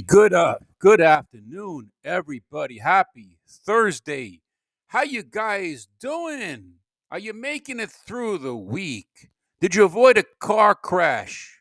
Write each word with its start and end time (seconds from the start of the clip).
Good 0.00 0.34
uh 0.34 0.56
good 0.78 1.00
afternoon, 1.00 1.90
everybody. 2.04 2.78
Happy 2.78 3.38
Thursday. 3.48 4.42
How 4.88 5.02
you 5.04 5.22
guys 5.22 5.88
doing? 6.00 6.74
Are 7.10 7.18
you 7.18 7.32
making 7.32 7.80
it 7.80 7.90
through 7.90 8.38
the 8.38 8.54
week? 8.56 9.30
Did 9.60 9.74
you 9.74 9.84
avoid 9.84 10.18
a 10.18 10.24
car 10.40 10.74
crash? 10.74 11.60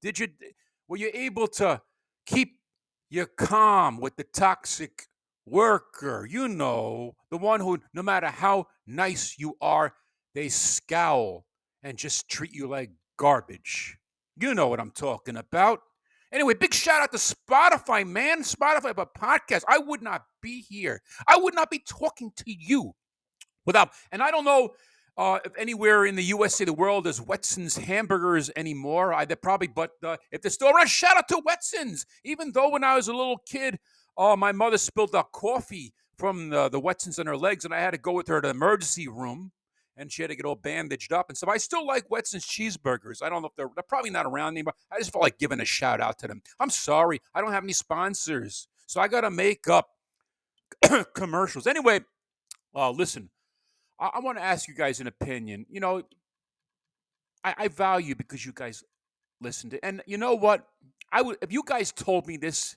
Did 0.00 0.18
you 0.18 0.28
were 0.88 0.96
you 0.96 1.10
able 1.12 1.48
to 1.48 1.82
keep 2.24 2.58
your 3.10 3.26
calm 3.26 4.00
with 4.00 4.16
the 4.16 4.24
toxic 4.24 5.06
worker? 5.44 6.26
You 6.30 6.48
know, 6.48 7.16
the 7.30 7.38
one 7.38 7.60
who 7.60 7.80
no 7.92 8.02
matter 8.02 8.28
how 8.28 8.68
nice 8.86 9.36
you 9.38 9.56
are, 9.60 9.92
they 10.34 10.48
scowl 10.48 11.44
and 11.82 11.98
just 11.98 12.28
treat 12.28 12.54
you 12.54 12.68
like 12.68 12.90
garbage. 13.18 13.98
You 14.38 14.54
know 14.54 14.68
what 14.68 14.80
I'm 14.80 14.92
talking 14.92 15.36
about. 15.36 15.80
Anyway, 16.36 16.52
big 16.52 16.74
shout 16.74 17.00
out 17.00 17.10
to 17.12 17.16
Spotify, 17.16 18.06
man. 18.06 18.42
Spotify, 18.42 18.94
but 18.94 19.14
podcast. 19.14 19.62
I 19.66 19.78
would 19.78 20.02
not 20.02 20.26
be 20.42 20.60
here. 20.60 21.00
I 21.26 21.38
would 21.38 21.54
not 21.54 21.70
be 21.70 21.82
talking 21.88 22.30
to 22.36 22.44
you 22.46 22.92
without. 23.64 23.88
And 24.12 24.22
I 24.22 24.30
don't 24.30 24.44
know 24.44 24.74
uh, 25.16 25.38
if 25.46 25.52
anywhere 25.56 26.04
in 26.04 26.14
the 26.14 26.22
USA, 26.24 26.66
the 26.66 26.74
world, 26.74 27.04
there's 27.04 27.20
Wetson's 27.20 27.78
hamburgers 27.78 28.50
anymore. 28.54 29.14
I 29.14 29.24
they 29.24 29.34
probably, 29.34 29.68
but 29.68 29.92
uh, 30.04 30.18
if 30.30 30.42
they're 30.42 30.50
still 30.50 30.68
around, 30.68 30.90
shout 30.90 31.16
out 31.16 31.26
to 31.28 31.40
Wetson's. 31.40 32.04
Even 32.22 32.52
though 32.52 32.68
when 32.68 32.84
I 32.84 32.96
was 32.96 33.08
a 33.08 33.14
little 33.14 33.38
kid, 33.38 33.78
uh, 34.18 34.36
my 34.36 34.52
mother 34.52 34.76
spilled 34.76 35.16
out 35.16 35.32
coffee 35.32 35.94
from 36.18 36.50
the, 36.50 36.68
the 36.68 36.78
Wetson's 36.78 37.18
on 37.18 37.28
her 37.28 37.36
legs, 37.38 37.64
and 37.64 37.72
I 37.72 37.80
had 37.80 37.92
to 37.92 37.98
go 37.98 38.12
with 38.12 38.28
her 38.28 38.42
to 38.42 38.48
the 38.48 38.50
emergency 38.50 39.08
room 39.08 39.52
and 39.96 40.12
she 40.12 40.22
had 40.22 40.28
to 40.28 40.36
get 40.36 40.44
all 40.44 40.54
bandaged 40.54 41.12
up 41.12 41.28
and 41.28 41.36
stuff. 41.36 41.50
I 41.50 41.56
still 41.56 41.86
like 41.86 42.08
Wetson's 42.08 42.44
cheeseburgers. 42.44 43.22
I 43.22 43.28
don't 43.28 43.42
know 43.42 43.48
if 43.48 43.56
they're, 43.56 43.70
they're 43.74 43.82
probably 43.82 44.10
not 44.10 44.26
around 44.26 44.54
anymore. 44.54 44.74
I 44.92 44.98
just 44.98 45.12
felt 45.12 45.22
like 45.22 45.38
giving 45.38 45.60
a 45.60 45.64
shout 45.64 46.00
out 46.00 46.18
to 46.20 46.28
them. 46.28 46.42
I'm 46.60 46.70
sorry, 46.70 47.20
I 47.34 47.40
don't 47.40 47.52
have 47.52 47.64
any 47.64 47.72
sponsors, 47.72 48.68
so 48.86 49.00
I 49.00 49.08
got 49.08 49.22
to 49.22 49.30
make 49.30 49.68
up 49.68 49.90
commercials. 51.14 51.66
Anyway, 51.66 52.00
uh, 52.74 52.90
listen, 52.90 53.30
I, 53.98 54.10
I 54.14 54.20
want 54.20 54.38
to 54.38 54.44
ask 54.44 54.68
you 54.68 54.74
guys 54.74 55.00
an 55.00 55.06
opinion. 55.06 55.66
You 55.70 55.80
know, 55.80 56.02
I, 57.44 57.54
I 57.58 57.68
value 57.68 58.14
because 58.14 58.44
you 58.44 58.52
guys 58.54 58.84
listen 59.40 59.70
to, 59.70 59.84
and 59.84 60.02
you 60.06 60.18
know 60.18 60.34
what? 60.34 60.66
I 61.12 61.22
would 61.22 61.38
if 61.40 61.52
you 61.52 61.62
guys 61.64 61.92
told 61.92 62.26
me 62.26 62.36
this, 62.36 62.76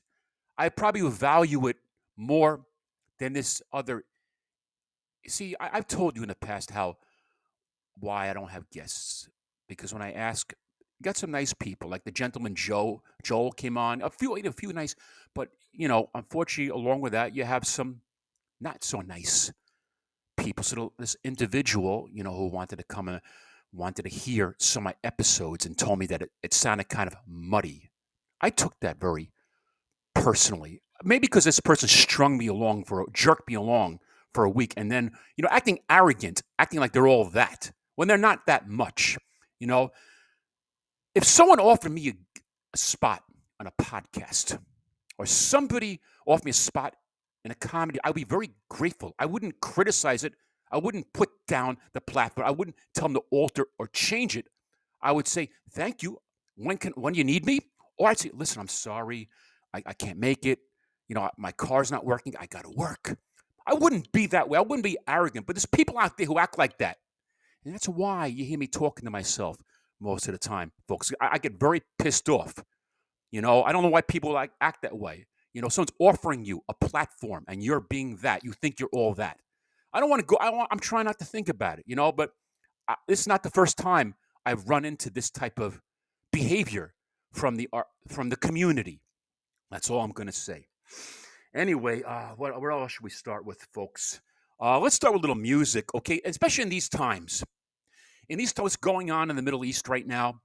I 0.57 0.69
probably 0.69 1.01
would 1.01 1.13
value 1.13 1.67
it 1.67 1.77
more 2.15 2.61
than 3.17 3.33
this 3.33 3.61
other. 3.73 4.03
See, 5.27 5.55
I, 5.59 5.69
I've 5.73 5.87
told 5.87 6.15
you 6.15 6.21
in 6.21 6.29
the 6.29 6.35
past 6.35 6.71
how 6.71 6.97
why 7.99 8.29
I 8.29 8.33
don't 8.33 8.51
have 8.51 8.69
guests 8.69 9.29
because 9.67 9.93
when 9.93 10.01
I 10.01 10.11
ask, 10.11 10.53
got 11.01 11.17
some 11.17 11.31
nice 11.31 11.53
people 11.53 11.89
like 11.89 12.03
the 12.03 12.11
gentleman 12.11 12.55
Joe 12.55 13.01
Joel 13.23 13.51
came 13.51 13.77
on 13.77 14.01
a 14.01 14.09
few 14.09 14.35
a 14.35 14.51
few 14.51 14.73
nice, 14.73 14.95
but 15.33 15.49
you 15.71 15.87
know 15.87 16.09
unfortunately 16.13 16.71
along 16.77 17.01
with 17.01 17.13
that 17.13 17.35
you 17.35 17.43
have 17.45 17.65
some 17.65 18.01
not 18.59 18.83
so 18.83 19.01
nice 19.01 19.51
people. 20.37 20.63
So 20.63 20.93
this 20.99 21.15
individual 21.23 22.07
you 22.11 22.23
know 22.23 22.33
who 22.33 22.47
wanted 22.47 22.77
to 22.77 22.83
come 22.83 23.07
and 23.07 23.21
wanted 23.71 24.03
to 24.03 24.09
hear 24.09 24.55
some 24.59 24.81
of 24.81 24.85
my 24.85 24.95
episodes 25.03 25.65
and 25.65 25.77
told 25.77 25.99
me 25.99 26.07
that 26.07 26.23
it, 26.23 26.31
it 26.41 26.53
sounded 26.53 26.89
kind 26.89 27.07
of 27.07 27.15
muddy. 27.27 27.91
I 28.41 28.49
took 28.49 28.73
that 28.81 28.99
very 28.99 29.31
personally. 30.15 30.81
Maybe 31.03 31.21
because 31.21 31.45
this 31.45 31.59
person 31.59 31.87
strung 31.87 32.37
me 32.37 32.47
along 32.47 32.85
for 32.85 33.05
jerked 33.13 33.47
me 33.47 33.53
along 33.53 33.99
for 34.33 34.43
a 34.43 34.49
week 34.49 34.73
and 34.75 34.91
then 34.91 35.11
you 35.37 35.43
know 35.43 35.49
acting 35.49 35.79
arrogant, 35.89 36.41
acting 36.57 36.81
like 36.81 36.91
they're 36.91 37.07
all 37.07 37.29
that 37.29 37.71
when 37.99 38.07
they're 38.07 38.17
not 38.17 38.45
that 38.45 38.65
much. 38.65 39.17
You 39.59 39.67
know, 39.67 39.91
if 41.13 41.25
someone 41.25 41.59
offered 41.59 41.91
me 41.91 42.07
a, 42.07 42.13
a 42.73 42.77
spot 42.77 43.25
on 43.59 43.67
a 43.67 43.71
podcast 43.71 44.57
or 45.17 45.25
somebody 45.25 45.99
offered 46.25 46.45
me 46.45 46.51
a 46.51 46.53
spot 46.53 46.95
in 47.43 47.51
a 47.51 47.55
comedy, 47.55 47.99
I 48.01 48.07
would 48.07 48.15
be 48.15 48.23
very 48.23 48.51
grateful. 48.69 49.15
I 49.19 49.25
wouldn't 49.25 49.59
criticize 49.59 50.23
it. 50.23 50.31
I 50.71 50.77
wouldn't 50.77 51.11
put 51.11 51.27
down 51.45 51.77
the 51.91 51.99
platform. 51.99 52.47
I 52.47 52.51
wouldn't 52.51 52.77
tell 52.95 53.09
them 53.09 53.15
to 53.15 53.23
alter 53.31 53.65
or 53.77 53.87
change 53.87 54.37
it. 54.37 54.47
I 55.01 55.11
would 55.11 55.27
say, 55.27 55.49
thank 55.71 56.01
you. 56.01 56.19
When 56.55 56.77
can 56.77 56.93
when 56.93 57.15
you 57.15 57.25
need 57.25 57.45
me? 57.45 57.59
Or 57.97 58.07
I'd 58.07 58.17
say, 58.17 58.31
listen, 58.33 58.61
I'm 58.61 58.69
sorry. 58.69 59.27
I, 59.73 59.83
I 59.85 59.91
can't 59.91 60.19
make 60.19 60.45
it. 60.45 60.59
You 61.09 61.15
know, 61.15 61.29
my 61.37 61.51
car's 61.51 61.91
not 61.91 62.05
working. 62.05 62.33
I 62.39 62.45
gotta 62.45 62.69
work. 62.69 63.17
I 63.67 63.73
wouldn't 63.73 64.09
be 64.13 64.27
that 64.27 64.47
way. 64.47 64.57
I 64.57 64.61
wouldn't 64.61 64.85
be 64.85 64.97
arrogant. 65.05 65.47
But 65.47 65.57
there's 65.57 65.65
people 65.65 65.99
out 65.99 66.17
there 66.17 66.27
who 66.27 66.39
act 66.39 66.57
like 66.57 66.77
that. 66.77 66.99
And 67.65 67.73
that's 67.73 67.87
why 67.87 68.27
you 68.27 68.45
hear 68.45 68.57
me 68.57 68.67
talking 68.67 69.05
to 69.05 69.11
myself 69.11 69.57
most 69.99 70.27
of 70.27 70.33
the 70.33 70.39
time, 70.39 70.71
folks. 70.87 71.11
I, 71.21 71.29
I 71.33 71.37
get 71.37 71.59
very 71.59 71.81
pissed 71.97 72.29
off. 72.29 72.55
You 73.31 73.41
know, 73.41 73.63
I 73.63 73.71
don't 73.71 73.83
know 73.83 73.89
why 73.89 74.01
people 74.01 74.31
like 74.31 74.51
act 74.61 74.81
that 74.83 74.97
way. 74.97 75.27
You 75.53 75.61
know, 75.61 75.69
someone's 75.69 75.93
offering 75.99 76.45
you 76.45 76.61
a 76.69 76.73
platform 76.73 77.43
and 77.47 77.63
you're 77.63 77.81
being 77.81 78.17
that. 78.17 78.43
You 78.43 78.53
think 78.53 78.79
you're 78.79 78.89
all 78.93 79.13
that. 79.15 79.39
I 79.93 79.99
don't 79.99 80.09
want 80.09 80.21
to 80.21 80.25
go. 80.25 80.37
I 80.37 80.51
want, 80.51 80.69
I'm 80.71 80.79
trying 80.79 81.05
not 81.05 81.19
to 81.19 81.25
think 81.25 81.49
about 81.49 81.79
it, 81.79 81.85
you 81.87 81.95
know, 81.95 82.11
but 82.11 82.31
I, 82.87 82.95
this 83.07 83.19
is 83.21 83.27
not 83.27 83.43
the 83.43 83.49
first 83.49 83.77
time 83.77 84.15
I've 84.45 84.69
run 84.69 84.85
into 84.85 85.09
this 85.09 85.29
type 85.29 85.59
of 85.59 85.81
behavior 86.31 86.93
from 87.33 87.55
the 87.57 87.67
art, 87.73 87.87
from 88.07 88.29
the 88.29 88.35
community. 88.35 89.01
That's 89.71 89.89
all 89.89 90.01
I'm 90.01 90.11
going 90.11 90.27
to 90.27 90.33
say. 90.33 90.67
Anyway, 91.53 92.03
uh, 92.03 92.29
what, 92.37 92.59
where 92.61 92.71
else 92.71 92.93
should 92.93 93.03
we 93.03 93.09
start 93.09 93.45
with, 93.45 93.67
folks? 93.73 94.21
Uh, 94.61 94.77
let's 94.79 94.95
start 94.95 95.13
with 95.13 95.21
a 95.21 95.23
little 95.23 95.35
music, 95.35 95.93
okay? 95.95 96.19
Especially 96.25 96.63
in 96.63 96.69
these 96.69 96.89
times. 96.89 97.43
In 98.27 98.37
these 98.37 98.51
times, 98.51 98.63
what's 98.63 98.75
going 98.75 99.09
on 99.09 99.29
in 99.29 99.35
the 99.35 99.41
Middle 99.41 99.63
East 99.63 99.87
right 99.87 100.05
now, 100.05 100.41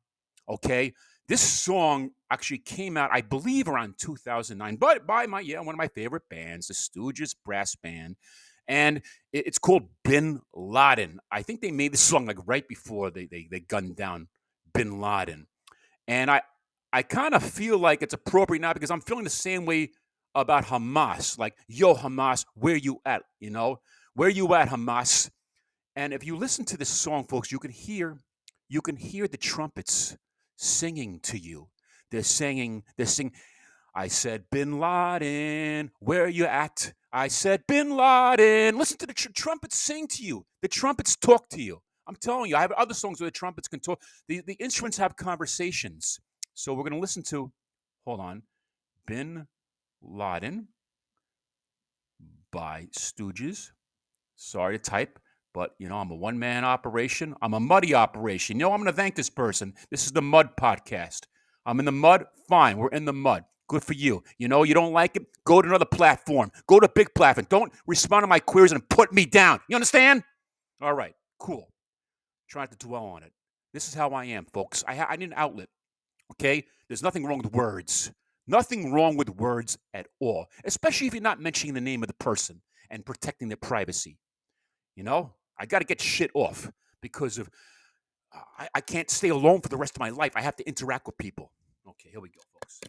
okay? 0.48 0.92
This 1.26 1.40
song 1.40 2.10
actually 2.30 2.58
came 2.58 2.96
out, 2.96 3.10
I 3.12 3.22
believe, 3.22 3.66
around 3.66 3.94
2009, 3.98 4.76
but 4.76 5.06
by 5.06 5.26
my 5.26 5.40
yeah, 5.40 5.60
one 5.60 5.74
of 5.74 5.78
my 5.78 5.88
favorite 5.88 6.28
bands, 6.28 6.68
the 6.68 6.74
Stooges 6.74 7.34
brass 7.44 7.74
band, 7.74 8.16
and 8.68 9.02
it's 9.32 9.58
called 9.58 9.88
Bin 10.04 10.40
Laden. 10.54 11.18
I 11.30 11.42
think 11.42 11.60
they 11.60 11.70
made 11.70 11.92
this 11.92 12.00
song 12.00 12.26
like 12.26 12.38
right 12.46 12.66
before 12.68 13.10
they 13.10 13.26
they, 13.26 13.48
they 13.50 13.60
gunned 13.60 13.96
down 13.96 14.28
Bin 14.74 15.00
Laden, 15.00 15.46
and 16.06 16.30
I 16.30 16.42
I 16.92 17.02
kind 17.02 17.34
of 17.34 17.42
feel 17.42 17.78
like 17.78 18.02
it's 18.02 18.14
appropriate 18.14 18.60
now 18.60 18.74
because 18.74 18.90
I'm 18.90 19.00
feeling 19.00 19.24
the 19.24 19.30
same 19.30 19.64
way 19.64 19.92
about 20.34 20.66
Hamas. 20.66 21.38
Like, 21.38 21.56
yo, 21.68 21.94
Hamas, 21.94 22.44
where 22.54 22.76
you 22.76 23.00
at? 23.06 23.22
You 23.40 23.50
know, 23.50 23.80
where 24.14 24.28
you 24.28 24.54
at, 24.54 24.68
Hamas? 24.68 25.30
And 25.96 26.12
if 26.12 26.24
you 26.24 26.36
listen 26.36 26.64
to 26.66 26.76
this 26.76 26.88
song, 26.88 27.24
folks, 27.24 27.52
you 27.52 27.58
can 27.58 27.70
hear 27.70 28.18
you 28.68 28.80
can 28.80 28.96
hear 28.96 29.28
the 29.28 29.36
trumpets 29.36 30.16
singing 30.56 31.20
to 31.24 31.38
you. 31.38 31.68
They're 32.10 32.22
singing, 32.22 32.82
they're 32.96 33.06
singing. 33.06 33.34
I 33.94 34.08
said, 34.08 34.44
Bin 34.50 34.80
Laden, 34.80 35.90
where 36.00 36.24
are 36.24 36.28
you 36.28 36.46
at? 36.46 36.92
I 37.12 37.28
said, 37.28 37.62
Bin 37.68 37.96
Laden. 37.96 38.76
Listen 38.76 38.98
to 38.98 39.06
the 39.06 39.12
tr- 39.12 39.28
trumpets 39.34 39.76
sing 39.76 40.08
to 40.08 40.24
you. 40.24 40.46
The 40.62 40.68
trumpets 40.68 41.14
talk 41.14 41.48
to 41.50 41.62
you. 41.62 41.80
I'm 42.08 42.16
telling 42.16 42.50
you, 42.50 42.56
I 42.56 42.60
have 42.60 42.72
other 42.72 42.94
songs 42.94 43.20
where 43.20 43.28
the 43.28 43.32
trumpets 43.32 43.68
can 43.68 43.80
talk. 43.80 44.02
The, 44.26 44.42
the 44.44 44.54
instruments 44.54 44.96
have 44.98 45.16
conversations. 45.16 46.18
So 46.54 46.74
we're 46.74 46.82
going 46.82 46.94
to 46.94 46.98
listen 46.98 47.22
to, 47.24 47.52
hold 48.04 48.20
on, 48.20 48.42
Bin 49.06 49.46
Laden 50.02 50.68
by 52.50 52.88
Stooges. 52.98 53.70
Sorry 54.36 54.78
to 54.78 54.82
type, 54.82 55.18
but 55.52 55.74
you 55.78 55.88
know, 55.88 55.96
I'm 55.96 56.10
a 56.10 56.16
one 56.16 56.38
man 56.38 56.64
operation. 56.64 57.34
I'm 57.40 57.54
a 57.54 57.60
muddy 57.60 57.94
operation. 57.94 58.56
You 58.56 58.66
know, 58.66 58.72
I'm 58.72 58.80
going 58.80 58.92
to 58.92 58.96
thank 58.96 59.14
this 59.14 59.30
person. 59.30 59.74
This 59.90 60.06
is 60.06 60.12
the 60.12 60.22
Mud 60.22 60.50
Podcast. 60.60 61.22
I'm 61.66 61.78
in 61.78 61.84
the 61.84 61.92
mud. 61.92 62.26
Fine. 62.48 62.76
We're 62.76 62.88
in 62.88 63.04
the 63.04 63.12
mud. 63.12 63.44
Good 63.68 63.82
for 63.82 63.94
you. 63.94 64.22
You 64.38 64.48
know, 64.48 64.62
you 64.62 64.74
don't 64.74 64.92
like 64.92 65.16
it? 65.16 65.24
Go 65.46 65.62
to 65.62 65.68
another 65.68 65.86
platform. 65.86 66.50
Go 66.66 66.80
to 66.80 66.88
big 66.88 67.14
platform. 67.14 67.46
Don't 67.48 67.72
respond 67.86 68.24
to 68.24 68.26
my 68.26 68.38
queries 68.38 68.72
and 68.72 68.86
put 68.88 69.12
me 69.12 69.24
down. 69.24 69.60
You 69.68 69.76
understand? 69.76 70.22
All 70.82 70.92
right. 70.92 71.14
Cool. 71.38 71.70
Try 72.48 72.66
to 72.66 72.76
dwell 72.76 73.06
on 73.06 73.22
it. 73.22 73.32
This 73.72 73.88
is 73.88 73.94
how 73.94 74.10
I 74.10 74.26
am, 74.26 74.46
folks. 74.52 74.84
I, 74.86 74.96
ha- 74.96 75.06
I 75.08 75.16
need 75.16 75.30
an 75.30 75.34
outlet. 75.36 75.68
Okay? 76.32 76.64
There's 76.88 77.02
nothing 77.02 77.24
wrong 77.24 77.38
with 77.38 77.52
words. 77.52 78.12
Nothing 78.46 78.92
wrong 78.92 79.16
with 79.16 79.30
words 79.30 79.78
at 79.94 80.06
all, 80.20 80.46
especially 80.66 81.06
if 81.06 81.14
you're 81.14 81.22
not 81.22 81.40
mentioning 81.40 81.74
the 81.74 81.80
name 81.80 82.02
of 82.02 82.08
the 82.08 82.14
person 82.14 82.60
and 82.90 83.04
protecting 83.04 83.48
their 83.48 83.56
privacy. 83.56 84.18
You 84.94 85.02
know, 85.02 85.32
I 85.58 85.66
got 85.66 85.80
to 85.80 85.84
get 85.84 86.00
shit 86.00 86.30
off 86.34 86.70
because 87.02 87.38
of 87.38 87.50
uh, 88.34 88.40
I, 88.58 88.68
I 88.76 88.80
can't 88.80 89.10
stay 89.10 89.28
alone 89.28 89.60
for 89.60 89.68
the 89.68 89.76
rest 89.76 89.96
of 89.96 90.00
my 90.00 90.10
life. 90.10 90.32
I 90.34 90.42
have 90.42 90.56
to 90.56 90.66
interact 90.66 91.06
with 91.06 91.16
people. 91.18 91.52
Okay, 91.86 92.10
here 92.10 92.20
we 92.20 92.30
go, 92.30 92.40
folks. 92.54 92.80
They 92.82 92.88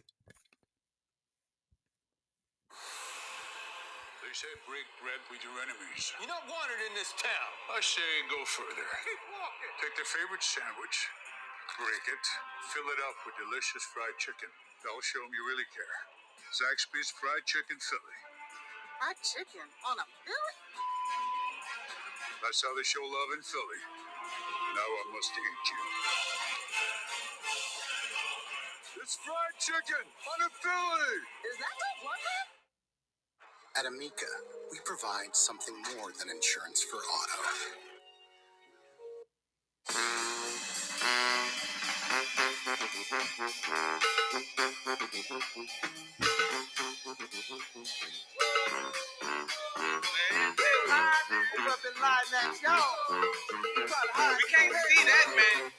say 4.34 4.50
break 4.66 4.86
bread 5.02 5.20
with 5.30 5.42
your 5.42 5.54
enemies. 5.62 6.12
You're 6.18 6.30
not 6.30 6.42
wanted 6.50 6.78
in 6.90 6.94
this 6.98 7.12
town. 7.14 7.50
I 7.70 7.78
say 7.82 8.02
go 8.30 8.42
further. 8.46 8.86
Keep 9.06 9.22
walking. 9.34 9.72
Take 9.82 9.94
their 9.94 10.08
favorite 10.08 10.42
sandwich, 10.42 10.96
break 11.78 12.04
it, 12.10 12.24
fill 12.74 12.88
it 12.90 12.98
up 13.06 13.14
with 13.22 13.38
delicious 13.38 13.86
fried 13.94 14.18
chicken. 14.18 14.50
That'll 14.82 15.02
show 15.02 15.22
them 15.22 15.30
you 15.34 15.46
really 15.46 15.66
care. 15.74 15.98
Zaxby's 16.54 17.10
Fried 17.10 17.42
Chicken 17.44 17.76
Philly. 17.82 18.18
Fried 19.02 19.18
chicken 19.20 19.66
on 19.84 19.98
a 19.98 20.06
Philly? 20.24 20.56
That's 22.42 22.62
how 22.62 22.74
they 22.76 22.84
show 22.84 23.02
love 23.02 23.30
in 23.36 23.42
Philly. 23.42 23.82
Now 24.74 24.86
I 24.86 25.04
must 25.14 25.32
eat 25.34 25.64
you. 25.70 25.82
It's 29.02 29.16
fried 29.24 29.56
chicken 29.60 30.04
on 30.06 30.38
a 30.46 30.50
Philly! 30.62 31.14
Is 31.46 31.56
that 31.58 31.74
the 31.78 31.90
one? 32.06 32.22
At 33.78 33.86
Amica, 33.86 34.32
we 34.72 34.78
provide 34.84 35.34
something 35.34 35.74
more 35.96 36.12
than 36.18 36.30
insurance 36.30 36.82
for 36.82 36.98
auto. 36.98 37.42
Lie 52.00 52.24
next, 52.32 52.62
yo. 52.62 52.70
We 53.10 53.86
can't 54.52 54.74
see 54.88 55.04
that, 55.06 55.26
man. 55.36 55.72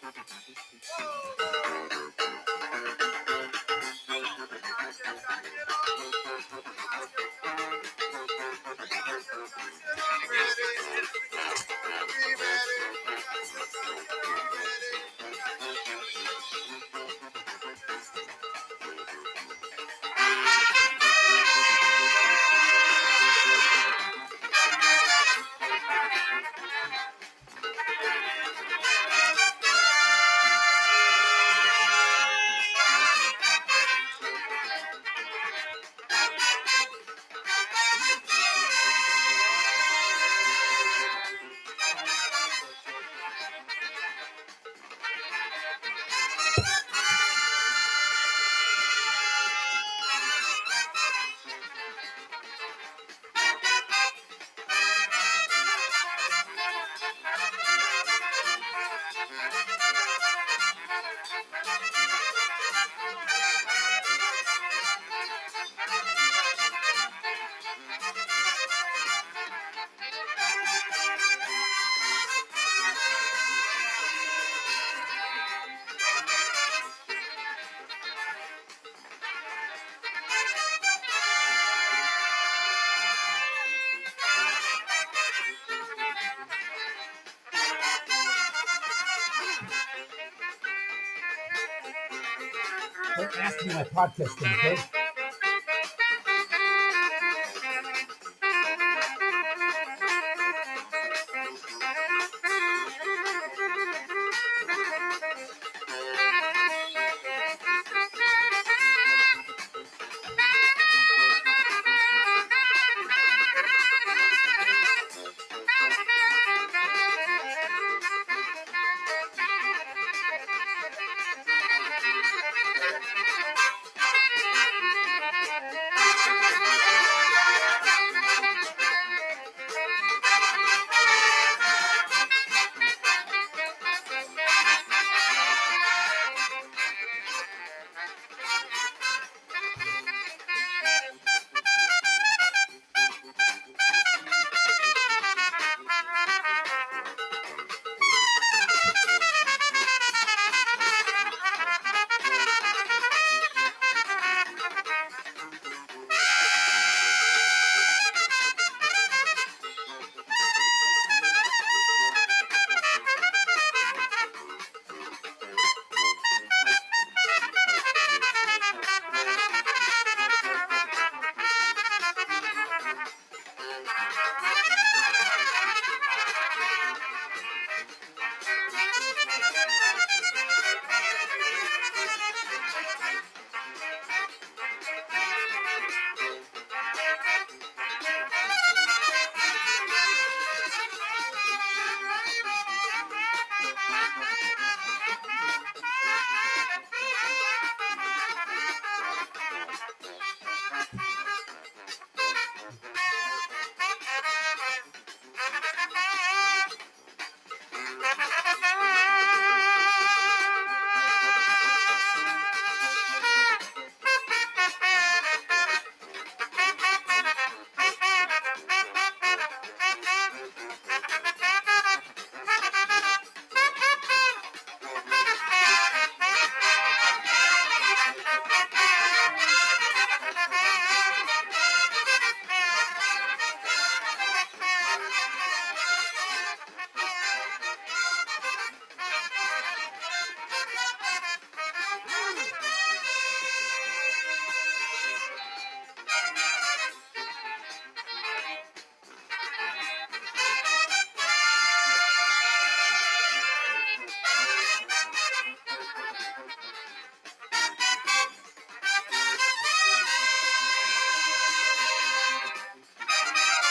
Don't 93.59 93.73
my 93.73 93.83
podcast 93.83 94.37
okay? 94.41 94.96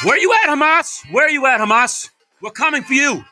Where 0.06 0.14
are 0.14 0.20
you 0.20 0.32
at, 0.32 0.56
Hamas? 0.56 1.02
Where 1.10 1.26
are 1.26 1.30
you 1.30 1.46
at, 1.46 1.58
Hamas? 1.58 2.10
We're 2.40 2.52
coming 2.52 2.84
for 2.84 2.92
you. 2.92 3.25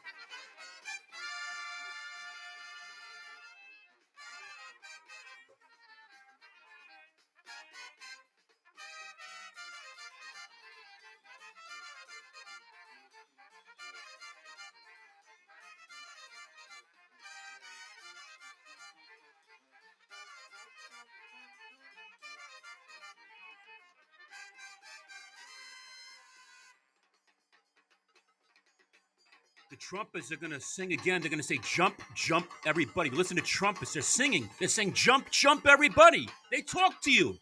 Trumpets 29.94 30.32
are 30.32 30.36
gonna 30.36 30.60
sing 30.60 30.92
again. 30.92 31.20
They're 31.20 31.30
gonna 31.30 31.40
say, 31.40 31.58
"Jump, 31.58 32.02
jump, 32.16 32.50
everybody." 32.66 33.10
Listen 33.10 33.36
to 33.36 33.42
trumpets. 33.42 33.92
They're 33.92 34.02
singing. 34.02 34.50
They're 34.58 34.66
saying, 34.66 34.94
"Jump, 34.94 35.30
jump, 35.30 35.68
everybody." 35.68 36.28
They 36.50 36.62
talk 36.62 37.00
to 37.02 37.12
you. 37.12 37.38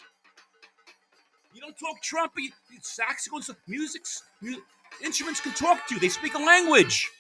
You 1.55 1.63
don't 1.63 1.79
talk 1.79 2.03
trumpet. 2.03 2.43
You, 2.43 2.79
saxophones, 2.83 3.51
music, 3.67 4.03
mu- 4.43 4.61
instruments 5.01 5.41
can 5.41 5.55
talk 5.55 5.87
to 5.87 5.95
you. 5.95 6.01
They 6.01 6.11
speak 6.11 6.35
a 6.35 6.39
language. 6.39 7.11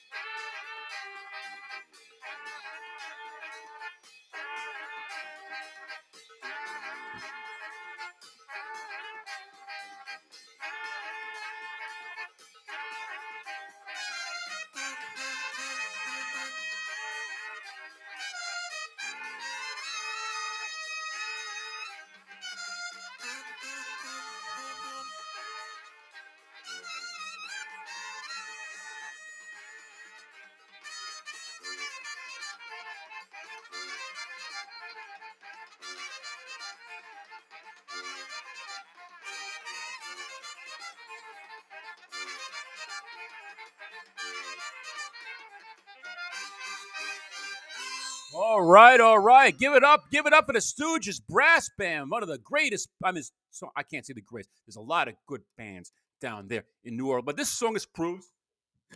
All 48.34 48.62
right, 48.62 48.98
all 48.98 49.18
right. 49.18 49.56
Give 49.56 49.74
it 49.74 49.84
up. 49.84 50.04
Give 50.10 50.24
it 50.26 50.32
up 50.32 50.46
for 50.46 50.54
the 50.54 50.58
Stooges 50.58 51.20
Brass 51.28 51.68
Band, 51.76 52.10
one 52.10 52.22
of 52.22 52.30
the 52.30 52.38
greatest. 52.38 52.88
I 53.04 53.12
mean, 53.12 53.22
so 53.50 53.70
I 53.76 53.82
can't 53.82 54.06
say 54.06 54.14
the 54.14 54.22
greatest. 54.22 54.50
There's 54.66 54.76
a 54.76 54.80
lot 54.80 55.08
of 55.08 55.14
good 55.26 55.42
bands 55.58 55.92
down 56.20 56.48
there 56.48 56.64
in 56.84 56.96
New 56.96 57.08
Orleans, 57.08 57.26
but 57.26 57.36
this 57.36 57.50
song 57.50 57.76
is 57.76 57.84
proves 57.84 58.26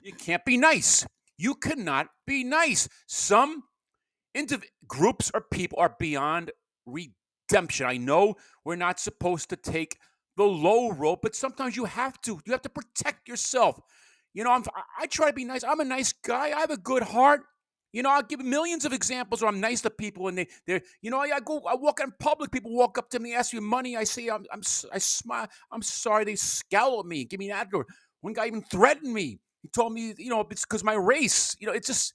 you 0.03 0.13
can't 0.13 0.45
be 0.45 0.57
nice. 0.57 1.07
You 1.37 1.55
cannot 1.55 2.09
be 2.27 2.45
nice. 2.45 2.89
Some 3.07 3.65
indiv- 4.35 4.65
groups 4.87 5.31
or 5.35 5.43
people 5.43 5.79
are 5.81 5.95
beyond 5.99 6.51
redemption. 6.87 7.87
I 7.87 7.99
know 7.99 8.37
we're 8.65 8.77
not 8.77 8.99
supposed 8.99 9.51
to 9.51 9.57
take 9.57 9.99
the 10.37 10.45
low 10.45 10.93
road, 10.93 11.19
but 11.23 11.35
sometimes 11.35 11.77
you 11.77 11.85
have 11.85 12.19
to. 12.23 12.41
You 12.47 12.53
have 12.53 12.63
to 12.63 12.71
protect 12.71 13.29
yourself. 13.29 13.79
You 14.33 14.45
know, 14.45 14.53
I'm, 14.53 14.65
I 14.99 15.07
try 15.07 15.29
to 15.29 15.33
be 15.35 15.45
nice. 15.45 15.63
I'm 15.63 15.81
a 15.81 15.85
nice 15.85 16.13
guy. 16.13 16.57
I 16.57 16.61
have 16.61 16.71
a 16.71 16.77
good 16.79 17.03
heart. 17.03 17.43
You 17.97 18.03
know, 18.03 18.11
I'll 18.11 18.23
give 18.23 18.41
millions 18.41 18.85
of 18.85 18.93
examples 18.93 19.41
where 19.41 19.49
I'm 19.49 19.59
nice 19.59 19.81
to 19.81 19.89
people, 19.89 20.29
and 20.29 20.37
they, 20.37 20.49
they're, 20.67 20.83
you 21.01 21.11
know, 21.11 21.19
I, 21.19 21.37
I 21.37 21.41
go, 21.41 21.63
I 21.67 21.75
walk 21.77 22.01
in 22.01 22.13
public, 22.21 22.51
people 22.51 22.77
walk 22.77 22.99
up 22.99 23.09
to 23.09 23.19
me, 23.19 23.33
ask 23.35 23.55
me 23.55 23.61
money. 23.61 23.97
I 23.97 24.05
say, 24.05 24.29
I'm, 24.29 24.45
I'm, 24.53 24.61
I 24.93 24.99
smile, 24.99 25.49
I'm 25.73 25.81
sorry. 25.81 26.25
They 26.25 26.37
scowl 26.37 27.01
at 27.01 27.07
me, 27.07 27.25
give 27.25 27.41
me 27.41 27.49
that. 27.49 27.69
Or 27.73 27.87
one 28.21 28.35
guy 28.35 28.49
even 28.49 28.61
threatened 28.61 29.15
me. 29.15 29.39
He 29.63 29.71
told 29.71 29.95
me, 29.95 30.13
you 30.19 30.29
know, 30.29 30.47
it's 30.51 30.67
because 30.67 30.85
my 30.85 30.93
race. 30.93 31.57
You 31.59 31.69
know, 31.69 31.73
it's 31.73 31.87
just, 31.87 32.13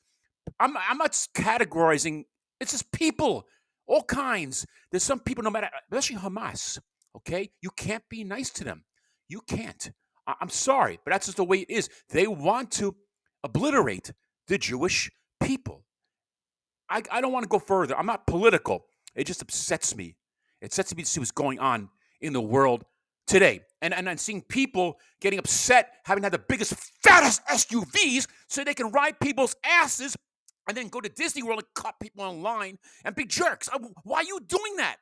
I'm, 0.59 0.77
I'm 0.77 0.99
not 0.99 1.13
categorizing. 1.33 2.25
It's 2.59 2.73
just 2.73 2.91
people, 2.91 3.47
all 3.87 4.03
kinds. 4.03 4.67
There's 4.91 5.01
some 5.01 5.19
people, 5.19 5.43
no 5.43 5.49
matter, 5.49 5.69
especially 5.91 6.17
Hamas. 6.17 6.77
Okay, 7.17 7.49
you 7.59 7.71
can't 7.71 8.03
be 8.07 8.23
nice 8.23 8.51
to 8.51 8.63
them. 8.63 8.83
You 9.29 9.41
can't. 9.47 9.89
I- 10.27 10.35
I'm 10.41 10.49
sorry, 10.49 10.99
but 11.03 11.09
that's 11.09 11.25
just 11.25 11.37
the 11.37 11.43
way 11.43 11.61
it 11.61 11.71
is. 11.71 11.89
They 12.09 12.27
want 12.27 12.69
to 12.73 12.95
obliterate 13.43 14.13
the 14.47 14.59
Jewish 14.59 15.09
people. 15.41 15.83
I, 16.89 17.01
I 17.11 17.21
don't 17.21 17.31
want 17.31 17.43
to 17.43 17.49
go 17.49 17.59
further. 17.59 17.97
I'm 17.97 18.05
not 18.05 18.27
political. 18.27 18.85
It 19.15 19.25
just 19.25 19.41
upsets 19.41 19.95
me. 19.95 20.15
It 20.61 20.67
upsets 20.67 20.95
me 20.95 21.03
to 21.03 21.09
see 21.09 21.19
what's 21.19 21.31
going 21.31 21.59
on 21.59 21.89
in 22.19 22.33
the 22.33 22.41
world 22.41 22.83
today. 23.27 23.61
And, 23.81 23.93
and 23.93 24.09
I'm 24.09 24.17
seeing 24.17 24.41
people 24.41 24.97
getting 25.21 25.39
upset 25.39 25.93
having 26.03 26.23
had 26.23 26.33
the 26.33 26.39
biggest, 26.39 26.73
fattest 27.03 27.45
SUVs 27.47 28.27
so 28.47 28.63
they 28.63 28.73
can 28.73 28.91
ride 28.91 29.19
people's 29.19 29.55
asses 29.65 30.15
and 30.67 30.77
then 30.77 30.89
go 30.89 31.01
to 31.01 31.09
Disney 31.09 31.43
World 31.43 31.59
and 31.59 31.67
cut 31.73 31.95
people 31.99 32.23
online 32.23 32.77
and 33.03 33.15
be 33.15 33.25
jerks. 33.25 33.69
I- 33.71 33.77
Why 34.03 34.17
are 34.19 34.23
you 34.23 34.39
doing 34.47 34.75
that? 34.77 34.97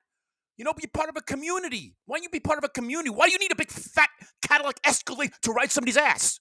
You 0.57 0.65
know, 0.65 0.73
be 0.73 0.87
part 0.87 1.09
of 1.09 1.15
a 1.15 1.21
community. 1.21 1.95
Why 2.05 2.17
don't 2.17 2.23
you 2.23 2.29
be 2.29 2.39
part 2.39 2.57
of 2.57 2.63
a 2.65 2.69
community? 2.69 3.09
Why 3.09 3.27
do 3.27 3.31
you 3.31 3.39
need 3.39 3.51
a 3.51 3.55
big 3.55 3.71
fat 3.71 4.09
Cadillac 4.41 4.79
Escalade 4.85 5.31
to 5.43 5.51
ride 5.51 5.71
somebody's 5.71 5.97
ass? 5.97 6.39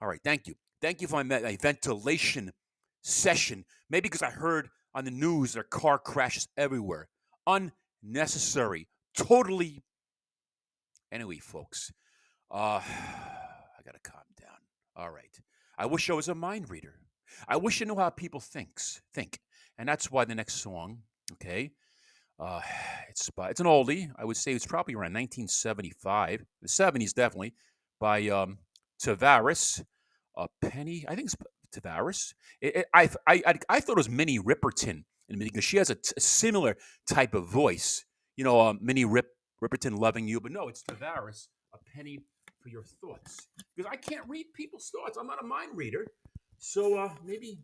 All 0.00 0.08
right, 0.08 0.20
thank 0.24 0.46
you. 0.46 0.54
Thank 0.80 1.00
you 1.00 1.08
for 1.08 1.22
my 1.22 1.56
ventilation 1.60 2.52
session. 3.02 3.64
Maybe 3.90 4.02
because 4.02 4.22
I 4.22 4.30
heard 4.30 4.68
on 4.94 5.04
the 5.04 5.10
news 5.10 5.52
there 5.52 5.60
are 5.60 5.64
car 5.64 5.98
crashes 5.98 6.48
everywhere. 6.56 7.08
Unnecessary. 7.46 8.88
Totally. 9.16 9.82
Anyway, 11.10 11.38
folks, 11.38 11.92
uh, 12.50 12.80
I 12.80 13.82
gotta 13.84 14.00
calm 14.02 14.22
down. 14.40 14.58
All 14.96 15.10
right. 15.10 15.38
I 15.78 15.86
wish 15.86 16.10
I 16.10 16.14
was 16.14 16.28
a 16.28 16.34
mind 16.34 16.70
reader. 16.70 16.94
I 17.46 17.56
wish 17.56 17.80
I 17.80 17.84
knew 17.84 17.96
how 17.96 18.10
people 18.10 18.40
thinks 18.40 19.00
think, 19.14 19.38
and 19.78 19.88
that's 19.88 20.10
why 20.10 20.24
the 20.24 20.34
next 20.34 20.54
song, 20.56 21.02
okay, 21.34 21.72
uh, 22.40 22.60
it's 23.08 23.30
by, 23.30 23.50
it's 23.50 23.60
an 23.60 23.66
oldie. 23.66 24.10
I 24.16 24.24
would 24.24 24.36
say 24.36 24.52
it's 24.52 24.66
probably 24.66 24.94
around 24.94 25.14
1975, 25.14 26.44
the 26.62 26.68
70s 26.68 27.12
definitely, 27.12 27.54
by 28.00 28.28
um, 28.28 28.58
Tavares, 29.02 29.84
uh, 30.36 30.46
Penny. 30.62 31.04
I 31.08 31.14
think 31.14 31.26
it's 31.26 31.36
Tavares. 31.74 32.34
It, 32.60 32.76
it, 32.76 32.86
I, 32.94 33.08
I 33.26 33.54
I 33.68 33.80
thought 33.80 33.92
it 33.92 33.96
was 33.96 34.08
Minnie 34.08 34.38
Riperton 34.38 35.04
in 35.28 35.38
because 35.38 35.64
she 35.64 35.76
has 35.76 35.90
a, 35.90 35.94
t- 35.94 36.12
a 36.16 36.20
similar 36.20 36.76
type 37.08 37.34
of 37.34 37.46
voice. 37.46 38.04
You 38.36 38.44
know, 38.44 38.60
uh, 38.60 38.74
Minnie 38.80 39.04
Rip, 39.04 39.26
Riperton 39.62 39.98
loving 39.98 40.28
you, 40.28 40.40
but 40.40 40.52
no, 40.52 40.68
it's 40.68 40.82
Tavares. 40.82 41.48
A 41.74 41.78
penny 41.94 42.20
for 42.62 42.68
your 42.70 42.82
thoughts 42.82 43.48
because 43.76 43.90
I 43.90 43.96
can't 43.96 44.24
read 44.28 44.46
people's 44.54 44.90
thoughts. 44.90 45.18
I'm 45.18 45.26
not 45.26 45.42
a 45.42 45.46
mind 45.46 45.72
reader, 45.74 46.06
so 46.58 46.96
uh, 46.98 47.10
maybe 47.24 47.60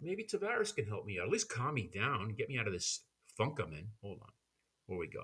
maybe 0.00 0.24
Tavares 0.24 0.74
can 0.74 0.86
help 0.86 1.06
me 1.06 1.18
out. 1.20 1.26
At 1.26 1.32
least 1.32 1.48
calm 1.48 1.74
me 1.74 1.90
down, 1.94 2.34
get 2.36 2.48
me 2.48 2.58
out 2.58 2.66
of 2.66 2.72
this 2.72 3.04
funk 3.36 3.58
I'm 3.62 3.72
in. 3.72 3.88
Hold 4.02 4.18
on, 4.22 4.32
where 4.86 4.98
we 4.98 5.08
go? 5.08 5.22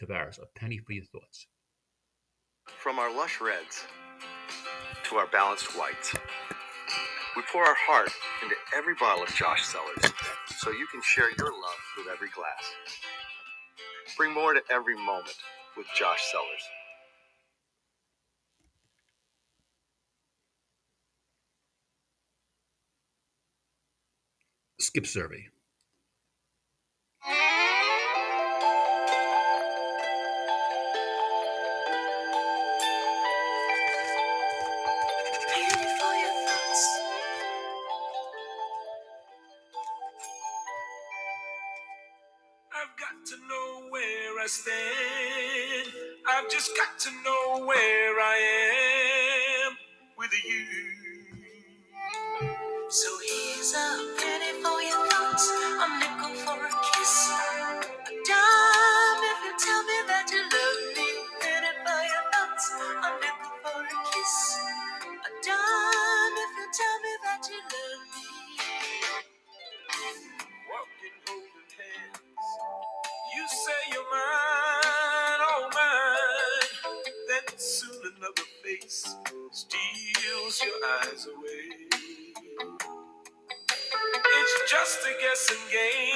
Tavares, 0.00 0.38
a 0.38 0.46
penny 0.58 0.78
for 0.78 0.92
your 0.92 1.04
thoughts. 1.04 1.46
From 2.78 2.98
our 2.98 3.14
lush 3.14 3.40
reds 3.40 3.84
to 5.04 5.16
our 5.16 5.26
balanced 5.26 5.76
whites, 5.76 6.14
we 7.38 7.44
pour 7.52 7.64
our 7.64 7.76
heart 7.86 8.10
into 8.42 8.56
every 8.76 8.96
bottle 8.96 9.22
of 9.22 9.32
Josh 9.32 9.64
Cellars 9.64 10.12
so 10.56 10.72
you 10.72 10.88
can 10.90 11.00
share 11.02 11.30
your 11.38 11.52
love 11.52 11.80
with 11.96 12.08
every 12.12 12.30
glass. 12.30 12.64
Bring 14.16 14.34
more 14.34 14.54
to 14.54 14.60
every 14.72 14.96
moment 14.96 15.36
with 15.76 15.86
Josh 15.96 16.18
Cellars. 16.32 16.62
Skip 24.80 25.06
survey. 25.06 25.46
Just 46.58 46.76
got 46.76 46.98
to 46.98 47.10
know 47.24 47.64
where 47.66 48.18
I 48.18 48.36
am 49.68 49.76
with 50.16 50.32
you. 50.44 50.64
So 52.88 53.08
here's 53.28 53.74
a 53.74 54.27
a 85.08 85.20
guessing 85.20 85.56
game, 85.70 86.07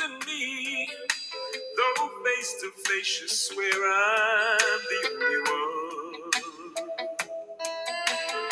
using 0.00 0.18
me. 0.26 0.88
Though 1.76 2.08
face 2.24 2.56
to 2.60 2.70
face 2.88 3.20
you 3.20 3.28
swear 3.28 3.66
I'm 3.68 4.80
the 4.90 5.08
only 5.10 5.38
one. 5.38 6.30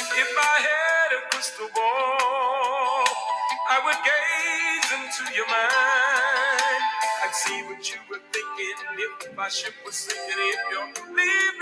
If 0.00 0.32
I 0.38 0.56
had 0.60 1.10
a 1.18 1.30
crystal 1.30 1.68
ball, 1.74 3.04
I 3.70 3.80
would 3.84 4.00
gaze 4.04 4.90
into 4.98 5.34
your 5.36 5.46
mind. 5.46 6.84
I'd 7.24 7.34
see 7.34 7.62
what 7.64 7.88
you 7.90 8.00
were 8.10 8.20
thinking 8.32 8.76
if 8.98 9.36
my 9.36 9.48
ship 9.48 9.74
was 9.84 9.94
sinking, 9.94 10.34
if 10.38 10.60
you're 10.72 11.06
leaving 11.14 11.57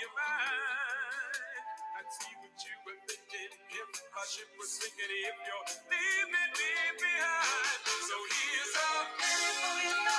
your 0.00 0.12
mind. 0.16 1.64
I'd 2.00 2.08
see 2.08 2.34
what 2.40 2.56
you 2.56 2.74
were 2.88 3.00
thinking 3.04 3.52
if 3.68 3.88
my 4.16 4.24
ship 4.32 4.48
was 4.56 4.70
sinking, 4.80 5.12
if 5.12 5.36
you're 5.44 5.68
leaving 5.92 6.52
me 6.56 6.72
behind. 6.96 7.84
So 8.08 8.16
here's 8.32 8.74
a 8.80 8.90
penny 9.20 10.09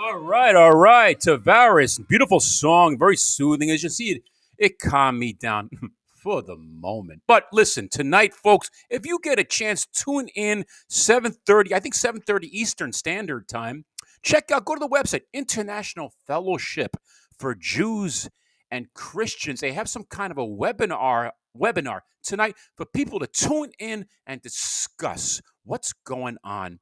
All 0.00 0.16
right, 0.16 0.54
all 0.54 0.76
right. 0.76 1.18
Tavares, 1.18 1.98
beautiful 2.06 2.38
song, 2.38 2.96
very 2.96 3.16
soothing. 3.16 3.68
As 3.68 3.82
you 3.82 3.88
see, 3.88 4.10
it, 4.12 4.22
it 4.56 4.78
calmed 4.78 5.18
me 5.18 5.32
down 5.32 5.70
for 6.22 6.40
the 6.40 6.54
moment. 6.54 7.22
But 7.26 7.46
listen, 7.52 7.88
tonight, 7.88 8.32
folks, 8.32 8.70
if 8.90 9.04
you 9.04 9.18
get 9.20 9.40
a 9.40 9.44
chance, 9.44 9.86
tune 9.86 10.28
in 10.36 10.66
7:30, 10.88 11.72
I 11.72 11.80
think 11.80 11.96
7:30 11.96 12.44
Eastern 12.44 12.92
Standard 12.92 13.48
Time. 13.48 13.86
Check 14.22 14.52
out, 14.52 14.66
go 14.66 14.76
to 14.76 14.78
the 14.78 14.88
website, 14.88 15.22
International 15.32 16.12
Fellowship 16.28 16.96
for 17.36 17.56
Jews 17.56 18.30
and 18.70 18.94
Christians. 18.94 19.58
They 19.58 19.72
have 19.72 19.88
some 19.88 20.04
kind 20.04 20.30
of 20.30 20.38
a 20.38 20.46
webinar 20.46 21.32
webinar 21.60 22.02
tonight 22.22 22.54
for 22.76 22.86
people 22.86 23.18
to 23.18 23.26
tune 23.26 23.72
in 23.80 24.06
and 24.28 24.40
discuss 24.42 25.42
what's 25.64 25.92
going 25.92 26.36
on 26.44 26.78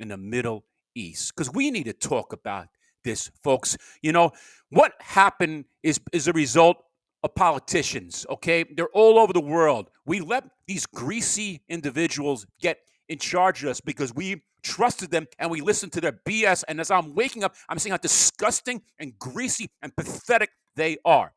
in 0.00 0.08
the 0.08 0.16
Middle 0.16 0.64
East 0.94 1.34
because 1.34 1.52
we 1.52 1.70
need 1.70 1.84
to 1.84 1.92
talk 1.92 2.32
about 2.32 2.68
this, 3.04 3.30
folks. 3.42 3.76
You 4.02 4.12
know, 4.12 4.32
what 4.70 4.92
happened 5.00 5.64
is, 5.82 6.00
is 6.12 6.28
a 6.28 6.32
result 6.32 6.82
of 7.22 7.34
politicians, 7.34 8.26
okay? 8.30 8.64
They're 8.64 8.88
all 8.88 9.18
over 9.18 9.32
the 9.32 9.40
world. 9.40 9.90
We 10.06 10.20
let 10.20 10.44
these 10.66 10.86
greasy 10.86 11.62
individuals 11.68 12.46
get 12.60 12.78
in 13.08 13.18
charge 13.18 13.62
of 13.62 13.70
us 13.70 13.80
because 13.80 14.14
we 14.14 14.42
trusted 14.62 15.10
them 15.10 15.26
and 15.38 15.50
we 15.50 15.60
listened 15.60 15.92
to 15.92 16.00
their 16.00 16.12
BS. 16.12 16.64
And 16.68 16.80
as 16.80 16.90
I'm 16.90 17.14
waking 17.14 17.44
up, 17.44 17.54
I'm 17.68 17.78
seeing 17.78 17.90
how 17.90 17.98
disgusting 17.98 18.82
and 18.98 19.18
greasy 19.18 19.70
and 19.82 19.94
pathetic 19.94 20.50
they 20.76 20.98
are. 21.04 21.32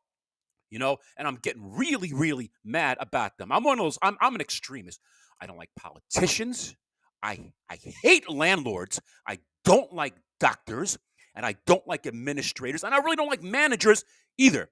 You 0.70 0.80
know, 0.80 0.98
and 1.18 1.28
I'm 1.28 1.36
getting 1.36 1.76
really, 1.76 2.14
really 2.14 2.50
mad 2.64 2.98
about 3.00 3.38
them. 3.38 3.52
I'm 3.52 3.64
one 3.64 3.78
of 3.80 3.86
those, 3.86 4.00
I'm, 4.02 4.18
I'm 4.20 4.34
an 4.34 4.42
extremist. 4.42 5.00
I 5.40 5.46
don't 5.46 5.58
like 5.58 5.70
politicians. 5.76 6.76
I, 7.24 7.54
I 7.70 7.78
hate 8.04 8.30
landlords. 8.30 9.00
I 9.28 9.40
don't 9.64 9.92
like 9.94 10.14
doctors. 10.40 11.00
And 11.36 11.46
I 11.46 11.56
don't 11.66 11.88
like 11.88 12.06
administrators. 12.06 12.84
And 12.84 12.94
I 12.94 13.00
really 13.00 13.16
don't 13.16 13.30
like 13.30 13.42
managers 13.42 14.06
either. 14.38 14.70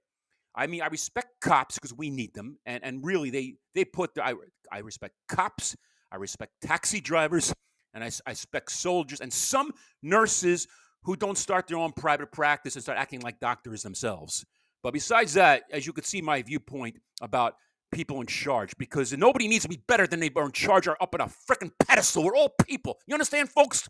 I 0.54 0.68
mean, 0.68 0.84
I 0.84 0.88
respect 0.88 1.30
cops 1.42 1.76
because 1.76 1.94
we 1.94 2.12
need 2.12 2.36
them. 2.36 2.58
And, 2.68 2.84
and 2.84 3.04
really, 3.04 3.32
they, 3.32 3.56
they 3.74 3.86
put, 3.86 4.14
the, 4.14 4.24
I, 4.24 4.36
I 4.72 4.80
respect 4.80 5.16
cops. 5.28 5.76
I 6.12 6.18
respect 6.18 6.52
taxi 6.62 7.02
drivers. 7.02 7.52
And 7.94 8.04
I 8.04 8.12
respect 8.28 8.72
soldiers 8.72 9.22
and 9.22 9.34
some 9.34 9.72
nurses 10.04 10.68
who 11.04 11.16
don't 11.16 11.38
start 11.38 11.68
their 11.68 11.78
own 11.78 11.94
private 11.94 12.32
practice 12.32 12.76
and 12.76 12.84
start 12.84 12.98
acting 12.98 13.22
like 13.22 13.40
doctors 13.40 13.82
themselves. 13.82 14.46
But 14.84 14.94
besides 14.94 15.34
that, 15.34 15.64
as 15.72 15.86
you 15.86 15.94
could 15.94 16.06
see 16.06 16.22
my 16.22 16.42
viewpoint 16.42 16.98
about 17.22 17.56
people 17.91 18.21
in 18.21 18.27
charge, 18.27 18.77
because 18.77 19.12
nobody 19.13 19.47
needs 19.47 19.63
to 19.63 19.69
be 19.69 19.82
better 19.88 20.08
than 20.08 20.19
they 20.19 20.32
are 20.36 20.45
in 20.45 20.51
charge 20.51 20.88
or 20.88 21.01
up 21.01 21.13
on 21.13 21.21
a 21.21 21.27
freaking 21.27 21.71
pedestal. 21.88 22.23
We're 22.23 22.36
all 22.36 22.54
people. 22.67 22.97
You 23.08 23.13
understand, 23.13 23.49
folks? 23.49 23.88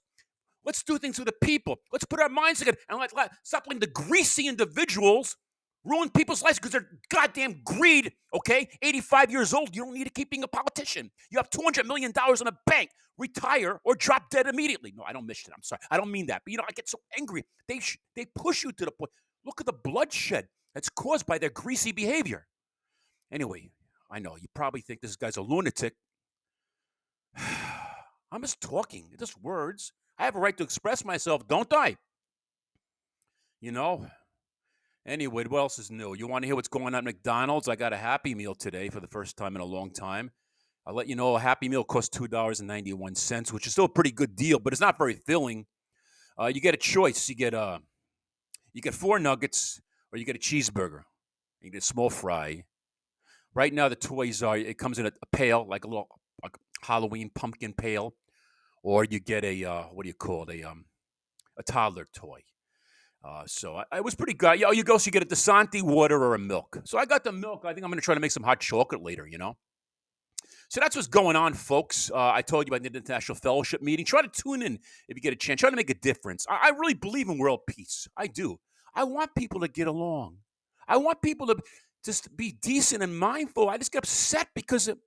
Let's 0.64 0.84
do 0.84 0.98
things 0.98 1.18
for 1.18 1.26
the 1.26 1.34
people. 1.44 1.78
Let's 1.92 2.06
put 2.06 2.20
our 2.20 2.30
minds 2.30 2.60
together 2.60 2.78
and 2.90 3.00
let, 3.00 3.16
let 3.16 3.32
stop 3.44 3.64
letting 3.68 3.80
the 3.80 3.88
greasy 3.88 4.48
individuals 4.48 5.36
ruin 5.84 6.10
people's 6.10 6.44
lives 6.44 6.60
because 6.60 6.72
they're 6.72 6.88
goddamn 7.10 7.62
greed. 7.64 8.14
Okay, 8.34 8.70
85 8.82 9.32
years 9.32 9.54
old, 9.54 9.76
you 9.76 9.84
don't 9.84 9.94
need 9.94 10.04
to 10.04 10.12
keep 10.12 10.30
being 10.30 10.44
a 10.44 10.48
politician. 10.48 11.10
You 11.32 11.40
have 11.40 11.50
200 11.50 11.88
million 11.88 12.12
dollars 12.12 12.42
in 12.42 12.48
a 12.48 12.58
bank. 12.66 12.92
Retire 13.18 13.80
or 13.84 13.94
drop 13.96 14.30
dead 14.30 14.48
immediately. 14.48 14.94
No, 14.96 15.04
I 15.04 15.14
don't 15.14 15.28
miss 15.28 15.42
it. 15.48 15.54
I'm 15.56 15.62
sorry. 15.62 15.82
I 15.92 15.98
don't 15.98 16.12
mean 16.12 16.28
that. 16.28 16.42
But 16.44 16.52
you 16.52 16.58
know, 16.58 16.64
I 16.68 16.72
get 16.72 16.90
so 16.90 17.00
angry. 17.20 17.44
They 17.68 17.80
sh- 17.80 17.98
they 18.16 18.26
push 18.36 18.64
you 18.64 18.72
to 18.72 18.86
the 18.86 18.92
point. 18.92 19.12
Look 19.46 19.60
at 19.60 19.68
the 19.68 19.74
bloodshed 19.74 20.48
that's 20.74 20.90
caused 20.90 21.26
by 21.26 21.38
their 21.38 21.50
greasy 21.50 21.92
behavior. 21.92 22.48
Anyway, 23.32 23.70
I 24.12 24.20
know 24.20 24.36
you 24.36 24.48
probably 24.54 24.82
think 24.82 25.00
this 25.00 25.16
guy's 25.16 25.38
a 25.38 25.42
lunatic. 25.42 25.94
I'm 28.32 28.42
just 28.42 28.60
talking, 28.60 29.06
just 29.18 29.42
words. 29.42 29.94
I 30.20 30.26
have 30.26 30.36
a 30.36 30.40
right 30.40 30.56
to 30.58 30.64
express 30.64 31.06
myself, 31.06 31.48
don't 31.48 31.72
I? 31.74 31.98
You 33.62 33.72
know? 33.72 34.08
Anyway, 35.06 35.46
what 35.46 35.60
else 35.60 35.80
is 35.80 35.90
new? 35.90 36.14
You 36.14 36.28
want 36.28 36.44
to 36.44 36.48
hear 36.48 36.56
what's 36.56 36.68
going 36.68 36.88
on 36.88 36.96
at 36.96 37.04
McDonald's? 37.04 37.68
I 37.68 37.76
got 37.76 37.94
a 37.94 37.98
Happy 37.98 38.36
Meal 38.36 38.54
today 38.54 38.90
for 38.90 39.00
the 39.00 39.08
first 39.08 39.38
time 39.38 39.56
in 39.56 39.62
a 39.62 39.66
long 39.66 39.92
time. 39.92 40.32
I'll 40.86 40.94
let 40.94 41.08
you 41.08 41.16
know 41.16 41.36
a 41.36 41.40
Happy 41.40 41.70
Meal 41.70 41.84
costs 41.84 42.16
$2.91, 42.18 43.52
which 43.54 43.66
is 43.66 43.72
still 43.72 43.86
a 43.86 43.90
pretty 43.90 44.12
good 44.12 44.36
deal, 44.36 44.60
but 44.60 44.74
it's 44.74 44.82
not 44.82 44.98
very 44.98 45.14
filling. 45.14 45.66
Uh, 46.40 46.48
you 46.48 46.60
get 46.62 46.74
a 46.74 46.78
choice. 46.78 47.30
You 47.30 47.36
get 47.36 47.54
uh, 47.54 47.80
you 48.74 48.82
get 48.82 48.94
four 48.94 49.20
nuggets 49.20 49.82
or 50.12 50.18
you 50.18 50.26
get 50.26 50.36
a 50.36 50.40
cheeseburger. 50.40 51.04
You 51.62 51.72
get 51.72 51.80
a 51.84 51.86
small 51.86 52.10
fry. 52.10 52.64
Right 53.54 53.74
now, 53.74 53.90
the 53.90 53.96
toys 53.96 54.42
are 54.42 54.58
it 54.58 54.78
comes 54.78 54.98
in 55.00 55.06
a, 55.06 55.12
a 55.22 55.26
pail, 55.36 55.66
like 55.68 55.84
a 55.84 55.88
little 55.88 56.08
like 56.42 56.58
Halloween 56.82 57.30
pumpkin 57.34 57.74
pail, 57.74 58.16
or 58.82 59.04
you 59.04 59.20
get 59.20 59.44
a 59.44 59.66
uh, 59.66 59.84
what 59.92 60.04
do 60.04 60.08
you 60.08 60.14
call 60.14 60.46
it? 60.46 60.62
A 60.62 60.70
um, 60.70 60.86
a 61.58 61.64
toddler 61.64 62.08
toy. 62.14 62.42
Uh, 63.24 63.44
so 63.46 63.76
I, 63.76 63.84
I 63.92 64.02
was 64.02 64.16
pretty 64.16 64.34
good. 64.34 64.60
Yeah, 64.60 64.72
you 64.72 64.84
go, 64.84 64.98
so 64.98 65.08
you 65.08 65.12
get 65.12 65.22
a 65.22 65.28
Dasani 65.28 65.84
water 65.84 66.18
or 66.24 66.34
a 66.34 66.40
milk. 66.40 66.80
So 66.86 66.98
I 66.98 67.06
got 67.06 67.24
the 67.24 67.32
milk. 67.32 67.66
I 67.66 67.74
think 67.74 67.84
I'm 67.84 67.92
going 67.92 68.00
to 68.00 68.06
try 68.06 68.16
to 68.16 68.22
make 68.22 68.32
some 68.32 68.44
hot 68.44 68.60
chocolate 68.60 69.04
later. 69.04 69.28
You 69.28 69.38
know. 69.38 69.58
So 70.70 70.80
that's 70.80 70.96
what's 70.96 71.10
going 71.10 71.36
on, 71.36 71.54
folks. 71.54 72.10
Uh, 72.10 72.32
I 72.32 72.42
told 72.42 72.66
you 72.66 72.74
about 72.74 72.82
the 72.90 72.98
International 72.98 73.36
Fellowship 73.36 73.82
meeting. 73.82 74.06
Try 74.06 74.22
to 74.22 74.30
tune 74.30 74.62
in 74.62 74.80
if 75.10 75.18
you 75.18 75.22
get 75.22 75.34
a 75.34 75.36
chance. 75.36 75.60
Try 75.60 75.70
to 75.70 75.76
make 75.76 75.90
a 75.90 75.96
difference. 75.96 76.48
I, 76.50 76.68
I 76.68 76.70
really 76.70 76.94
believe 76.94 77.28
in 77.28 77.38
world 77.38 77.60
peace. 77.68 78.08
I 78.16 78.28
do. 78.28 78.60
I 78.96 79.04
want 79.04 79.36
people 79.36 79.60
to 79.60 79.68
get 79.68 79.88
along. 79.88 80.38
I 80.88 80.98
want 80.98 81.22
people 81.22 81.48
to 81.48 81.58
just 82.04 82.36
be 82.36 82.52
decent 82.62 83.04
and 83.04 83.18
mindful. 83.18 83.70
I 83.70 83.78
just 83.78 83.92
get 83.92 84.00
upset 84.00 84.50
because 84.56 84.88
it, 84.88 84.98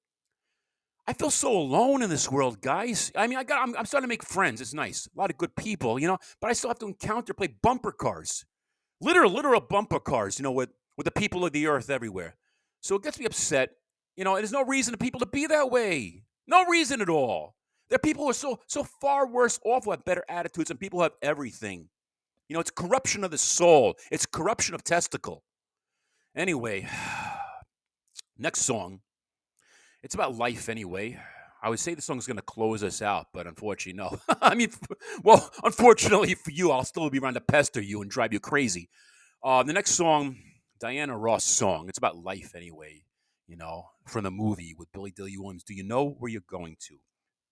I 1.07 1.13
feel 1.13 1.31
so 1.31 1.57
alone 1.57 2.03
in 2.03 2.09
this 2.09 2.31
world, 2.31 2.61
guys. 2.61 3.13
I 3.15 3.27
mean, 3.27 3.39
I 3.39 3.45
got 3.45 3.63
I'm, 3.63 3.77
I'm 3.77 3.85
starting 3.85 4.09
to 4.09 4.13
make 4.13 4.23
friends. 4.23 4.61
It's 4.61 4.75
nice, 4.75 5.07
a 5.15 5.19
lot 5.19 5.31
of 5.31 5.37
good 5.37 5.55
people, 5.55 5.99
you 5.99 6.07
know. 6.07 6.19
But 6.41 6.51
I 6.51 6.53
still 6.55 6.71
have 6.71 6.79
to 6.81 6.87
encounter, 6.87 7.35
play 7.35 7.49
bumper 7.63 7.93
cars, 7.93 8.45
literal, 9.01 9.31
literal 9.31 9.61
bumper 9.61 10.01
cars, 10.01 10.39
you 10.39 10.43
know, 10.45 10.53
with 10.53 10.71
with 10.97 11.05
the 11.05 11.11
people 11.11 11.45
of 11.45 11.53
the 11.53 11.67
earth 11.67 11.91
everywhere. 11.91 12.37
So 12.81 12.97
it 12.97 13.03
gets 13.03 13.19
me 13.19 13.27
upset. 13.27 13.71
You 14.17 14.25
know, 14.25 14.37
there's 14.37 14.53
no 14.53 14.65
reason 14.65 14.93
for 14.95 14.99
people 14.99 15.21
to 15.21 15.27
be 15.27 15.47
that 15.47 15.71
way. 15.71 16.23
No 16.47 16.65
reason 16.67 17.01
at 17.01 17.09
all. 17.09 17.57
There 17.91 17.97
are 17.97 17.99
people 17.99 18.25
who 18.25 18.31
are 18.31 18.35
so 18.35 18.61
so 18.67 18.85
far 18.85 19.27
worse 19.27 19.59
off 19.65 19.85
who 19.85 19.91
have 19.91 20.05
better 20.05 20.25
attitudes 20.29 20.71
and 20.71 20.81
people 20.81 21.01
who 21.01 21.05
have 21.05 21.13
everything. 21.21 21.89
You 22.49 22.55
know, 22.55 22.61
it's 22.61 22.71
corruption 22.71 23.25
of 23.25 23.31
the 23.31 23.39
soul. 23.39 23.97
It's 24.11 24.27
corruption 24.27 24.75
of 24.75 24.85
testicle. 24.85 25.43
Anyway, 26.37 26.89
next 28.39 28.63
song. 28.63 29.01
It's 30.03 30.15
about 30.15 30.37
life 30.37 30.69
anyway. 30.69 31.19
I 31.63 31.71
would 31.71 31.79
say 31.79 31.95
the 31.95 32.03
song's 32.03 32.27
going 32.27 32.37
to 32.37 32.43
close 32.43 32.83
us 32.83 33.01
out, 33.01 33.29
but 33.33 33.47
unfortunately, 33.47 33.97
no. 33.97 34.19
I 34.43 34.55
mean, 34.55 34.71
well, 35.23 35.51
unfortunately 35.63 36.35
for 36.35 36.51
you, 36.51 36.71
I'll 36.71 36.85
still 36.85 37.09
be 37.09 37.19
around 37.21 37.35
to 37.35 37.41
pester 37.41 37.81
you 37.81 38.03
and 38.03 38.11
drive 38.11 38.33
you 38.33 38.41
crazy. 38.41 38.91
Uh, 39.43 39.63
the 39.63 39.73
next 39.73 39.93
song, 39.93 40.37
Diana 40.79 41.17
Ross 41.17 41.45
song. 41.45 41.89
It's 41.89 41.99
about 41.99 42.19
life 42.19 42.55
anyway. 42.55 43.05
You 43.47 43.57
know, 43.57 43.85
from 44.07 44.25
the 44.25 44.31
movie 44.31 44.75
with 44.77 44.91
Billy 44.93 45.11
Dilly 45.11 45.37
Williams. 45.39 45.65
Do 45.65 45.75
you 45.75 45.85
know 45.85 46.17
where 46.19 46.31
you're 46.31 46.43
going 46.51 46.77
to? 46.89 46.97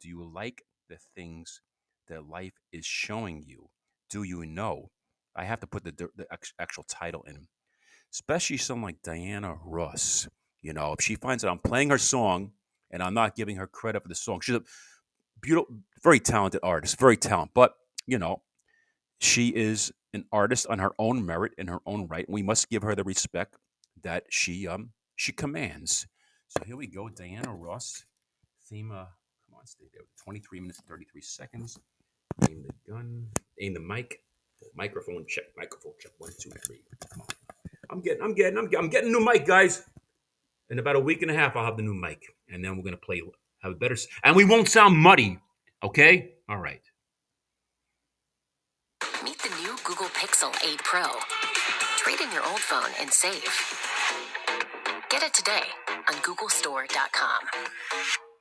Do 0.01 0.09
you 0.09 0.31
like 0.35 0.62
the 0.88 0.99
things 1.14 1.61
that 2.09 2.29
life 2.29 2.55
is 2.73 2.85
showing 2.85 3.45
you? 3.47 3.68
Do 4.11 4.23
you 4.25 4.45
know? 4.45 4.90
I 5.37 5.45
have 5.45 5.61
to 5.61 5.66
put 5.66 5.85
the, 5.85 5.92
the 6.16 6.27
actual 6.59 6.85
title 6.88 7.23
in, 7.27 7.47
especially 8.12 8.57
someone 8.57 8.88
like 8.90 9.03
Diana 9.03 9.57
Ross. 9.64 10.29
You 10.61 10.72
know, 10.72 10.92
if 10.92 11.05
she 11.05 11.16
finds 11.16 11.42
that 11.42 11.51
I'm 11.51 11.59
playing 11.59 11.90
her 11.90 11.98
song 11.98 12.53
and 12.90 13.03
I'm 13.03 13.14
not 13.14 13.35
giving 13.35 13.57
her 13.57 13.66
credit 13.66 14.03
for 14.03 14.09
the 14.09 14.14
song, 14.14 14.40
she's 14.40 14.57
a 14.57 14.62
beautiful, 15.40 15.77
very 16.03 16.20
talented 16.20 16.61
artist, 16.62 16.98
very 16.98 17.16
talented. 17.16 17.55
But 17.55 17.75
you 18.07 18.18
know, 18.18 18.42
she 19.20 19.48
is 19.48 19.92
an 20.14 20.25
artist 20.33 20.66
on 20.68 20.79
her 20.79 20.92
own 20.98 21.25
merit 21.25 21.53
in 21.59 21.68
her 21.68 21.81
own 21.87 22.07
right. 22.07 22.29
We 22.29 22.42
must 22.42 22.68
give 22.70 22.83
her 22.83 22.94
the 22.94 23.05
respect 23.05 23.57
that 24.03 24.25
she 24.31 24.68
um 24.68 24.90
she 25.16 25.33
commands. 25.33 26.07
So 26.48 26.64
here 26.64 26.77
we 26.77 26.87
go, 26.87 27.09
Diana 27.09 27.55
Ross. 27.55 28.05
Theme, 28.68 28.90
uh, 28.90 29.07
come 29.46 29.59
on, 29.59 29.66
stay 29.66 29.87
there. 29.92 30.03
23 30.22 30.61
minutes 30.61 30.79
and 30.81 30.88
33 30.88 31.20
seconds. 31.22 31.79
Aim 32.48 32.62
the 32.62 32.92
gun. 32.92 33.27
Aim 33.61 33.75
the 33.75 33.81
mic. 33.81 34.22
Microphone 34.75 35.25
check. 35.27 35.44
Microphone 35.57 35.92
check. 35.98 36.12
One, 36.18 36.31
two, 36.38 36.51
three. 36.51 36.81
Come 37.11 37.22
on. 37.22 37.41
I'm 37.92 38.00
getting. 38.00 38.22
I'm 38.22 38.35
getting. 38.35 38.59
I'm, 38.59 38.88
getting 38.88 39.11
a 39.11 39.12
new 39.12 39.24
mic, 39.24 39.46
guys. 39.46 39.85
In 40.70 40.78
about 40.78 40.96
a 40.96 41.00
week 41.00 41.20
and 41.20 41.31
a 41.31 41.35
half, 41.35 41.55
I'll 41.55 41.66
have 41.66 41.76
the 41.76 41.83
new 41.83 41.94
mic, 41.94 42.24
and 42.48 42.64
then 42.64 42.76
we're 42.76 42.83
gonna 42.83 42.96
play. 42.96 43.22
Have 43.59 43.72
a 43.72 43.74
better. 43.74 43.96
And 44.24 44.35
we 44.35 44.44
won't 44.44 44.68
sound 44.68 44.96
muddy. 44.96 45.38
Okay. 45.85 46.33
All 46.48 46.57
right. 46.57 46.81
Meet 49.22 49.38
the 49.38 49.50
new 49.62 49.76
Google 49.85 50.07
Pixel 50.07 50.52
8 50.66 50.83
Pro. 50.83 51.05
Trade 51.96 52.20
in 52.20 52.33
your 52.33 52.44
old 52.46 52.59
phone 52.59 52.90
and 52.98 53.12
save. 53.12 53.44
Get 55.11 55.22
it 55.22 55.35
today 55.35 55.62
on 56.09 56.14
googlestore.com. 56.22 58.32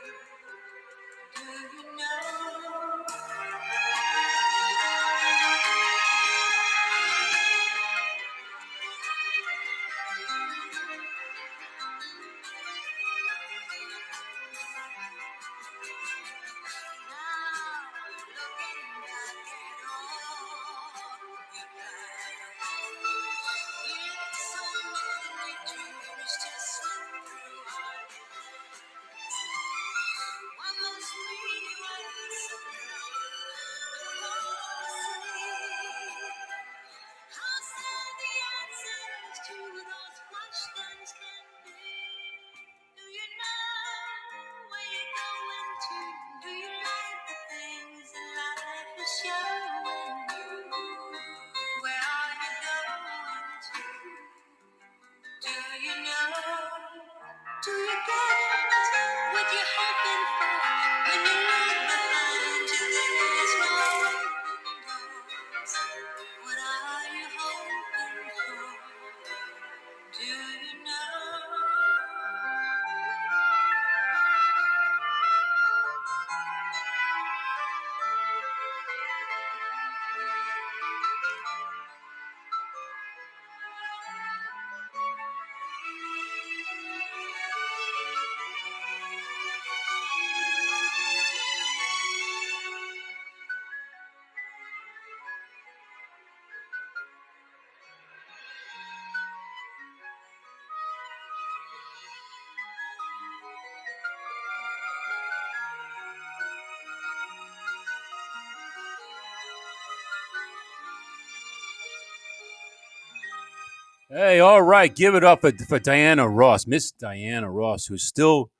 Hey, 114.13 114.41
all 114.41 114.61
right, 114.61 114.93
give 114.93 115.15
it 115.15 115.23
up 115.23 115.39
for, 115.39 115.53
for 115.69 115.79
Diana 115.79 116.27
Ross, 116.27 116.67
Miss 116.67 116.91
Diana 116.91 117.49
Ross, 117.49 117.85
who's 117.85 118.03
still 118.03 118.51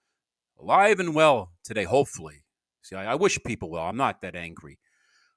alive 0.58 0.98
and 0.98 1.14
well 1.14 1.52
today, 1.62 1.84
hopefully. 1.84 2.46
See, 2.82 2.96
I, 2.96 3.12
I 3.12 3.16
wish 3.16 3.38
people 3.46 3.70
well. 3.70 3.84
I'm 3.84 3.98
not 3.98 4.22
that 4.22 4.34
angry 4.34 4.80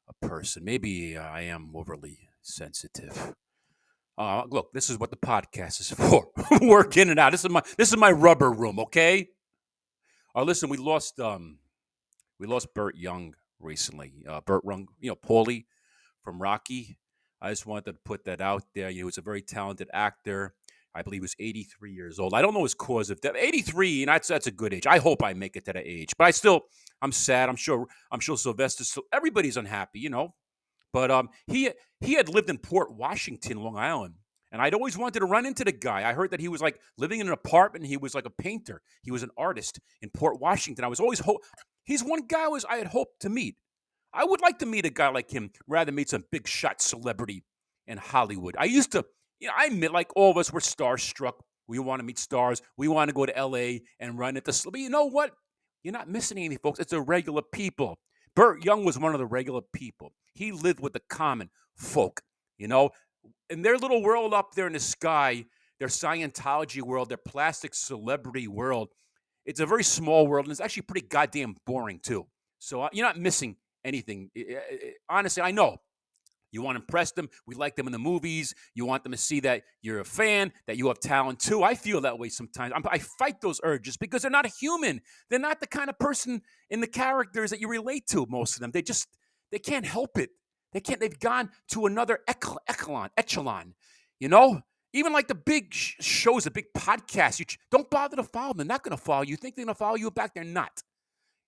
a 0.09 0.25
person. 0.25 0.65
Maybe 0.65 1.19
I 1.19 1.41
am 1.41 1.73
overly 1.75 2.29
sensitive. 2.43 3.35
Uh, 4.17 4.45
look, 4.49 4.73
this 4.73 4.89
is 4.89 5.01
what 5.01 5.11
the 5.11 5.17
podcast 5.17 5.81
is 5.81 5.91
for. 5.97 6.29
Work 6.61 6.97
in 6.97 7.11
and 7.11 7.19
out. 7.19 7.33
This 7.33 7.45
is 7.45 7.51
my 7.51 7.63
this 7.77 7.89
is 7.89 7.97
my 7.97 8.13
rubber 8.13 8.53
room, 8.53 8.79
okay? 8.79 9.31
Uh, 10.33 10.45
listen, 10.45 10.69
we 10.69 10.77
lost 10.77 11.19
um 11.19 11.59
we 12.39 12.47
lost 12.47 12.73
Burt 12.73 12.97
Young 12.97 13.35
recently. 13.59 14.13
Uh, 14.29 14.41
Burt 14.43 14.63
Young, 14.65 14.87
you 15.01 15.11
know, 15.11 15.17
Paulie 15.17 15.65
from 16.23 16.41
Rocky. 16.41 16.99
I 17.45 17.51
just 17.51 17.67
wanted 17.67 17.85
to 17.87 17.93
put 18.05 18.25
that 18.25 18.41
out 18.41 18.65
there. 18.75 18.89
You 18.89 18.99
He 18.99 19.05
was 19.05 19.19
a 19.19 19.23
very 19.23 19.43
talented 19.43 19.91
actor. 19.93 20.55
I 20.95 21.03
believe 21.03 21.19
he 21.19 21.23
was 21.23 21.37
83 21.39 21.93
years 21.93 22.19
old. 22.19 22.33
I 22.33 22.41
don't 22.41 22.55
know 22.55 22.63
his 22.63 22.75
cause 22.75 23.11
of 23.11 23.21
death. 23.21 23.35
83, 23.37 24.05
and 24.05 24.09
that's 24.09 24.29
that's 24.29 24.47
a 24.47 24.51
good 24.51 24.73
age. 24.73 24.87
I 24.87 24.99
hope 24.99 25.23
I 25.23 25.35
make 25.35 25.57
it 25.57 25.67
to 25.67 25.73
that 25.75 25.83
age. 25.85 26.11
But 26.17 26.25
I 26.25 26.31
still, 26.31 26.63
I'm 27.03 27.13
sad. 27.13 27.49
I'm 27.49 27.57
sure. 27.57 27.87
I'm 28.11 28.21
sure 28.21 28.37
Sylvester. 28.37 28.85
Still, 28.85 29.03
everybody's 29.13 29.57
unhappy, 29.57 29.99
you 29.99 30.09
know. 30.09 30.35
But 30.93 31.11
um, 31.11 31.29
he 31.47 31.71
he 32.01 32.15
had 32.15 32.29
lived 32.29 32.49
in 32.49 32.59
Port 32.59 32.95
Washington, 32.95 33.63
Long 33.63 33.77
Island, 33.77 34.15
and 34.53 34.63
I'd 34.63 34.73
always 34.73 34.97
wanted 34.97 35.19
to 35.19 35.27
run 35.27 35.45
into 35.45 35.65
the 35.65 35.73
guy. 35.73 36.09
I 36.09 36.15
heard 36.15 36.31
that 36.31 36.41
he 36.41 36.49
was 36.49 36.63
like 36.63 36.79
living 36.97 37.21
in 37.21 37.27
an 37.27 37.33
apartment. 37.33 37.85
He 37.87 37.97
was 37.97 38.15
like 38.15 38.25
a 38.25 38.31
painter. 38.31 38.81
He 39.03 39.11
was 39.11 39.23
an 39.25 39.31
artist 39.37 39.81
in 40.01 40.11
Port 40.11 40.41
Washington. 40.41 40.85
I 40.85 40.89
was 40.89 41.01
always 41.01 41.19
hope. 41.19 41.43
He's 41.83 42.03
one 42.03 42.27
guy 42.27 42.45
I 42.45 42.49
was 42.49 42.65
I 42.65 42.77
had 42.77 42.87
hoped 42.87 43.21
to 43.21 43.29
meet. 43.29 43.57
I 44.15 44.25
would 44.25 44.41
like 44.41 44.61
to 44.61 44.67
meet 44.67 44.87
a 44.87 44.91
guy 44.91 45.09
like 45.09 45.31
him 45.31 45.51
rather 45.67 45.87
than 45.87 45.97
meet 45.97 46.11
some 46.11 46.25
big 46.31 46.47
shot 46.47 46.81
celebrity 46.81 47.45
in 47.87 47.99
Hollywood. 47.99 48.55
I 48.59 48.65
used 48.65 48.93
to, 48.93 49.05
you 49.41 49.49
know, 49.49 49.55
I 49.57 49.67
admit, 49.67 49.93
like 49.93 50.11
all 50.15 50.31
of 50.31 50.37
us, 50.37 50.53
we're 50.53 50.61
starstruck. 50.61 51.35
We 51.67 51.79
want 51.79 52.01
to 52.01 52.05
meet 52.05 52.19
stars. 52.19 52.63
We 52.77 52.89
want 52.89 53.09
to 53.09 53.15
go 53.15 53.27
to 53.27 53.33
LA 53.33 53.79
and 53.99 54.19
run 54.19 54.37
into. 54.37 54.71
But 54.71 54.81
you 54.81 54.91
know 54.91 55.07
what? 55.07 55.33
You're 55.83 55.93
not 55.93 56.09
missing 56.09 56.39
anything, 56.39 56.59
folks. 56.63 56.79
It's 56.79 56.93
the 56.93 57.01
regular 57.01 57.43
people. 57.43 57.99
Burt 58.37 58.65
Young 58.65 58.85
was 58.85 58.99
one 58.99 59.15
of 59.15 59.19
the 59.19 59.27
regular 59.27 59.61
people. 59.73 60.13
He 60.33 60.53
lived 60.53 60.81
with 60.81 60.93
the 60.93 61.03
common 61.09 61.51
folk, 61.77 62.23
you 62.59 62.69
know, 62.69 62.91
in 63.51 63.63
their 63.63 63.77
little 63.77 64.03
world 64.03 64.35
up 64.35 64.55
there 64.55 64.67
in 64.67 64.73
the 64.73 64.81
sky, 64.81 65.45
their 65.79 65.89
Scientology 65.89 66.83
world, 66.83 67.09
their 67.09 67.17
plastic 67.17 67.75
celebrity 67.75 68.49
world. 68.49 68.89
It's 69.45 69.61
a 69.61 69.67
very 69.67 69.85
small 69.85 70.27
world, 70.27 70.47
and 70.47 70.53
it's 70.53 70.61
actually 70.61 70.83
pretty 70.83 71.07
goddamn 71.07 71.57
boring 71.67 72.01
too. 72.03 72.27
So 72.59 72.83
uh, 72.83 72.89
you're 72.93 73.07
not 73.07 73.19
missing 73.19 73.57
anything. 73.85 74.31
I- 74.37 74.41
I- 74.41 74.75
I- 74.75 74.95
honestly, 75.19 75.43
I 75.43 75.51
know 75.51 75.79
you 76.51 76.63
want 76.63 76.77
to 76.77 76.83
impress 76.83 77.11
them. 77.13 77.29
We 77.47 77.55
like 77.57 77.75
them 77.75 77.87
in 77.87 77.93
the 77.93 77.99
movies. 77.99 78.55
You 78.75 78.85
want 78.87 79.03
them 79.03 79.13
to 79.13 79.19
see 79.19 79.41
that 79.41 79.65
you're 79.83 80.01
a 80.01 80.05
fan, 80.05 80.53
that 80.67 80.77
you 80.77 80.87
have 80.89 81.01
talent 81.01 81.41
too. 81.41 81.63
I 81.65 81.75
feel 81.75 82.01
that 82.03 82.19
way 82.19 82.29
sometimes. 82.29 82.73
I'm, 82.77 82.85
I 82.89 82.99
fight 82.99 83.41
those 83.41 83.61
urges 83.65 83.97
because 83.97 84.23
they're 84.23 84.31
not 84.31 84.47
a 84.47 84.51
human. 84.51 85.01
They're 85.31 85.39
not 85.41 85.61
the 85.61 85.67
kind 85.67 85.91
of 85.91 85.99
person 85.99 86.43
in 86.71 86.81
the 86.81 86.87
characters 86.87 87.51
that 87.51 87.61
you 87.61 87.69
relate 87.69 88.07
to. 88.09 88.27
Most 88.29 88.55
of 88.55 88.61
them, 88.61 88.71
they 88.71 88.83
just 88.83 89.09
they 89.51 89.59
can't 89.59 89.85
help 89.87 90.17
it. 90.19 90.31
They 90.73 90.81
can't. 90.81 91.01
They've 91.01 91.19
gone 91.19 91.51
to 91.69 91.87
another 91.87 92.21
echelon, 92.29 93.11
echelon. 93.17 93.75
You 94.21 94.29
know, 94.29 94.61
even 94.93 95.13
like 95.13 95.27
the 95.29 95.35
big 95.35 95.73
shows, 95.75 96.45
the 96.45 96.51
big 96.53 96.67
podcasts. 96.77 97.39
You 97.41 97.45
ch- 97.47 97.59
don't 97.71 97.91
bother 97.91 98.17
to 98.17 98.23
follow 98.23 98.49
them. 98.55 98.59
They're 98.59 98.75
not 98.75 98.83
going 98.85 98.97
to 98.97 99.03
follow. 99.03 99.23
You 99.23 99.37
think 99.37 99.57
they're 99.57 99.65
going 99.65 99.75
to 99.75 99.79
follow 99.79 99.97
you 99.97 100.11
back? 100.11 100.35
They're 100.35 100.45
not. 100.45 100.83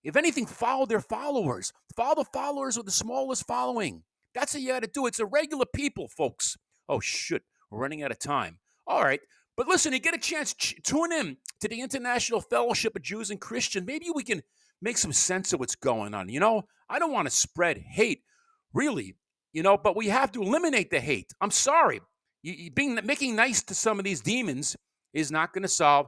If 0.07 0.15
anything, 0.15 0.47
follow 0.47 0.87
their 0.87 1.01
followers. 1.01 1.73
Follow 1.97 2.15
the 2.15 2.31
followers 2.33 2.77
with 2.77 2.87
the 2.87 2.93
smallest 2.93 3.45
following. 3.45 4.05
That's 4.35 4.53
how 4.53 4.61
you 4.61 4.69
got 4.69 4.85
to 4.85 4.89
do 4.89 5.05
it. 5.07 5.09
It's 5.09 5.19
the 5.19 5.27
regular 5.27 5.67
people, 5.67 6.07
folks. 6.07 6.57
Oh, 6.89 7.01
shit. 7.01 7.43
We're 7.71 7.81
running 7.81 8.05
out 8.05 8.13
of 8.13 8.21
time. 8.21 8.61
All 8.87 9.03
right. 9.03 9.21
But 9.57 9.67
listen, 9.67 9.93
you 9.93 9.99
get 9.99 10.15
a 10.15 10.19
chance, 10.19 10.55
ch- 10.55 10.77
tune 10.85 11.13
in 11.13 11.39
to 11.61 11.67
the 11.67 11.81
International 11.81 12.41
Fellowship 12.41 12.95
of 12.95 13.03
Jews 13.03 13.31
and 13.31 13.41
Christians. 13.41 13.85
Maybe 13.85 14.07
we 14.15 14.23
can 14.23 14.45
make 14.81 14.97
some 14.97 15.13
sense 15.13 15.53
of 15.53 15.59
what's 15.59 15.75
going 15.75 16.15
on. 16.15 16.29
You 16.29 16.39
know, 16.39 16.69
I 16.89 17.01
don't 17.01 17.13
want 17.13 17.27
to 17.27 17.35
spread 17.35 17.79
hate, 17.79 18.23
really, 18.73 19.17
you 19.53 19.65
know, 19.65 19.77
but 19.77 19.97
we 19.97 20.07
have 20.07 20.31
to 20.33 20.43
eliminate 20.43 20.91
the 20.91 21.01
hate. 21.01 21.33
I'm 21.41 21.51
sorry. 21.51 22.01
You, 22.45 22.53
you 22.53 22.71
being 22.71 22.97
making 23.03 23.35
nice 23.35 23.63
to 23.65 23.75
some 23.75 23.99
of 23.99 24.05
these 24.05 24.21
demons 24.21 24.77
is 25.13 25.33
not 25.33 25.53
going 25.53 25.63
to 25.63 25.69
solve 25.69 26.07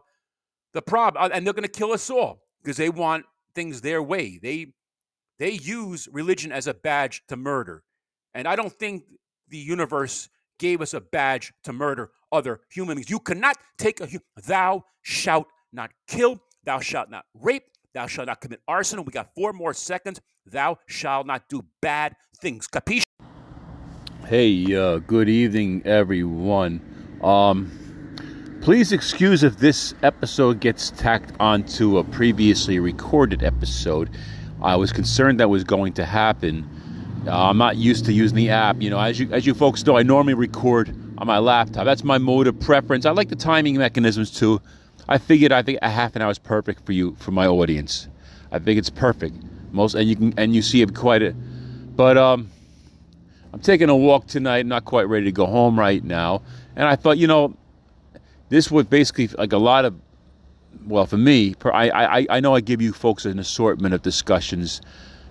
the 0.72 0.82
problem. 0.82 1.24
Uh, 1.24 1.34
And 1.34 1.44
they're 1.44 1.54
going 1.54 1.62
to 1.62 1.68
kill 1.68 1.92
us 1.92 2.08
all 2.10 2.42
because 2.62 2.76
they 2.76 2.90
want 2.90 3.24
things 3.58 3.80
their 3.80 4.00
way. 4.00 4.38
They 4.40 4.68
they 5.40 5.50
use 5.50 6.08
religion 6.12 6.52
as 6.52 6.68
a 6.68 6.74
badge 6.74 7.22
to 7.26 7.36
murder. 7.36 7.82
And 8.32 8.46
I 8.46 8.54
don't 8.54 8.72
think 8.72 9.02
the 9.48 9.58
universe 9.58 10.28
gave 10.60 10.80
us 10.80 10.94
a 10.94 11.00
badge 11.00 11.52
to 11.64 11.72
murder 11.72 12.10
other 12.30 12.60
human 12.70 12.94
beings. 12.96 13.10
You 13.10 13.18
cannot 13.18 13.56
take 13.76 14.00
a 14.00 14.08
thou 14.46 14.84
shalt 15.02 15.48
not 15.72 15.90
kill, 16.06 16.40
thou 16.62 16.78
shalt 16.78 17.10
not 17.10 17.24
rape, 17.34 17.64
thou 17.94 18.06
shalt 18.06 18.28
not 18.28 18.40
commit 18.40 18.60
arson. 18.68 19.04
We 19.04 19.10
got 19.10 19.34
four 19.34 19.52
more 19.52 19.74
seconds. 19.74 20.20
Thou 20.46 20.78
shalt 20.86 21.26
not 21.26 21.48
do 21.48 21.64
bad 21.82 22.14
things. 22.40 22.68
Capiche? 22.68 23.02
Hey, 24.26 24.72
uh, 24.76 24.98
good 24.98 25.28
evening, 25.28 25.82
everyone. 25.84 26.80
Um, 27.24 27.87
please 28.60 28.92
excuse 28.92 29.42
if 29.42 29.58
this 29.58 29.94
episode 30.02 30.60
gets 30.60 30.90
tacked 30.90 31.32
onto 31.40 31.98
a 31.98 32.04
previously 32.04 32.78
recorded 32.78 33.42
episode. 33.42 34.10
I 34.62 34.76
was 34.76 34.92
concerned 34.92 35.40
that 35.40 35.48
was 35.48 35.64
going 35.64 35.92
to 35.94 36.04
happen. 36.04 36.68
Uh, 37.26 37.50
I'm 37.50 37.58
not 37.58 37.76
used 37.76 38.04
to 38.06 38.12
using 38.12 38.36
the 38.36 38.50
app. 38.50 38.80
You 38.80 38.90
know, 38.90 38.98
as 38.98 39.18
you 39.18 39.30
as 39.32 39.46
you 39.46 39.54
folks 39.54 39.84
know, 39.86 39.96
I 39.96 40.02
normally 40.02 40.34
record 40.34 40.88
on 41.18 41.26
my 41.26 41.38
laptop. 41.38 41.84
That's 41.84 42.04
my 42.04 42.18
mode 42.18 42.46
of 42.46 42.58
preference. 42.60 43.06
I 43.06 43.10
like 43.10 43.28
the 43.28 43.36
timing 43.36 43.76
mechanisms 43.76 44.30
too. 44.30 44.60
I 45.08 45.18
figured 45.18 45.52
I 45.52 45.62
think 45.62 45.78
a 45.82 45.90
half 45.90 46.16
an 46.16 46.22
hour 46.22 46.30
is 46.30 46.38
perfect 46.38 46.84
for 46.84 46.92
you 46.92 47.16
for 47.18 47.30
my 47.30 47.46
audience. 47.46 48.08
I 48.52 48.58
think 48.58 48.78
it's 48.78 48.90
perfect. 48.90 49.36
Most 49.72 49.94
and 49.94 50.08
you 50.08 50.16
can 50.16 50.34
and 50.36 50.54
you 50.54 50.62
see 50.62 50.82
it 50.82 50.94
quite 50.94 51.22
a, 51.22 51.32
but 51.32 52.16
um. 52.16 52.50
I'm 53.50 53.60
taking 53.60 53.88
a 53.88 53.96
walk 53.96 54.26
tonight, 54.26 54.66
not 54.66 54.84
quite 54.84 55.08
ready 55.08 55.24
to 55.24 55.32
go 55.32 55.46
home 55.46 55.78
right 55.78 56.04
now. 56.04 56.42
And 56.76 56.86
I 56.86 56.96
thought, 56.96 57.16
you 57.16 57.26
know, 57.26 57.56
this 58.48 58.70
would 58.70 58.88
basically 58.90 59.28
like 59.28 59.52
a 59.52 59.58
lot 59.58 59.84
of, 59.84 59.94
well, 60.86 61.06
for 61.06 61.16
me, 61.16 61.54
I, 61.64 61.90
I, 61.90 62.26
I 62.30 62.40
know 62.40 62.54
I 62.54 62.60
give 62.60 62.80
you 62.80 62.92
folks 62.92 63.24
an 63.24 63.38
assortment 63.38 63.94
of 63.94 64.02
discussions, 64.02 64.80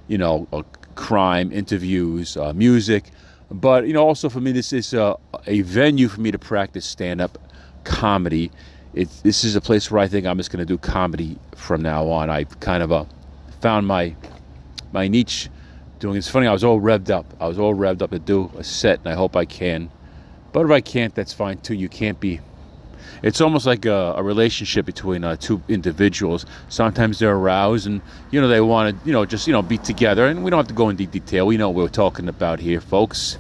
you 0.08 0.18
know, 0.18 0.48
uh, 0.54 0.64
crime, 0.96 1.52
interviews, 1.52 2.38
uh, 2.38 2.54
music, 2.54 3.12
but, 3.50 3.88
you 3.88 3.94
know, 3.94 4.06
also 4.06 4.30
for 4.30 4.42
me, 4.42 4.52
this 4.52 4.74
is 4.74 4.94
a, 4.94 5.16
a 5.46 5.62
venue 5.62 6.08
for 6.08 6.22
me 6.22 6.32
to 6.32 6.40
practice 6.40 6.86
stand 6.86 7.22
up 7.22 7.38
comedy. 7.84 8.52
It, 8.94 9.10
this 9.24 9.44
is 9.44 9.56
a 9.56 9.62
place 9.62 9.90
where 9.90 10.02
I 10.02 10.08
think 10.08 10.26
I'm 10.26 10.38
just 10.38 10.52
going 10.52 10.60
to 10.60 10.66
do 10.66 10.78
comedy 10.78 11.38
from 11.56 11.82
now 11.82 12.08
on. 12.10 12.30
I've 12.30 12.60
kind 12.60 12.84
of 12.84 12.92
uh, 12.92 13.06
found 13.62 13.88
my 13.88 14.16
my 14.92 15.08
niche 15.08 15.50
doing 16.00 16.16
it's 16.16 16.30
funny 16.30 16.48
i 16.48 16.54
was 16.54 16.64
all 16.64 16.80
revved 16.80 17.10
up 17.10 17.26
i 17.40 17.48
was 17.48 17.60
all 17.60 17.74
revved 17.74 18.02
up 18.02 18.12
to 18.12 18.20
do 18.20 18.52
a 18.58 18.64
set 18.64 19.00
and 19.00 19.08
i 19.08 19.14
hope 19.14 19.36
i 19.36 19.46
can 19.46 19.90
but 20.54 20.66
if 20.66 20.72
i 20.72 20.80
can't 20.80 21.16
that's 21.16 21.34
fine 21.34 21.58
too 21.58 21.74
you 21.74 21.90
can't 21.90 22.20
be 22.20 22.40
it's 23.24 23.42
almost 23.42 23.66
like 23.66 23.86
a, 23.86 24.14
a 24.16 24.24
relationship 24.24 24.86
between 24.86 25.24
uh, 25.24 25.36
two 25.36 25.62
individuals. 25.68 26.46
Sometimes 26.70 27.20
they're 27.20 27.36
aroused 27.36 27.88
and 27.88 28.02
you 28.32 28.40
know 28.42 28.48
they 28.48 28.62
want 28.62 29.00
to 29.00 29.08
you 29.08 29.14
know 29.14 29.26
just 29.26 29.48
you 29.48 29.54
know 29.54 29.62
be 29.62 29.78
together. 29.78 30.28
And 30.28 30.44
we 30.44 30.52
don't 30.52 30.60
have 30.60 30.68
to 30.68 30.74
go 30.74 30.90
into 30.90 31.06
detail. 31.06 31.48
We 31.48 31.58
know 31.58 31.70
what 31.70 31.84
we're 31.84 31.90
talking 31.90 32.28
about 32.28 32.60
here 32.60 32.82
folks. 32.82 33.38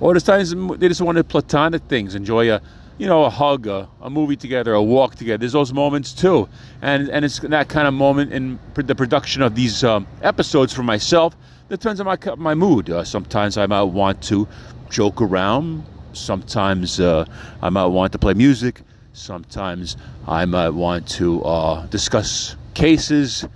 Or 0.00 0.12
there's 0.12 0.24
times 0.24 0.54
they 0.78 0.88
just 0.88 1.00
want 1.00 1.16
to 1.16 1.24
platonic 1.24 1.82
things 1.84 2.14
enjoy 2.14 2.52
a 2.52 2.60
you 2.98 3.06
know 3.06 3.24
a 3.24 3.30
hug 3.30 3.66
a, 3.66 3.88
a 4.02 4.10
movie 4.10 4.36
together 4.36 4.74
a 4.74 4.82
walk 4.82 5.14
together. 5.16 5.38
There's 5.38 5.52
those 5.52 5.72
moments 5.72 6.12
too. 6.12 6.48
And 6.82 7.08
and 7.08 7.24
it's 7.24 7.38
that 7.40 7.68
kind 7.68 7.88
of 7.88 7.94
moment 7.94 8.32
in 8.32 8.58
the 8.74 8.94
production 8.94 9.42
of 9.42 9.54
these 9.54 9.82
um, 9.84 10.06
episodes 10.22 10.72
for 10.72 10.82
myself 10.82 11.36
that 11.68 11.80
depends 11.80 12.00
on 12.00 12.06
my 12.06 12.18
my 12.36 12.54
mood. 12.54 12.90
Uh, 12.90 13.04
sometimes 13.04 13.56
i 13.56 13.66
might 13.66 13.82
want 13.82 14.22
to 14.24 14.46
joke 14.90 15.22
around. 15.22 15.84
Sometimes 16.12 17.00
uh, 17.00 17.24
i 17.62 17.70
might 17.70 17.86
want 17.86 18.12
to 18.12 18.18
play 18.18 18.34
music 18.34 18.82
sometimes 19.14 19.96
i 20.26 20.44
might 20.44 20.70
want 20.70 21.08
to 21.08 21.42
uh, 21.44 21.86
discuss 21.86 22.56
cases 22.74 23.46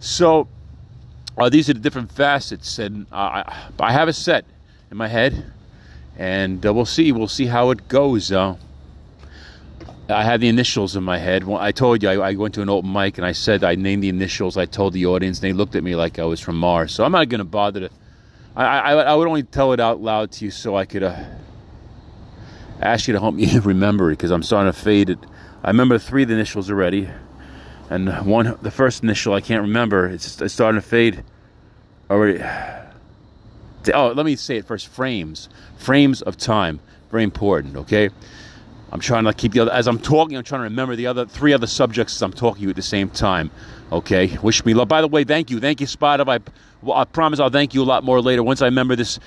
so 0.00 0.48
uh, 1.36 1.48
these 1.48 1.68
are 1.68 1.74
the 1.74 1.80
different 1.80 2.10
facets 2.10 2.78
and 2.78 3.06
I, 3.12 3.44
have 3.92 4.08
a 4.08 4.12
set 4.12 4.44
in 4.90 4.96
my 4.96 5.08
head 5.08 5.52
and 6.16 6.64
uh, 6.64 6.72
we'll 6.72 6.86
see 6.86 7.12
we'll 7.12 7.28
see 7.28 7.46
how 7.46 7.70
it 7.70 7.86
goes 7.88 8.32
I 10.10 10.24
have 10.24 10.40
the 10.40 10.48
initials 10.48 10.96
in 10.96 11.04
my 11.04 11.18
head. 11.18 11.44
Well, 11.44 11.58
I 11.58 11.70
told 11.70 12.02
you 12.02 12.08
I, 12.08 12.30
I 12.30 12.34
went 12.34 12.54
to 12.54 12.62
an 12.62 12.70
open 12.70 12.90
mic 12.90 13.18
and 13.18 13.26
I 13.26 13.32
said 13.32 13.62
I 13.62 13.74
named 13.74 14.02
the 14.02 14.08
initials. 14.08 14.56
I 14.56 14.64
told 14.64 14.94
the 14.94 15.04
audience, 15.04 15.38
and 15.38 15.50
they 15.50 15.52
looked 15.52 15.74
at 15.74 15.82
me 15.82 15.94
like 15.96 16.18
I 16.18 16.24
was 16.24 16.40
from 16.40 16.56
Mars. 16.56 16.94
So 16.94 17.04
I'm 17.04 17.12
not 17.12 17.28
going 17.28 17.40
to 17.40 17.44
bother 17.44 17.80
to. 17.80 17.90
I, 18.56 18.64
I 18.64 18.92
I 18.94 19.14
would 19.14 19.28
only 19.28 19.42
tell 19.42 19.72
it 19.74 19.80
out 19.80 20.00
loud 20.00 20.32
to 20.32 20.46
you 20.46 20.50
so 20.50 20.76
I 20.76 20.86
could 20.86 21.02
uh, 21.02 21.24
ask 22.80 23.08
you 23.08 23.14
to 23.14 23.20
help 23.20 23.34
me 23.34 23.58
remember 23.62 24.10
it 24.10 24.14
because 24.14 24.30
I'm 24.30 24.42
starting 24.42 24.72
to 24.72 24.78
fade 24.78 25.10
it. 25.10 25.18
I 25.62 25.68
remember 25.68 25.98
three 25.98 26.22
of 26.22 26.28
the 26.28 26.34
initials 26.34 26.70
already, 26.70 27.08
and 27.90 28.08
one 28.26 28.56
the 28.62 28.70
first 28.70 29.02
initial 29.02 29.34
I 29.34 29.40
can't 29.40 29.62
remember. 29.62 30.06
It's, 30.06 30.40
it's 30.40 30.54
starting 30.54 30.80
to 30.80 30.86
fade 30.86 31.24
already. 32.10 32.42
Oh, 33.94 34.08
let 34.08 34.26
me 34.26 34.36
say 34.36 34.58
it 34.58 34.66
first. 34.66 34.88
Frames, 34.88 35.48
frames 35.76 36.22
of 36.22 36.36
time, 36.36 36.80
very 37.10 37.24
important. 37.24 37.76
Okay 37.76 38.10
I'm 38.90 39.00
trying 39.00 39.24
to 39.24 39.32
keep 39.34 39.52
the 39.52 39.60
other, 39.60 39.72
as 39.72 39.86
I'm 39.86 39.98
talking, 39.98 40.36
I'm 40.36 40.44
trying 40.44 40.60
to 40.60 40.64
remember 40.64 40.96
the 40.96 41.06
other 41.06 41.26
three 41.26 41.52
other 41.52 41.66
subjects 41.66 42.14
as 42.16 42.22
I'm 42.22 42.32
talking 42.32 42.60
to 42.60 42.62
you 42.62 42.70
at 42.70 42.76
the 42.76 42.82
same 42.82 43.10
time. 43.10 43.50
Okay, 43.92 44.38
wish 44.42 44.64
me 44.64 44.74
luck. 44.74 44.88
By 44.88 45.00
the 45.02 45.08
way, 45.08 45.24
thank 45.24 45.50
you, 45.50 45.60
thank 45.60 45.80
you, 45.80 45.86
Spot. 45.86 46.26
I, 46.26 46.40
I 46.92 47.04
promise 47.04 47.38
I'll 47.38 47.50
thank 47.50 47.74
you 47.74 47.82
a 47.82 47.84
lot 47.84 48.02
more 48.02 48.20
later 48.22 48.42
once 48.42 48.62
I 48.62 48.66
remember 48.66 48.96
this. 48.96 49.18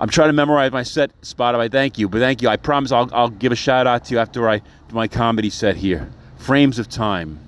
I'm 0.00 0.08
trying 0.08 0.30
to 0.30 0.32
memorize 0.32 0.72
my 0.72 0.82
set, 0.82 1.10
Spot. 1.24 1.54
I 1.54 1.68
thank 1.68 1.98
you, 1.98 2.08
but 2.08 2.20
thank 2.20 2.40
you. 2.40 2.48
I 2.48 2.56
promise 2.56 2.90
I'll, 2.90 3.10
I'll 3.12 3.28
give 3.28 3.52
a 3.52 3.56
shout 3.56 3.86
out 3.86 4.06
to 4.06 4.14
you 4.14 4.18
after 4.18 4.48
I 4.48 4.58
do 4.58 4.94
my 4.94 5.08
comedy 5.08 5.50
set 5.50 5.76
here. 5.76 6.10
Frames 6.38 6.78
of 6.78 6.88
time. 6.88 7.38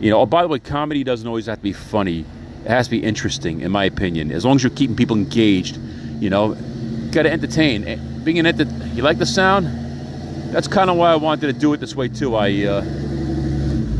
You 0.00 0.10
know. 0.10 0.20
Oh, 0.20 0.26
by 0.26 0.40
the 0.40 0.48
way, 0.48 0.58
comedy 0.60 1.04
doesn't 1.04 1.28
always 1.28 1.44
have 1.46 1.58
to 1.58 1.62
be 1.62 1.74
funny. 1.74 2.24
It 2.64 2.68
has 2.68 2.86
to 2.86 2.92
be 2.92 3.02
interesting, 3.02 3.60
in 3.60 3.70
my 3.70 3.84
opinion. 3.84 4.32
As 4.32 4.46
long 4.46 4.56
as 4.56 4.62
you're 4.62 4.70
keeping 4.70 4.96
people 4.96 5.14
engaged, 5.14 5.76
you 6.20 6.30
know, 6.30 6.54
got 7.10 7.24
to 7.24 7.30
entertain. 7.30 7.86
Eh, 7.86 7.96
Being 8.24 8.38
an 8.38 8.46
enter- 8.46 8.64
you 8.94 9.02
like 9.02 9.18
the 9.18 9.26
sound? 9.26 9.66
That's 10.54 10.68
kind 10.68 10.88
of 10.88 10.96
why 10.96 11.12
I 11.12 11.16
wanted 11.16 11.48
to 11.48 11.52
do 11.52 11.74
it 11.74 11.80
this 11.80 11.94
way 11.94 12.08
too. 12.08 12.34
I 12.34 12.64
uh, 12.64 12.80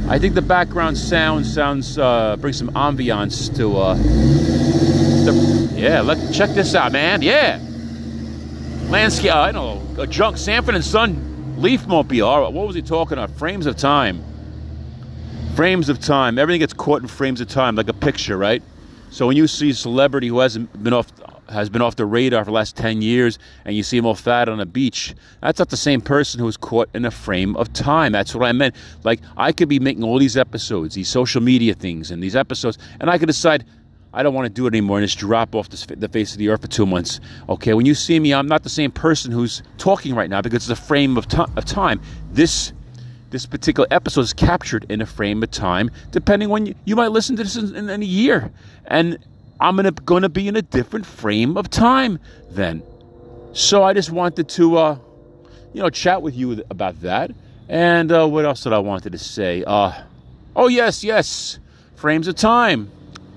I 0.09 0.19
think 0.19 0.35
the 0.35 0.43
background 0.43 0.97
sound 0.97 1.45
sounds 1.45 1.99
uh, 1.99 2.37
brings 2.39 2.57
some 2.57 2.71
ambiance 2.71 3.55
to. 3.57 3.77
Uh, 3.77 3.95
the, 5.25 5.52
yeah, 5.83 6.01
let 6.01 6.33
check 6.33 6.51
this 6.51 6.77
out, 6.77 6.93
man. 6.93 7.23
Yeah, 7.23 7.59
landscape. 8.89 9.33
I 9.33 9.49
uh, 9.49 9.51
know 9.51 9.83
a 9.99 10.07
junk 10.07 10.37
Sanford 10.37 10.77
and 10.77 10.85
Son 10.85 11.61
leaf 11.61 11.89
mobile. 11.89 12.41
Right, 12.41 12.53
what 12.53 12.69
was 12.69 12.77
he 12.77 12.83
talking 12.83 13.19
about? 13.19 13.37
Frames 13.37 13.67
of 13.67 13.77
time. 13.77 14.23
Frames 15.57 15.89
of 15.89 15.99
time. 15.99 16.39
Everything 16.39 16.61
gets 16.61 16.73
caught 16.73 17.03
in 17.03 17.09
frames 17.09 17.41
of 17.41 17.49
time, 17.49 17.75
like 17.75 17.89
a 17.89 17.95
picture, 17.95 18.39
right? 18.39 18.63
So 19.11 19.27
when 19.27 19.37
you 19.37 19.49
see 19.49 19.71
a 19.71 19.75
celebrity 19.75 20.29
who 20.29 20.39
hasn't 20.39 20.85
been 20.85 20.93
off 20.93 21.09
has 21.49 21.69
been 21.69 21.83
off 21.83 21.97
the 21.97 22.07
radar 22.07 22.45
for 22.45 22.51
the 22.51 22.55
last 22.55 22.77
10 22.77 23.03
years 23.03 23.39
and 23.65 23.77
you 23.77 23.83
see 23.83 23.99
him 23.99 24.07
all 24.07 24.15
fat 24.15 24.49
on 24.49 24.61
a 24.61 24.65
beach, 24.65 25.15
that's 25.41 25.59
not 25.59 25.69
the 25.69 25.77
same 25.77 26.01
person 26.01 26.39
who 26.39 26.47
was 26.47 26.57
caught 26.57 26.89
in 26.95 27.05
a 27.05 27.11
frame 27.11 27.57
of 27.57 27.73
time. 27.73 28.13
That's 28.13 28.35
what 28.37 28.47
I 28.47 28.53
meant. 28.53 28.77
Like, 29.03 29.21
I 29.37 29.51
could 29.51 29.69
be 29.69 29.81
making 29.81 30.05
all 30.05 30.19
these 30.19 30.37
episodes, 30.37 30.95
these 30.95 31.09
social 31.09 31.43
media 31.43 31.75
things, 31.75 32.13
and 32.13 32.23
these 32.23 32.37
episodes, 32.37 32.79
and 33.01 33.11
I 33.11 33.19
could 33.19 33.27
decide, 33.27 33.65
I 34.15 34.23
don't 34.23 34.35
want 34.35 34.47
to 34.47 34.51
do 34.51 34.67
it 34.67 34.75
anymore 34.75 34.99
and 34.99 35.07
just 35.07 35.19
drop 35.19 35.55
off 35.55 35.69
the 35.71 36.09
face 36.09 36.33
of 36.33 36.39
the 36.39 36.51
earth 36.51 36.61
for 36.61 36.69
two 36.69 36.85
months. 36.85 37.19
Okay, 37.49 37.73
when 37.73 37.87
you 37.87 37.95
see 37.95 38.21
me, 38.21 38.35
I'm 38.35 38.47
not 38.47 38.63
the 38.63 38.69
same 38.69 38.91
person 38.91 39.33
who's 39.33 39.63
talking 39.79 40.15
right 40.15 40.29
now 40.29 40.43
because 40.43 40.69
it's 40.69 40.81
a 40.81 40.83
frame 40.83 41.17
of, 41.17 41.27
of 41.57 41.65
time. 41.65 42.01
This 42.31 42.73
this 43.31 43.47
particular 43.47 43.89
episode 43.91 44.21
is 44.21 44.35
captured 44.35 44.85
in 44.91 45.01
a 45.01 45.07
frame 45.07 45.43
of 45.43 45.51
time, 45.51 45.91
depending 46.11 46.51
when 46.51 46.67
you, 46.67 46.75
you 46.85 46.95
might 46.95 47.13
listen 47.13 47.35
to 47.37 47.43
this 47.43 47.57
in, 47.57 47.75
in, 47.75 47.89
in 47.89 48.03
a 48.03 48.05
year. 48.05 48.53
And 48.85 49.19
I'm 49.59 49.77
gonna, 49.77 49.91
gonna 49.91 50.29
be 50.29 50.49
in 50.49 50.57
a 50.57 50.61
different 50.61 51.07
frame 51.07 51.57
of 51.57 51.71
time 51.71 52.19
then. 52.51 52.83
So 53.55 53.83
I 53.85 53.95
just 53.95 54.11
wanted 54.11 54.51
to, 54.51 54.77
uh, 54.77 54.99
you 55.73 55.81
know, 55.81 55.89
chat 55.89 56.21
with 56.21 56.37
you 56.37 56.63
about 56.69 57.01
that. 57.01 57.31
And 57.71 58.13
uh, 58.13 58.29
what 58.29 58.45
else 58.45 58.65
did 58.65 58.75
I 58.75 58.81
wanted 58.81 59.13
to 59.13 59.19
say? 59.19 59.65
Uh, 59.67 60.03
oh 60.55 60.69
yes, 60.69 61.03
yes, 61.03 61.59
frames 61.97 62.29
of 62.29 62.35
time. 62.35 62.93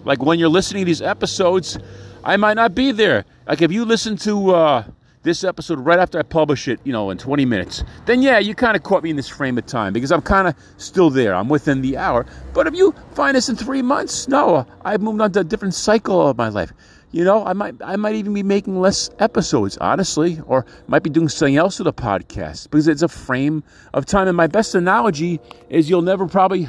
Like 0.05 0.23
when 0.23 0.39
you're 0.39 0.49
listening 0.49 0.81
to 0.81 0.85
these 0.85 1.01
episodes, 1.01 1.77
I 2.23 2.37
might 2.37 2.53
not 2.53 2.75
be 2.75 2.91
there. 2.91 3.25
Like 3.47 3.61
if 3.61 3.71
you 3.71 3.85
listen 3.85 4.15
to 4.17 4.51
uh, 4.51 4.83
this 5.23 5.43
episode 5.43 5.79
right 5.79 5.97
after 5.97 6.19
I 6.19 6.21
publish 6.21 6.67
it, 6.67 6.79
you 6.83 6.93
know, 6.93 7.09
in 7.09 7.17
20 7.17 7.43
minutes, 7.45 7.83
then 8.05 8.21
yeah, 8.21 8.37
you 8.37 8.53
kind 8.53 8.77
of 8.77 8.83
caught 8.83 9.01
me 9.03 9.09
in 9.09 9.15
this 9.15 9.27
frame 9.27 9.57
of 9.57 9.65
time 9.65 9.91
because 9.91 10.11
I'm 10.11 10.21
kind 10.21 10.47
of 10.47 10.55
still 10.77 11.09
there. 11.09 11.33
I'm 11.33 11.49
within 11.49 11.81
the 11.81 11.97
hour. 11.97 12.25
But 12.53 12.67
if 12.67 12.75
you 12.75 12.93
find 13.15 13.35
this 13.35 13.49
in 13.49 13.55
three 13.55 13.81
months, 13.81 14.27
no, 14.27 14.65
I've 14.83 15.01
moved 15.01 15.21
on 15.21 15.31
to 15.33 15.39
a 15.39 15.43
different 15.43 15.73
cycle 15.73 16.27
of 16.27 16.37
my 16.37 16.49
life. 16.49 16.71
You 17.11 17.23
know, 17.23 17.45
I 17.45 17.53
might 17.53 17.75
I 17.81 17.95
might 17.95 18.15
even 18.15 18.33
be 18.33 18.43
making 18.43 18.81
less 18.81 19.09
episodes, 19.19 19.77
honestly, 19.77 20.39
or 20.47 20.65
might 20.87 21.01
be 21.01 21.09
doing 21.09 21.29
something 21.29 21.55
else 21.55 21.79
with 21.79 21.87
a 21.87 21.93
podcast 21.93 22.69
because 22.69 22.87
it's 22.87 23.03
a 23.03 23.07
frame 23.07 23.63
of 23.93 24.05
time. 24.05 24.27
And 24.27 24.35
my 24.35 24.47
best 24.47 24.75
analogy 24.75 25.39
is 25.69 25.89
you'll 25.89 26.01
never 26.01 26.27
probably 26.27 26.67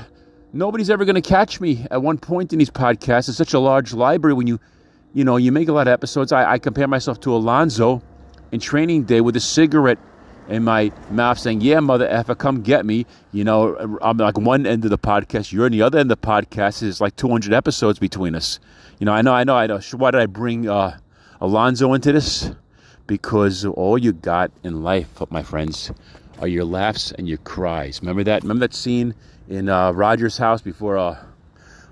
nobody's 0.57 0.91
ever 0.91 1.05
going 1.05 1.15
to 1.15 1.21
catch 1.21 1.61
me 1.61 1.87
at 1.91 2.03
one 2.03 2.19
point 2.19 2.53
in 2.53 2.59
these 2.59 2.71
podcasts. 2.71 3.29
It's 3.29 3.37
such 3.37 3.55
a 3.55 3.59
large 3.59 3.93
library 3.93 4.35
when 4.35 4.47
you 4.47 4.59
you 5.13 5.25
know 5.25 5.37
you 5.37 5.53
make 5.53 5.69
a 5.69 5.73
lot 5.73 5.87
of 5.87 5.93
episodes. 5.93 6.33
I, 6.33 6.53
I 6.53 6.59
compare 6.59 6.89
myself 6.89 7.21
to 7.21 7.35
Alonzo 7.35 8.03
in 8.53 8.61
training 8.61 9.05
day 9.05 9.21
with 9.21 9.37
a 9.37 9.41
cigarette 9.41 9.99
in 10.49 10.65
my 10.65 10.93
mouth 11.11 11.39
saying, 11.39 11.61
Yeah, 11.61 11.81
mother 11.81 12.07
effer, 12.09 12.35
come 12.35 12.63
get 12.63 12.87
me. 12.87 13.07
You 13.33 13.45
know, 13.45 13.99
I'm 14.01 14.17
like 14.17 14.39
one 14.39 14.67
end 14.67 14.85
of 14.85 14.91
the 14.91 14.99
podcast, 14.99 15.53
you're 15.53 15.67
on 15.67 15.73
the 15.73 15.83
other 15.83 15.99
end 15.99 16.11
of 16.11 16.21
the 16.21 16.27
podcast. 16.27 16.81
There's 16.81 17.01
like 17.01 17.17
200 17.17 17.53
episodes 17.53 17.99
between 17.99 18.35
us. 18.35 18.59
You 18.99 19.07
know, 19.07 19.13
I 19.13 19.23
know, 19.23 19.33
I 19.33 19.45
know, 19.45 19.57
I 19.57 19.67
know. 19.67 19.81
Why 19.97 20.11
did 20.11 20.21
I 20.21 20.27
bring 20.27 20.69
uh, 20.69 20.99
Alonzo 21.41 21.93
into 21.93 22.13
this? 22.13 22.51
Because 23.07 23.65
all 23.65 23.99
you 23.99 24.13
got 24.13 24.51
in 24.65 24.83
life, 24.83 25.09
my 25.31 25.43
friends, 25.43 25.93
are 26.41 26.49
your 26.49 26.65
laughs 26.65 27.13
and 27.13 27.29
your 27.29 27.39
cries. 27.39 28.01
Remember 28.01 28.25
that? 28.25 28.43
Remember 28.43 28.67
that 28.67 28.75
scene 28.75 29.15
in 29.49 29.69
uh, 29.69 29.93
Roger's 29.93 30.39
house 30.39 30.61
before, 30.61 30.99
uh, 30.99 31.17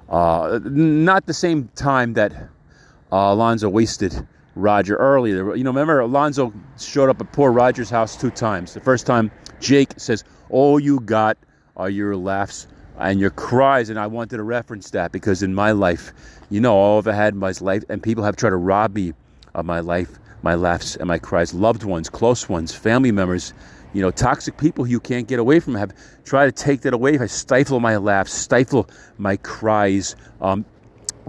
uh, 0.08 0.60
not 0.64 1.26
the 1.26 1.34
same 1.34 1.68
time 1.74 2.14
that 2.14 2.32
uh, 2.32 3.32
Alonzo 3.32 3.68
wasted 3.68 4.26
Roger 4.54 4.96
earlier. 4.96 5.54
You 5.54 5.64
know, 5.64 5.70
remember 5.70 6.00
Alonzo 6.00 6.52
showed 6.78 7.10
up 7.10 7.20
at 7.20 7.32
poor 7.32 7.52
Roger's 7.52 7.90
house 7.90 8.16
two 8.16 8.30
times. 8.30 8.74
The 8.74 8.80
first 8.80 9.06
time, 9.06 9.30
Jake 9.60 9.92
says, 9.96 10.24
"All 10.50 10.78
you 10.78 11.00
got 11.00 11.36
are 11.76 11.90
your 11.90 12.16
laughs 12.16 12.66
and 12.98 13.18
your 13.18 13.30
cries," 13.30 13.88
and 13.88 13.98
I 13.98 14.06
wanted 14.06 14.36
to 14.36 14.42
reference 14.42 14.90
that 14.90 15.12
because 15.12 15.42
in 15.42 15.54
my 15.54 15.72
life, 15.72 16.12
you 16.50 16.60
know, 16.60 16.74
all 16.74 16.98
I've 16.98 17.06
had 17.06 17.34
in 17.34 17.40
my 17.40 17.52
life, 17.60 17.82
and 17.88 18.02
people 18.02 18.24
have 18.24 18.36
tried 18.36 18.50
to 18.50 18.56
rob 18.56 18.94
me 18.94 19.12
of 19.54 19.64
my 19.64 19.80
life, 19.80 20.18
my 20.42 20.54
laughs 20.54 20.96
and 20.96 21.08
my 21.08 21.18
cries. 21.18 21.54
Loved 21.54 21.84
ones, 21.84 22.08
close 22.08 22.48
ones, 22.48 22.74
family 22.74 23.10
members. 23.12 23.52
You 23.94 24.02
know, 24.02 24.10
toxic 24.10 24.58
people 24.58 24.86
you 24.86 25.00
can't 25.00 25.26
get 25.26 25.38
away 25.38 25.60
from 25.60 25.76
have 25.76 25.94
tried 26.24 26.46
to 26.46 26.52
take 26.52 26.82
that 26.82 26.92
away. 26.92 27.18
I 27.18 27.26
stifle 27.26 27.80
my 27.80 27.96
laughs, 27.96 28.32
stifle 28.32 28.88
my 29.18 29.36
cries. 29.38 30.16
Um, 30.40 30.66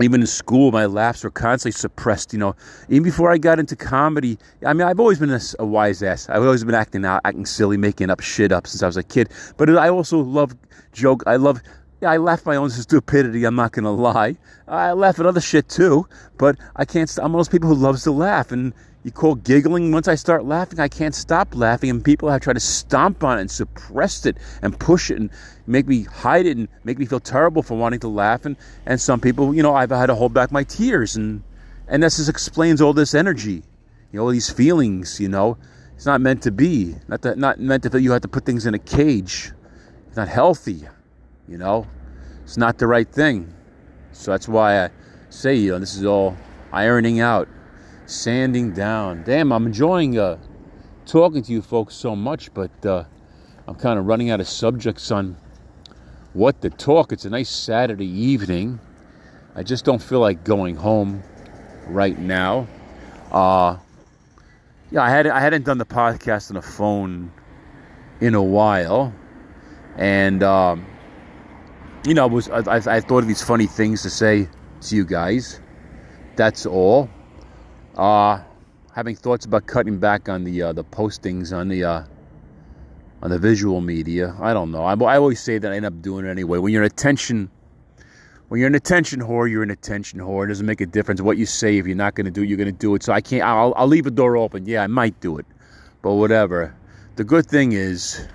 even 0.01 0.21
in 0.21 0.27
school, 0.27 0.71
my 0.71 0.87
laughs 0.87 1.23
were 1.23 1.29
constantly 1.29 1.71
suppressed. 1.71 2.33
You 2.33 2.39
know, 2.39 2.55
even 2.89 3.03
before 3.03 3.31
I 3.31 3.37
got 3.37 3.59
into 3.59 3.75
comedy, 3.75 4.37
I 4.65 4.73
mean, 4.73 4.87
I've 4.87 4.99
always 4.99 5.19
been 5.19 5.29
a, 5.29 5.39
a, 5.59 5.65
wise 5.65 6.03
ass. 6.03 6.27
I've 6.27 6.43
always 6.43 6.63
been 6.63 6.75
acting 6.75 7.05
out, 7.05 7.21
acting 7.23 7.45
silly, 7.45 7.77
making 7.77 8.09
up 8.09 8.19
shit 8.19 8.51
up 8.51 8.67
since 8.67 8.83
I 8.83 8.87
was 8.87 8.97
a 8.97 9.03
kid. 9.03 9.29
But 9.57 9.69
I 9.69 9.89
also 9.89 10.19
love 10.19 10.55
joke. 10.91 11.23
I 11.27 11.37
love. 11.37 11.61
Yeah, 12.05 12.11
I 12.11 12.17
laugh 12.17 12.41
at 12.41 12.45
my 12.45 12.55
own 12.57 12.69
stupidity. 12.69 13.45
I'm 13.45 13.55
not 13.55 13.71
gonna 13.71 13.91
lie. 13.91 14.37
I 14.67 14.91
laugh 14.91 15.19
at 15.19 15.25
other 15.25 15.41
shit 15.41 15.67
too. 15.67 16.07
But 16.37 16.55
I 16.75 16.85
can't. 16.85 17.09
St- 17.09 17.25
I'm 17.25 17.33
one 17.33 17.39
of 17.39 17.47
those 17.47 17.51
people 17.51 17.67
who 17.67 17.73
loves 17.73 18.03
to 18.03 18.11
laugh, 18.11 18.51
and 18.51 18.75
you 19.03 19.09
call 19.09 19.33
giggling. 19.33 19.91
Once 19.91 20.07
I 20.07 20.13
start 20.13 20.45
laughing, 20.45 20.79
I 20.79 20.87
can't 20.87 21.15
stop 21.15 21.55
laughing, 21.55 21.89
and 21.89 22.05
people 22.05 22.29
have 22.29 22.41
tried 22.41 22.53
to 22.53 22.59
stomp 22.59 23.23
on 23.23 23.39
it 23.39 23.41
and 23.41 23.49
suppress 23.49 24.23
it 24.27 24.37
and 24.61 24.79
push 24.79 25.09
it 25.09 25.17
and 25.17 25.31
make 25.65 25.87
me 25.87 26.03
hide 26.03 26.45
it 26.45 26.57
and 26.57 26.67
make 26.83 26.99
me 26.99 27.07
feel 27.07 27.19
terrible 27.19 27.63
for 27.63 27.75
wanting 27.75 28.01
to 28.01 28.07
laugh. 28.07 28.45
And, 28.45 28.55
and 28.85 29.01
some 29.01 29.19
people, 29.19 29.55
you 29.55 29.63
know, 29.63 29.73
I've 29.73 29.89
had 29.89 30.05
to 30.05 30.15
hold 30.15 30.31
back 30.31 30.51
my 30.51 30.63
tears, 30.63 31.15
and 31.15 31.41
and 31.87 32.03
this 32.03 32.17
just 32.17 32.29
explains 32.29 32.81
all 32.81 32.93
this 32.93 33.15
energy, 33.15 33.63
you 34.11 34.19
know, 34.19 34.25
all 34.25 34.29
these 34.29 34.51
feelings. 34.51 35.19
You 35.19 35.29
know, 35.29 35.57
it's 35.95 36.05
not 36.05 36.21
meant 36.21 36.43
to 36.43 36.51
be. 36.51 36.97
Not 37.07 37.23
that, 37.23 37.39
not 37.39 37.59
meant 37.59 37.81
to. 37.81 37.89
Feel 37.89 37.99
you 37.99 38.11
have 38.11 38.21
to 38.21 38.27
put 38.27 38.45
things 38.45 38.67
in 38.67 38.75
a 38.75 38.79
cage. 38.79 39.53
It's 40.07 40.17
not 40.17 40.27
healthy. 40.27 40.83
You 41.47 41.57
know, 41.57 41.87
it's 42.43 42.57
not 42.57 42.77
the 42.77 42.87
right 42.87 43.07
thing. 43.07 43.53
So 44.11 44.31
that's 44.31 44.47
why 44.47 44.85
I 44.85 44.89
say, 45.29 45.55
you 45.55 45.71
know, 45.71 45.79
this 45.79 45.95
is 45.95 46.05
all 46.05 46.35
ironing 46.71 47.19
out 47.19 47.47
sanding 48.05 48.71
down. 48.71 49.23
Damn, 49.23 49.51
I'm 49.51 49.65
enjoying 49.65 50.17
uh, 50.17 50.37
talking 51.05 51.43
to 51.43 51.51
you 51.51 51.61
folks 51.61 51.95
so 51.95 52.15
much, 52.15 52.53
but 52.53 52.85
uh, 52.85 53.03
I'm 53.67 53.75
kind 53.75 53.99
of 53.99 54.05
running 54.05 54.29
out 54.29 54.39
of 54.39 54.47
subjects 54.47 55.11
on 55.11 55.37
what 56.33 56.61
to 56.61 56.69
talk. 56.69 57.11
It's 57.11 57.25
a 57.25 57.29
nice 57.29 57.49
Saturday 57.49 58.07
evening. 58.07 58.79
I 59.55 59.63
just 59.63 59.85
don't 59.85 60.01
feel 60.01 60.19
like 60.19 60.43
going 60.43 60.75
home 60.75 61.23
right 61.87 62.17
now. 62.17 62.67
Uh, 63.31 63.77
yeah, 64.91 65.01
I 65.01 65.09
had 65.09 65.27
I 65.27 65.39
hadn't 65.39 65.65
done 65.65 65.77
the 65.77 65.85
podcast 65.85 66.51
on 66.51 66.55
the 66.55 66.61
phone 66.61 67.31
in 68.21 68.35
a 68.35 68.43
while, 68.43 69.13
and 69.97 70.43
um, 70.43 70.85
you 72.05 72.13
know, 72.13 72.27
was 72.27 72.49
I, 72.49 72.75
I 72.75 72.99
thought 72.99 73.19
of 73.19 73.27
these 73.27 73.41
funny 73.41 73.67
things 73.67 74.01
to 74.03 74.09
say 74.09 74.47
to 74.81 74.95
you 74.95 75.05
guys. 75.05 75.59
That's 76.35 76.65
all. 76.65 77.09
Uh, 77.95 78.41
having 78.93 79.15
thoughts 79.15 79.45
about 79.45 79.65
cutting 79.67 79.97
back 79.97 80.29
on 80.29 80.43
the 80.43 80.61
uh, 80.61 80.73
the 80.73 80.83
postings 80.83 81.55
on 81.55 81.67
the 81.67 81.83
uh, 81.83 82.03
on 83.21 83.31
the 83.31 83.39
visual 83.39 83.81
media. 83.81 84.35
I 84.39 84.53
don't 84.53 84.71
know. 84.71 84.83
I, 84.83 84.93
I 84.93 85.17
always 85.17 85.39
say 85.39 85.57
that 85.57 85.71
I 85.71 85.75
end 85.75 85.85
up 85.85 86.01
doing 86.01 86.25
it 86.25 86.29
anyway. 86.29 86.59
When 86.59 86.71
you're 86.71 86.83
an 86.83 86.87
attention 86.87 87.49
when 88.49 88.59
you're 88.59 88.67
an 88.67 88.75
attention 88.75 89.19
whore, 89.21 89.49
you're 89.49 89.63
an 89.63 89.71
attention 89.71 90.19
whore. 90.19 90.45
It 90.45 90.49
doesn't 90.49 90.65
make 90.65 90.81
a 90.81 90.85
difference 90.85 91.21
what 91.21 91.37
you 91.37 91.47
say. 91.47 91.77
If 91.77 91.87
you're 91.87 91.95
not 91.95 92.13
going 92.13 92.25
to 92.25 92.31
do 92.31 92.43
it, 92.43 92.47
you're 92.47 92.57
going 92.57 92.67
to 92.67 92.71
do 92.71 92.93
it. 92.93 93.01
So 93.01 93.11
I 93.11 93.21
can't. 93.21 93.43
I'll, 93.43 93.73
I'll 93.75 93.87
leave 93.87 94.05
a 94.05 94.11
door 94.11 94.37
open. 94.37 94.65
Yeah, 94.65 94.83
I 94.83 94.87
might 94.87 95.19
do 95.19 95.37
it, 95.37 95.45
but 96.01 96.13
whatever. 96.13 96.75
The 97.15 97.23
good 97.23 97.47
thing 97.47 97.71
is 97.71 98.27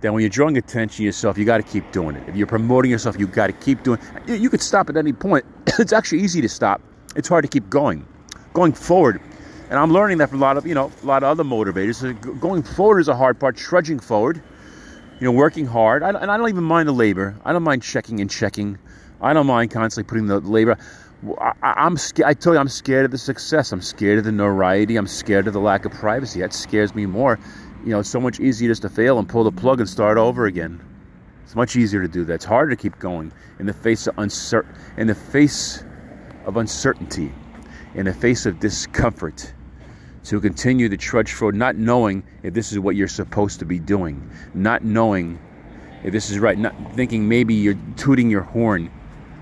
that 0.00 0.12
when 0.12 0.22
you're 0.22 0.30
drawing 0.30 0.56
attention 0.56 0.98
to 0.98 1.04
yourself, 1.04 1.36
you 1.36 1.44
got 1.44 1.58
to 1.58 1.62
keep 1.62 1.90
doing 1.92 2.16
it. 2.16 2.28
If 2.28 2.36
you're 2.36 2.46
promoting 2.46 2.90
yourself, 2.90 3.18
you 3.18 3.26
got 3.26 3.48
to 3.48 3.52
keep 3.52 3.82
doing. 3.82 4.00
You, 4.26 4.34
you 4.34 4.50
could 4.50 4.62
stop 4.62 4.88
at 4.88 4.96
any 4.96 5.12
point. 5.12 5.44
it's 5.78 5.92
actually 5.92 6.22
easy 6.22 6.40
to 6.40 6.48
stop. 6.48 6.80
It's 7.16 7.28
hard 7.28 7.44
to 7.44 7.48
keep 7.48 7.68
going 7.68 8.06
going 8.52 8.72
forward, 8.72 9.20
And 9.68 9.78
I'm 9.78 9.92
learning 9.92 10.18
that 10.18 10.30
from 10.30 10.38
a 10.38 10.42
lot 10.42 10.56
of, 10.56 10.66
you 10.66 10.74
know, 10.74 10.90
a 11.02 11.06
lot 11.06 11.22
of 11.22 11.28
other 11.28 11.44
motivators. 11.44 11.96
So 11.96 12.12
going 12.12 12.62
forward 12.62 13.00
is 13.00 13.08
a 13.08 13.14
hard 13.14 13.38
part, 13.38 13.56
trudging 13.56 14.00
forward, 14.00 14.42
you 15.20 15.24
know, 15.24 15.32
working 15.32 15.66
hard. 15.66 16.02
I, 16.02 16.08
and 16.08 16.30
I 16.30 16.36
don't 16.36 16.48
even 16.48 16.64
mind 16.64 16.88
the 16.88 16.92
labor. 16.92 17.36
I 17.44 17.52
don't 17.52 17.62
mind 17.62 17.82
checking 17.82 18.20
and 18.20 18.28
checking. 18.28 18.78
I 19.20 19.32
don't 19.32 19.46
mind 19.46 19.70
constantly 19.70 20.08
putting 20.08 20.26
the 20.26 20.40
labor. 20.40 20.76
I, 21.40 21.52
I'm 21.62 21.96
scared. 21.96 22.28
I 22.28 22.34
tell 22.34 22.54
you, 22.54 22.58
I'm 22.58 22.68
scared 22.68 23.04
of 23.04 23.10
the 23.12 23.18
success. 23.18 23.70
I'm 23.70 23.82
scared 23.82 24.18
of 24.18 24.24
the 24.24 24.32
notoriety. 24.32 24.96
I'm 24.96 25.06
scared 25.06 25.46
of 25.46 25.52
the 25.52 25.60
lack 25.60 25.84
of 25.84 25.92
privacy. 25.92 26.40
That 26.40 26.52
scares 26.52 26.94
me 26.94 27.06
more. 27.06 27.38
You 27.84 27.90
know, 27.90 28.00
it's 28.00 28.10
so 28.10 28.20
much 28.20 28.40
easier 28.40 28.68
just 28.68 28.82
to 28.82 28.90
fail 28.90 29.18
and 29.18 29.28
pull 29.28 29.44
the 29.44 29.52
plug 29.52 29.80
and 29.80 29.88
start 29.88 30.18
over 30.18 30.46
again. 30.46 30.80
It's 31.44 31.56
much 31.56 31.76
easier 31.76 32.02
to 32.02 32.08
do 32.08 32.24
that. 32.24 32.34
It's 32.34 32.44
harder 32.44 32.70
to 32.70 32.76
keep 32.76 32.98
going 32.98 33.32
in 33.58 33.66
the 33.66 33.72
face 33.72 34.06
of 34.06 34.18
uncertain, 34.18 34.74
in 34.98 35.06
the 35.06 35.14
face 35.14 35.82
of 36.44 36.58
uncertainty, 36.58 37.32
in 37.94 38.04
the 38.04 38.14
face 38.14 38.46
of 38.46 38.60
discomfort. 38.60 39.52
To 40.24 40.38
continue 40.38 40.90
to 40.90 40.96
trudge 40.98 41.32
forward, 41.32 41.54
not 41.54 41.76
knowing 41.76 42.22
if 42.42 42.52
this 42.52 42.72
is 42.72 42.78
what 42.78 42.94
you're 42.94 43.08
supposed 43.08 43.58
to 43.60 43.64
be 43.64 43.78
doing, 43.78 44.30
not 44.52 44.84
knowing 44.84 45.38
if 46.04 46.12
this 46.12 46.30
is 46.30 46.38
right, 46.38 46.58
not 46.58 46.74
thinking 46.94 47.26
maybe 47.26 47.54
you're 47.54 47.78
tooting 47.96 48.28
your 48.28 48.42
horn, 48.42 48.90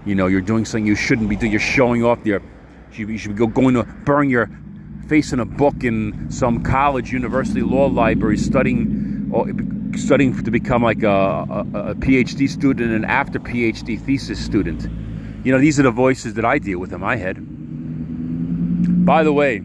you 0.06 0.14
know, 0.14 0.28
you're 0.28 0.40
doing 0.40 0.64
something 0.64 0.86
you 0.86 0.94
shouldn't 0.94 1.28
be 1.28 1.34
doing. 1.34 1.50
You're 1.50 1.60
showing 1.60 2.04
off 2.04 2.24
your, 2.24 2.40
you 2.40 2.94
should, 2.94 3.08
you 3.08 3.18
should 3.18 3.36
go 3.36 3.48
going 3.48 3.74
to 3.74 3.82
burn 3.82 4.30
your 4.30 4.48
face 5.08 5.32
in 5.32 5.40
a 5.40 5.44
book 5.44 5.82
in 5.82 6.30
some 6.30 6.62
college, 6.62 7.12
university, 7.12 7.62
law 7.62 7.86
library, 7.86 8.36
studying, 8.36 9.30
or 9.32 9.48
studying 9.98 10.42
to 10.44 10.50
become 10.50 10.82
like 10.82 11.02
a, 11.02 11.08
a, 11.08 11.60
a 11.90 11.94
PhD 11.94 12.48
student 12.48 12.92
and 12.92 13.06
after 13.06 13.40
PhD 13.40 13.98
thesis 14.00 14.42
student. 14.44 14.82
You 15.44 15.52
know, 15.52 15.58
these 15.58 15.80
are 15.80 15.84
the 15.84 15.90
voices 15.90 16.34
that 16.34 16.44
I 16.44 16.58
deal 16.58 16.78
with 16.78 16.92
in 16.92 17.00
my 17.00 17.16
head. 17.16 17.38
By 19.06 19.24
the 19.24 19.32
way, 19.32 19.62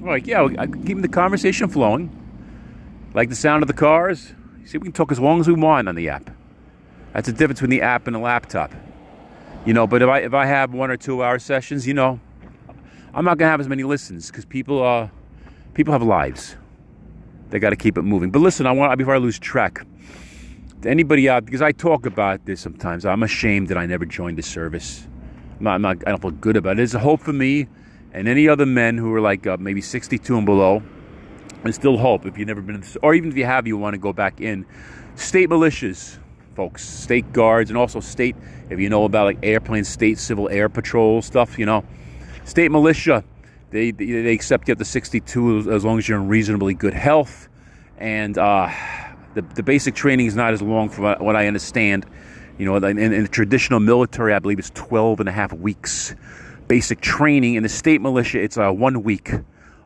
like 0.00 0.26
yeah, 0.26 0.46
keeping 0.46 1.02
the 1.02 1.08
conversation 1.08 1.68
flowing. 1.68 2.16
Like 3.12 3.28
the 3.28 3.36
sound 3.36 3.62
of 3.62 3.66
the 3.66 3.74
cars. 3.74 4.32
See, 4.64 4.78
we 4.78 4.84
can 4.84 4.92
talk 4.92 5.10
as 5.12 5.18
long 5.18 5.40
as 5.40 5.48
we 5.48 5.54
want 5.54 5.88
on 5.88 5.94
the 5.94 6.08
app. 6.08 6.30
That's 7.12 7.26
the 7.26 7.32
difference 7.32 7.60
between 7.60 7.76
the 7.78 7.82
app 7.82 8.06
and 8.06 8.14
the 8.14 8.20
laptop. 8.20 8.72
You 9.66 9.74
know, 9.74 9.86
but 9.86 10.00
if 10.00 10.08
I 10.08 10.18
if 10.20 10.32
I 10.32 10.46
have 10.46 10.72
one 10.72 10.90
or 10.90 10.96
two 10.96 11.22
hour 11.22 11.38
sessions, 11.38 11.86
you 11.86 11.92
know, 11.92 12.20
I'm 13.12 13.24
not 13.24 13.38
gonna 13.38 13.50
have 13.50 13.60
as 13.60 13.68
many 13.68 13.82
listens 13.82 14.28
because 14.28 14.44
people 14.44 15.10
people 15.74 15.92
have 15.92 16.02
lives. 16.02 16.56
They 17.50 17.58
got 17.58 17.70
to 17.70 17.76
keep 17.76 17.98
it 17.98 18.02
moving. 18.02 18.30
But 18.30 18.40
listen, 18.40 18.66
I 18.66 18.72
want 18.72 18.96
before 18.96 19.14
I 19.14 19.18
lose 19.18 19.38
track. 19.38 19.84
To 20.82 20.88
anybody 20.88 21.28
out 21.28 21.44
because 21.44 21.60
I 21.60 21.72
talk 21.72 22.06
about 22.06 22.46
this 22.46 22.60
sometimes. 22.60 23.04
I'm 23.04 23.22
ashamed 23.22 23.68
that 23.68 23.76
I 23.76 23.84
never 23.86 24.06
joined 24.06 24.38
the 24.38 24.42
service. 24.42 25.06
I'm 25.58 25.64
not, 25.64 25.74
I'm 25.74 25.82
not, 25.82 25.96
I 26.06 26.10
don't 26.10 26.22
feel 26.22 26.30
good 26.30 26.56
about 26.56 26.72
it. 26.72 26.76
There's 26.76 26.94
a 26.94 26.98
hope 26.98 27.20
for 27.20 27.34
me 27.34 27.68
and 28.12 28.26
any 28.28 28.48
other 28.48 28.64
men 28.64 28.96
who 28.96 29.12
are 29.12 29.20
like 29.20 29.46
uh, 29.46 29.58
maybe 29.60 29.82
62 29.82 30.36
and 30.36 30.46
below. 30.46 30.82
There's 31.62 31.74
still 31.74 31.98
hope 31.98 32.24
if 32.24 32.38
you've 32.38 32.48
never 32.48 32.62
been, 32.62 32.82
or 33.02 33.12
even 33.12 33.30
if 33.30 33.36
you 33.36 33.44
have, 33.44 33.66
you 33.66 33.76
want 33.76 33.92
to 33.92 33.98
go 33.98 34.14
back 34.14 34.40
in. 34.40 34.64
State 35.16 35.50
militias, 35.50 36.16
folks, 36.54 36.88
state 36.88 37.30
guards, 37.32 37.68
and 37.68 37.76
also 37.76 38.00
state. 38.00 38.34
If 38.70 38.80
you 38.80 38.88
know 38.88 39.04
about 39.04 39.24
like 39.24 39.38
airplane, 39.42 39.84
state 39.84 40.18
civil 40.18 40.48
air 40.48 40.70
patrol 40.70 41.20
stuff, 41.20 41.58
you 41.58 41.66
know, 41.66 41.84
state 42.50 42.70
militia. 42.70 43.24
They 43.70 43.92
they, 43.92 44.32
accept 44.32 44.68
you 44.68 44.72
up 44.72 44.78
to 44.78 44.84
62 44.84 45.70
as 45.70 45.84
long 45.84 45.98
as 45.98 46.08
you're 46.08 46.18
in 46.18 46.28
reasonably 46.28 46.74
good 46.74 46.94
health, 46.94 47.48
and 47.98 48.36
uh, 48.36 48.70
the 49.34 49.42
the 49.42 49.62
basic 49.62 49.94
training 49.94 50.26
is 50.26 50.34
not 50.34 50.52
as 50.52 50.60
long 50.60 50.88
from 50.88 51.04
what 51.04 51.20
what 51.20 51.36
I 51.36 51.46
understand. 51.46 52.04
You 52.58 52.66
know, 52.66 52.76
in, 52.76 52.98
in 52.98 53.22
the 53.22 53.28
traditional 53.28 53.80
military, 53.80 54.34
I 54.34 54.38
believe 54.38 54.58
it's 54.58 54.70
12 54.74 55.20
and 55.20 55.28
a 55.30 55.32
half 55.32 55.50
weeks 55.50 56.14
basic 56.68 57.00
training. 57.00 57.54
In 57.54 57.62
the 57.62 57.70
state 57.70 58.02
militia, 58.02 58.42
it's 58.42 58.58
uh, 58.58 58.70
one 58.70 59.02
week 59.02 59.32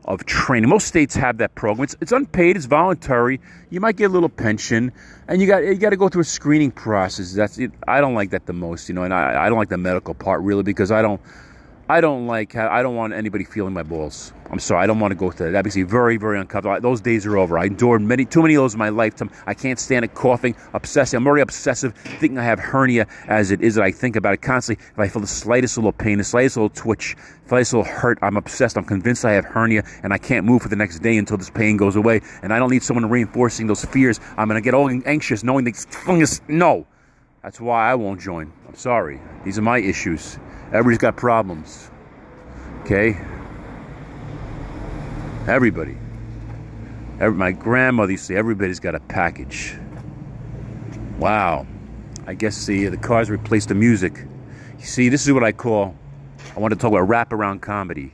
of 0.03 0.25
training. 0.25 0.69
Most 0.69 0.87
states 0.87 1.15
have 1.15 1.37
that 1.37 1.55
program. 1.55 1.85
It's, 1.85 1.95
it's 2.01 2.11
unpaid. 2.11 2.57
It's 2.57 2.65
voluntary. 2.65 3.39
You 3.69 3.79
might 3.79 3.95
get 3.95 4.11
a 4.11 4.13
little 4.13 4.29
pension, 4.29 4.91
and 5.27 5.41
you 5.41 5.47
got 5.47 5.63
you 5.63 5.75
got 5.75 5.91
to 5.91 5.97
go 5.97 6.09
through 6.09 6.21
a 6.21 6.25
screening 6.25 6.71
process. 6.71 7.33
That's 7.33 7.57
it. 7.57 7.71
I 7.87 8.01
don't 8.01 8.13
like 8.13 8.31
that 8.31 8.45
the 8.45 8.53
most, 8.53 8.89
you 8.89 8.95
know, 8.95 9.03
and 9.03 9.13
I, 9.13 9.45
I 9.45 9.49
don't 9.49 9.57
like 9.57 9.69
the 9.69 9.77
medical 9.77 10.13
part 10.13 10.41
really 10.41 10.63
because 10.63 10.91
I 10.91 11.01
don't 11.01 11.21
I 11.87 12.01
don't 12.01 12.25
like 12.25 12.55
I 12.55 12.81
don't 12.81 12.95
want 12.95 13.13
anybody 13.13 13.43
feeling 13.43 13.73
my 13.73 13.83
balls. 13.83 14.33
I'm 14.49 14.57
sorry. 14.57 14.83
I 14.83 14.87
don't 14.87 14.99
want 14.99 15.11
to 15.11 15.15
go 15.15 15.29
through 15.29 15.47
that. 15.47 15.51
That 15.51 15.65
makes 15.65 15.75
me 15.75 15.83
very 15.83 16.17
very 16.17 16.39
uncomfortable. 16.39 16.81
Those 16.81 16.99
days 16.99 17.27
are 17.27 17.37
over. 17.37 17.59
I 17.59 17.65
endured 17.65 18.01
many 18.01 18.25
too 18.25 18.41
many 18.41 18.55
of 18.55 18.63
those 18.63 18.73
in 18.73 18.79
my 18.79 18.89
lifetime. 18.89 19.29
I 19.45 19.53
can't 19.53 19.77
stand 19.77 20.03
it. 20.03 20.15
Coughing, 20.15 20.55
obsessing. 20.73 21.17
I'm 21.17 21.27
already 21.27 21.43
obsessive, 21.43 21.93
thinking 21.95 22.39
I 22.39 22.43
have 22.43 22.57
hernia 22.57 23.05
as 23.27 23.51
it 23.51 23.61
is. 23.61 23.75
That 23.75 23.83
I 23.83 23.91
think 23.91 24.15
about 24.15 24.33
it 24.33 24.41
constantly. 24.41 24.83
If 24.83 24.99
I 24.99 25.07
feel 25.07 25.21
the 25.21 25.27
slightest 25.27 25.77
little 25.77 25.91
pain, 25.91 26.17
the 26.17 26.23
slightest 26.23 26.57
little 26.57 26.69
twitch, 26.69 27.15
the 27.43 27.49
slightest 27.49 27.73
little 27.73 27.91
hurt, 27.91 28.17
I'm 28.23 28.35
obsessed. 28.35 28.77
I'm 28.77 28.85
convinced 28.85 29.23
I 29.23 29.33
have 29.33 29.45
hernia, 29.45 29.83
and 30.01 30.11
I 30.11 30.17
can't 30.17 30.43
move 30.43 30.63
for 30.63 30.69
the 30.69 30.75
next 30.75 30.99
day 30.99 31.17
until 31.17 31.37
this 31.37 31.51
pain 31.51 31.77
goes 31.77 31.95
away. 31.95 32.21
And 32.41 32.51
I 32.51 32.57
don't 32.57 32.71
need 32.71 32.81
someone 32.81 33.07
reinforcing 33.07 33.67
those 33.67 33.85
fears. 33.85 34.19
I'm 34.37 34.47
gonna 34.47 34.59
get 34.59 34.73
all 34.73 34.89
anxious 35.05 35.43
knowing 35.43 35.65
that 35.65 35.75
fungus. 35.75 36.41
No, 36.47 36.87
that's 37.43 37.61
why 37.61 37.91
I 37.91 37.93
won't 37.93 38.19
join. 38.19 38.51
I'm 38.67 38.73
sorry. 38.73 39.19
These 39.43 39.59
are 39.59 39.61
my 39.61 39.77
issues. 39.77 40.39
Everybody's 40.67 40.97
got 40.97 41.15
problems. 41.15 41.89
Okay? 42.81 43.17
Everybody. 45.47 45.95
Every, 47.19 47.37
my 47.37 47.51
grandmother 47.51 48.11
used 48.11 48.23
to 48.27 48.33
say, 48.33 48.35
everybody's 48.35 48.79
got 48.79 48.95
a 48.95 48.99
package. 48.99 49.77
Wow. 51.19 51.65
I 52.27 52.33
guess 52.33 52.65
the, 52.65 52.87
the 52.87 52.97
cars 52.97 53.29
replaced 53.29 53.69
the 53.69 53.75
music. 53.75 54.25
You 54.79 54.85
see, 54.85 55.09
this 55.09 55.25
is 55.25 55.33
what 55.33 55.43
I 55.43 55.51
call, 55.51 55.95
I 56.55 56.59
want 56.59 56.73
to 56.73 56.79
talk 56.79 56.91
about 56.91 57.07
wraparound 57.07 57.61
comedy. 57.61 58.13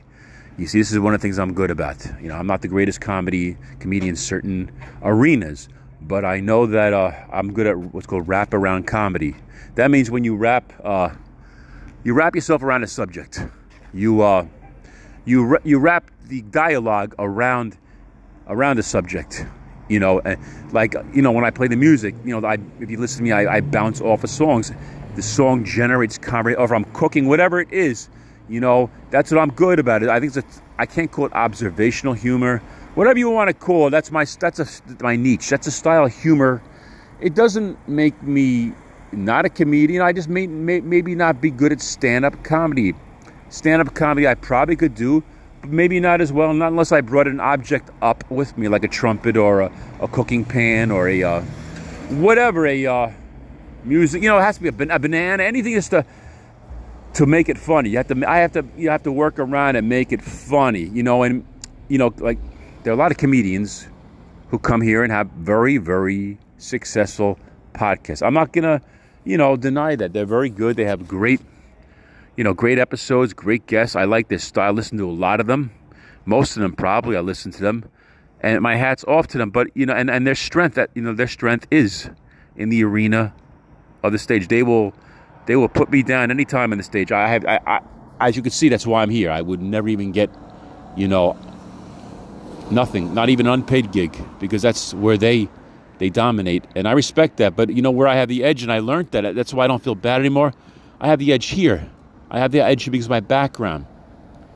You 0.58 0.66
see, 0.66 0.78
this 0.78 0.92
is 0.92 0.98
one 0.98 1.14
of 1.14 1.20
the 1.20 1.22
things 1.22 1.38
I'm 1.38 1.54
good 1.54 1.70
about. 1.70 2.04
You 2.20 2.28
know, 2.28 2.36
I'm 2.36 2.46
not 2.46 2.60
the 2.60 2.68
greatest 2.68 3.00
comedy 3.00 3.56
comedian 3.80 4.10
in 4.10 4.16
certain 4.16 4.70
arenas, 5.02 5.68
but 6.02 6.24
I 6.24 6.40
know 6.40 6.66
that 6.66 6.92
uh, 6.92 7.12
I'm 7.32 7.52
good 7.54 7.66
at 7.66 7.78
what's 7.78 8.06
called 8.06 8.26
wraparound 8.26 8.86
comedy. 8.86 9.34
That 9.74 9.90
means 9.90 10.10
when 10.10 10.24
you 10.24 10.36
wrap, 10.36 10.70
uh, 10.84 11.10
you 12.04 12.14
wrap 12.14 12.34
yourself 12.34 12.62
around 12.62 12.82
a 12.82 12.86
subject. 12.86 13.40
You 13.94 14.22
uh, 14.22 14.46
you 15.24 15.58
you 15.64 15.78
wrap 15.78 16.10
the 16.24 16.42
dialogue 16.42 17.14
around 17.18 17.76
around 18.48 18.76
the 18.76 18.82
subject. 18.82 19.46
You 19.88 20.00
know, 20.00 20.22
like 20.72 20.94
you 21.12 21.22
know 21.22 21.32
when 21.32 21.44
I 21.44 21.50
play 21.50 21.68
the 21.68 21.76
music, 21.76 22.14
you 22.24 22.38
know, 22.38 22.46
I, 22.46 22.58
if 22.80 22.90
you 22.90 22.98
listen 22.98 23.18
to 23.18 23.22
me, 23.24 23.32
I, 23.32 23.56
I 23.56 23.60
bounce 23.60 24.00
off 24.00 24.24
of 24.24 24.30
songs. 24.30 24.72
The 25.14 25.22
song 25.22 25.64
generates 25.64 26.16
conversation, 26.16 26.60
or 26.60 26.64
if 26.64 26.72
I'm 26.72 26.84
cooking, 26.92 27.28
whatever 27.28 27.60
it 27.60 27.72
is. 27.72 28.08
You 28.48 28.60
know, 28.60 28.90
that's 29.10 29.30
what 29.30 29.40
I'm 29.40 29.52
good 29.52 29.78
about 29.78 30.02
it. 30.02 30.08
I 30.08 30.18
think 30.18 30.36
it's 30.36 30.58
a, 30.58 30.62
I 30.78 30.86
can't 30.86 31.10
call 31.10 31.26
it 31.26 31.32
observational 31.32 32.14
humor, 32.14 32.58
whatever 32.94 33.18
you 33.18 33.30
want 33.30 33.48
to 33.48 33.54
call 33.54 33.86
it. 33.86 33.90
That's 33.90 34.10
my 34.10 34.24
that's 34.40 34.58
a 34.58 34.66
my 35.00 35.16
niche. 35.16 35.48
That's 35.50 35.66
a 35.66 35.70
style 35.70 36.06
of 36.06 36.14
humor. 36.14 36.62
It 37.20 37.34
doesn't 37.34 37.76
make 37.88 38.20
me 38.22 38.72
not 39.12 39.44
a 39.44 39.48
comedian. 39.48 40.02
I 40.02 40.12
just 40.12 40.28
may, 40.28 40.46
may 40.46 40.80
maybe 40.80 41.14
not 41.14 41.40
be 41.40 41.50
good 41.50 41.72
at 41.72 41.80
stand 41.80 42.24
up 42.24 42.42
comedy. 42.44 42.94
Stand 43.48 43.82
up 43.82 43.94
comedy 43.94 44.26
I 44.26 44.34
probably 44.34 44.76
could 44.76 44.94
do, 44.94 45.22
but 45.60 45.70
maybe 45.70 46.00
not 46.00 46.20
as 46.20 46.32
well, 46.32 46.52
not 46.52 46.68
unless 46.68 46.92
I 46.92 47.00
brought 47.00 47.26
an 47.26 47.40
object 47.40 47.90
up 48.00 48.28
with 48.30 48.56
me, 48.56 48.68
like 48.68 48.84
a 48.84 48.88
trumpet 48.88 49.36
or 49.36 49.60
a, 49.60 49.72
a 50.00 50.08
cooking 50.08 50.44
pan 50.44 50.90
or 50.90 51.08
a 51.08 51.22
uh, 51.22 51.40
whatever, 52.10 52.66
a 52.66 52.86
uh, 52.86 53.10
music. 53.84 54.22
You 54.22 54.28
know, 54.28 54.38
it 54.38 54.42
has 54.42 54.58
to 54.58 54.70
be 54.70 54.84
a, 54.84 54.94
a 54.94 54.98
banana, 54.98 55.42
anything 55.42 55.74
just 55.74 55.90
to 55.90 56.04
to 57.14 57.26
make 57.26 57.48
it 57.48 57.58
funny. 57.58 57.90
You 57.90 57.98
have 57.98 58.08
to 58.08 58.24
I 58.26 58.38
have 58.38 58.52
to 58.52 58.64
you 58.76 58.88
have 58.90 59.02
to 59.02 59.12
work 59.12 59.38
around 59.38 59.76
and 59.76 59.88
make 59.88 60.12
it 60.12 60.22
funny. 60.22 60.84
You 60.84 61.02
know, 61.02 61.22
and 61.22 61.44
you 61.88 61.98
know, 61.98 62.14
like 62.18 62.38
there 62.82 62.92
are 62.92 62.96
a 62.96 62.98
lot 62.98 63.10
of 63.10 63.18
comedians 63.18 63.88
who 64.52 64.58
come 64.58 64.82
here 64.82 65.02
and 65.02 65.10
have 65.10 65.28
very, 65.30 65.78
very 65.78 66.38
successful 66.58 67.38
podcasts. 67.74 68.24
I'm 68.24 68.34
not 68.34 68.52
gonna, 68.52 68.82
you 69.24 69.36
know, 69.36 69.56
deny 69.56 69.96
that. 69.96 70.12
They're 70.12 70.26
very 70.26 70.50
good. 70.50 70.76
They 70.76 70.84
have 70.84 71.06
great 71.06 71.40
you 72.36 72.44
know, 72.44 72.54
great 72.54 72.78
episodes, 72.78 73.34
great 73.34 73.66
guests. 73.66 73.96
I 73.96 74.04
like 74.04 74.28
their 74.28 74.38
style. 74.38 74.68
I 74.68 74.70
listen 74.70 74.98
to 74.98 75.08
a 75.08 75.12
lot 75.12 75.40
of 75.40 75.46
them. 75.46 75.70
Most 76.24 76.56
of 76.56 76.62
them 76.62 76.72
probably 76.72 77.16
I 77.16 77.20
listen 77.20 77.52
to 77.52 77.62
them. 77.62 77.84
And 78.40 78.60
my 78.62 78.76
hat's 78.76 79.04
off 79.04 79.26
to 79.28 79.38
them. 79.38 79.50
But 79.50 79.68
you 79.74 79.86
know, 79.86 79.94
and, 79.94 80.10
and 80.10 80.26
their 80.26 80.34
strength 80.34 80.74
that 80.74 80.90
you 80.94 81.02
know, 81.02 81.12
their 81.12 81.28
strength 81.28 81.66
is 81.70 82.10
in 82.56 82.70
the 82.70 82.84
arena 82.84 83.34
of 84.02 84.12
the 84.12 84.18
stage. 84.18 84.48
They 84.48 84.62
will 84.62 84.94
they 85.46 85.56
will 85.56 85.68
put 85.68 85.90
me 85.90 86.02
down 86.02 86.30
anytime 86.30 86.72
on 86.72 86.78
the 86.78 86.84
stage. 86.84 87.12
I 87.12 87.28
have 87.28 87.44
I, 87.44 87.60
I 87.66 87.80
as 88.20 88.36
you 88.36 88.42
can 88.42 88.52
see, 88.52 88.68
that's 88.68 88.86
why 88.86 89.02
I'm 89.02 89.10
here. 89.10 89.30
I 89.30 89.42
would 89.42 89.60
never 89.60 89.88
even 89.88 90.12
get, 90.12 90.30
you 90.96 91.08
know, 91.08 91.36
nothing, 92.70 93.14
not 93.14 93.28
even 93.28 93.46
an 93.46 93.52
unpaid 93.52 93.92
gig, 93.92 94.16
because 94.38 94.62
that's 94.62 94.94
where 94.94 95.16
they 95.16 95.48
they 95.98 96.10
dominate. 96.10 96.64
And 96.74 96.88
I 96.88 96.92
respect 96.92 97.38
that. 97.38 97.56
But 97.56 97.70
you 97.70 97.82
know 97.82 97.90
where 97.90 98.08
I 98.08 98.16
have 98.16 98.28
the 98.28 98.44
edge 98.44 98.62
and 98.62 98.72
I 98.72 98.80
learned 98.80 99.10
that 99.12 99.34
that's 99.34 99.54
why 99.54 99.64
I 99.64 99.66
don't 99.66 99.82
feel 99.82 99.94
bad 99.94 100.20
anymore. 100.20 100.52
I 101.00 101.08
have 101.08 101.18
the 101.18 101.32
edge 101.32 101.46
here. 101.46 101.88
I 102.30 102.38
have 102.38 102.52
the 102.52 102.60
edge 102.60 102.90
because 102.90 103.08
my 103.08 103.20
background. 103.20 103.86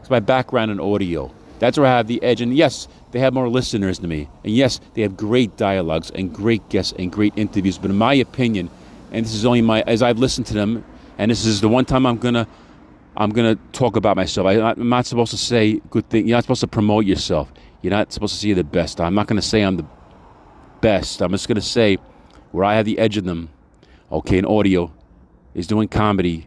It's 0.01 0.11
my 0.11 0.21
background 0.21 0.71
in 0.71 0.81
audio. 0.81 1.33
That's 1.59 1.79
where 1.79 1.87
I 1.87 1.97
have 1.97 2.07
the 2.07 2.23
edge. 2.23 2.41
And 2.41 2.55
yes, 2.55 2.89
they 3.13 3.19
have 3.19 3.35
more 3.35 3.49
listeners 3.49 3.99
than 3.99 4.11
me. 4.11 4.29
And 4.45 4.55
yes, 4.55 4.81
they 4.95 5.03
have 5.03 5.17
great 5.17 5.57
dialogues 5.57 6.11
and 6.11 6.33
great 6.33 6.69
guests 6.69 6.95
and 6.99 7.11
great 7.11 7.33
interviews. 7.37 7.79
But 7.79 7.91
in 7.91 7.97
my 7.97 8.15
opinion, 8.15 8.71
and 9.11 9.25
this 9.25 9.35
is 9.35 9.45
only 9.45 9.63
my, 9.63 9.83
as 9.83 10.03
I've 10.03 10.19
listened 10.19 10.47
to 10.49 10.55
them, 10.55 10.85
and 11.19 11.31
this 11.31 11.47
is 11.47 11.61
the 11.61 11.69
one 11.69 11.85
time 11.85 12.07
I'm 12.07 12.19
to 12.19 12.47
I'm 13.17 13.31
gonna 13.31 13.57
talk 13.73 13.97
about 13.97 14.17
myself. 14.17 14.47
I, 14.47 14.61
I'm 14.61 14.89
not 14.89 15.07
supposed 15.07 15.31
to 15.31 15.39
say 15.39 15.81
good 15.91 16.09
things. 16.11 16.29
You're 16.29 16.37
not 16.37 16.45
supposed 16.45 16.61
to 16.61 16.67
promote 16.67 17.07
yourself. 17.07 17.51
You're 17.81 17.93
not 17.93 18.13
supposed 18.13 18.35
to 18.35 18.41
say 18.41 18.49
you're 18.49 18.57
the 18.57 18.65
best. 18.65 19.01
I'm 19.01 19.15
not 19.15 19.27
gonna 19.27 19.43
say 19.43 19.63
I'm 19.63 19.79
the 19.79 19.87
best. 20.87 21.21
I'm 21.21 21.33
just 21.33 21.49
gonna 21.49 21.61
say 21.61 21.99
where 22.53 22.65
I 22.65 22.77
have 22.77 22.85
the 22.85 22.97
edge 23.01 23.17
of 23.17 23.25
them. 23.25 23.49
Okay, 24.13 24.39
in 24.39 24.45
audio 24.45 24.93
is 25.53 25.67
doing 25.67 25.89
comedy 25.89 26.47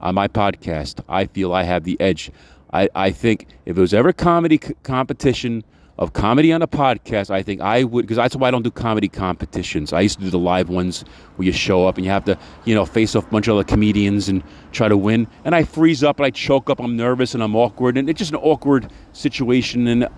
on 0.00 0.14
my 0.14 0.26
podcast. 0.26 1.00
I 1.06 1.26
feel 1.26 1.52
I 1.52 1.64
have 1.64 1.84
the 1.84 2.00
edge. 2.00 2.30
I, 2.72 2.88
I 2.94 3.10
think 3.10 3.46
if 3.66 3.76
it 3.76 3.80
was 3.80 3.92
ever 3.92 4.08
a 4.08 4.14
comedy 4.14 4.58
c- 4.64 4.72
competition 4.84 5.64
of 5.98 6.14
comedy 6.14 6.50
on 6.50 6.62
a 6.62 6.66
podcast, 6.66 7.28
I 7.28 7.42
think 7.42 7.60
I 7.60 7.84
would 7.84 8.06
because 8.06 8.16
that's 8.16 8.34
why 8.34 8.48
I 8.48 8.50
don't 8.52 8.62
do 8.62 8.70
comedy 8.70 9.06
competitions. 9.06 9.92
I 9.92 10.00
used 10.00 10.16
to 10.18 10.24
do 10.24 10.30
the 10.30 10.38
live 10.38 10.70
ones 10.70 11.04
where 11.36 11.44
you 11.44 11.52
show 11.52 11.86
up 11.86 11.98
and 11.98 12.06
you 12.06 12.10
have 12.10 12.24
to, 12.24 12.38
you 12.64 12.74
know, 12.74 12.86
face 12.86 13.14
off 13.14 13.26
a 13.26 13.30
bunch 13.30 13.48
of 13.48 13.56
other 13.56 13.64
comedians 13.64 14.30
and 14.30 14.42
try 14.72 14.88
to 14.88 14.96
win. 14.96 15.26
And 15.44 15.54
I 15.54 15.64
freeze 15.64 16.02
up 16.02 16.18
and 16.20 16.24
I 16.24 16.30
choke 16.30 16.70
up. 16.70 16.80
I'm 16.80 16.96
nervous 16.96 17.34
and 17.34 17.42
I'm 17.42 17.54
awkward, 17.54 17.98
and 17.98 18.08
it's 18.08 18.18
just 18.18 18.30
an 18.32 18.38
awkward 18.38 18.90
situation. 19.12 19.86
And 19.88 20.08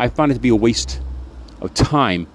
I 0.00 0.08
find 0.08 0.32
it 0.32 0.34
to 0.34 0.40
be 0.40 0.48
a 0.48 0.56
waste 0.56 1.00
of 1.60 1.72
time. 1.74 2.26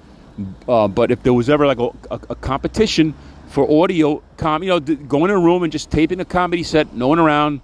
Uh, 0.68 0.88
but 0.88 1.12
if 1.12 1.24
there 1.24 1.34
was 1.34 1.50
ever 1.50 1.66
like 1.68 1.80
a, 1.80 1.90
a, 2.12 2.20
a 2.30 2.36
competition 2.36 3.14
for 3.48 3.70
audio, 3.84 4.22
com, 4.38 4.64
you 4.64 4.70
know, 4.70 4.80
d- 4.80 4.96
go 4.96 5.26
in 5.26 5.32
a 5.32 5.40
room 5.40 5.64
and 5.64 5.72
just 5.72 5.90
taping 5.92 6.20
a 6.20 6.26
comedy 6.26 6.64
set, 6.64 6.94
no 6.94 7.08
one 7.08 7.20
around, 7.20 7.62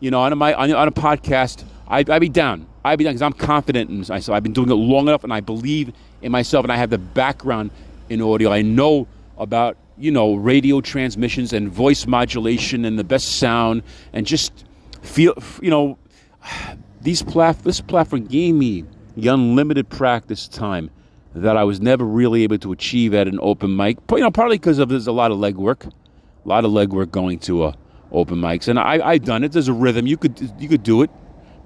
you 0.00 0.10
know, 0.10 0.20
on 0.20 0.32
a, 0.32 0.36
mi- 0.36 0.52
on, 0.52 0.72
on 0.72 0.88
a 0.88 0.92
podcast, 0.92 1.64
I'd, 1.88 2.08
I'd 2.10 2.20
be 2.20 2.28
down. 2.28 2.66
I'd 2.84 2.96
be 2.96 3.04
down 3.04 3.12
because 3.14 3.22
I'm 3.22 3.32
confident 3.32 3.90
in 3.90 3.98
myself. 3.98 4.30
I've 4.30 4.42
been 4.42 4.52
doing 4.52 4.70
it 4.70 4.74
long 4.74 5.08
enough, 5.08 5.24
and 5.24 5.32
I 5.32 5.40
believe 5.40 5.92
in 6.22 6.32
myself, 6.32 6.64
and 6.64 6.72
I 6.72 6.76
have 6.76 6.90
the 6.90 6.98
background 6.98 7.70
in 8.08 8.22
audio. 8.22 8.50
I 8.52 8.62
know 8.62 9.06
about 9.38 9.76
you 9.98 10.10
know 10.10 10.34
radio 10.34 10.80
transmissions 10.80 11.52
and 11.52 11.68
voice 11.68 12.06
modulation 12.06 12.84
and 12.84 12.98
the 12.98 13.04
best 13.04 13.38
sound, 13.38 13.82
and 14.12 14.26
just 14.26 14.64
feel 15.02 15.34
you 15.60 15.70
know 15.70 15.98
these 17.00 17.22
plat- 17.22 17.62
this 17.64 17.80
platform 17.80 18.26
gave 18.26 18.54
me 18.54 18.84
the 19.16 19.28
unlimited 19.28 19.88
practice 19.88 20.48
time 20.48 20.90
that 21.36 21.56
I 21.56 21.64
was 21.64 21.80
never 21.80 22.04
really 22.04 22.42
able 22.42 22.58
to 22.58 22.72
achieve 22.72 23.14
at 23.14 23.28
an 23.28 23.38
open 23.42 23.76
mic. 23.76 23.98
You 24.10 24.18
know, 24.18 24.30
partly 24.30 24.56
because 24.56 24.78
of 24.78 24.88
there's 24.88 25.06
a 25.06 25.12
lot 25.12 25.30
of 25.30 25.38
legwork, 25.38 25.86
a 25.86 26.48
lot 26.48 26.64
of 26.64 26.70
legwork 26.70 27.10
going 27.10 27.38
to 27.40 27.64
uh, 27.64 27.72
open 28.12 28.38
mics, 28.38 28.68
and 28.68 28.78
I 28.78 29.06
I've 29.06 29.24
done 29.24 29.44
it. 29.44 29.52
There's 29.52 29.68
a 29.68 29.72
rhythm. 29.72 30.06
You 30.06 30.16
could 30.16 30.52
you 30.58 30.68
could 30.68 30.82
do 30.82 31.02
it. 31.02 31.10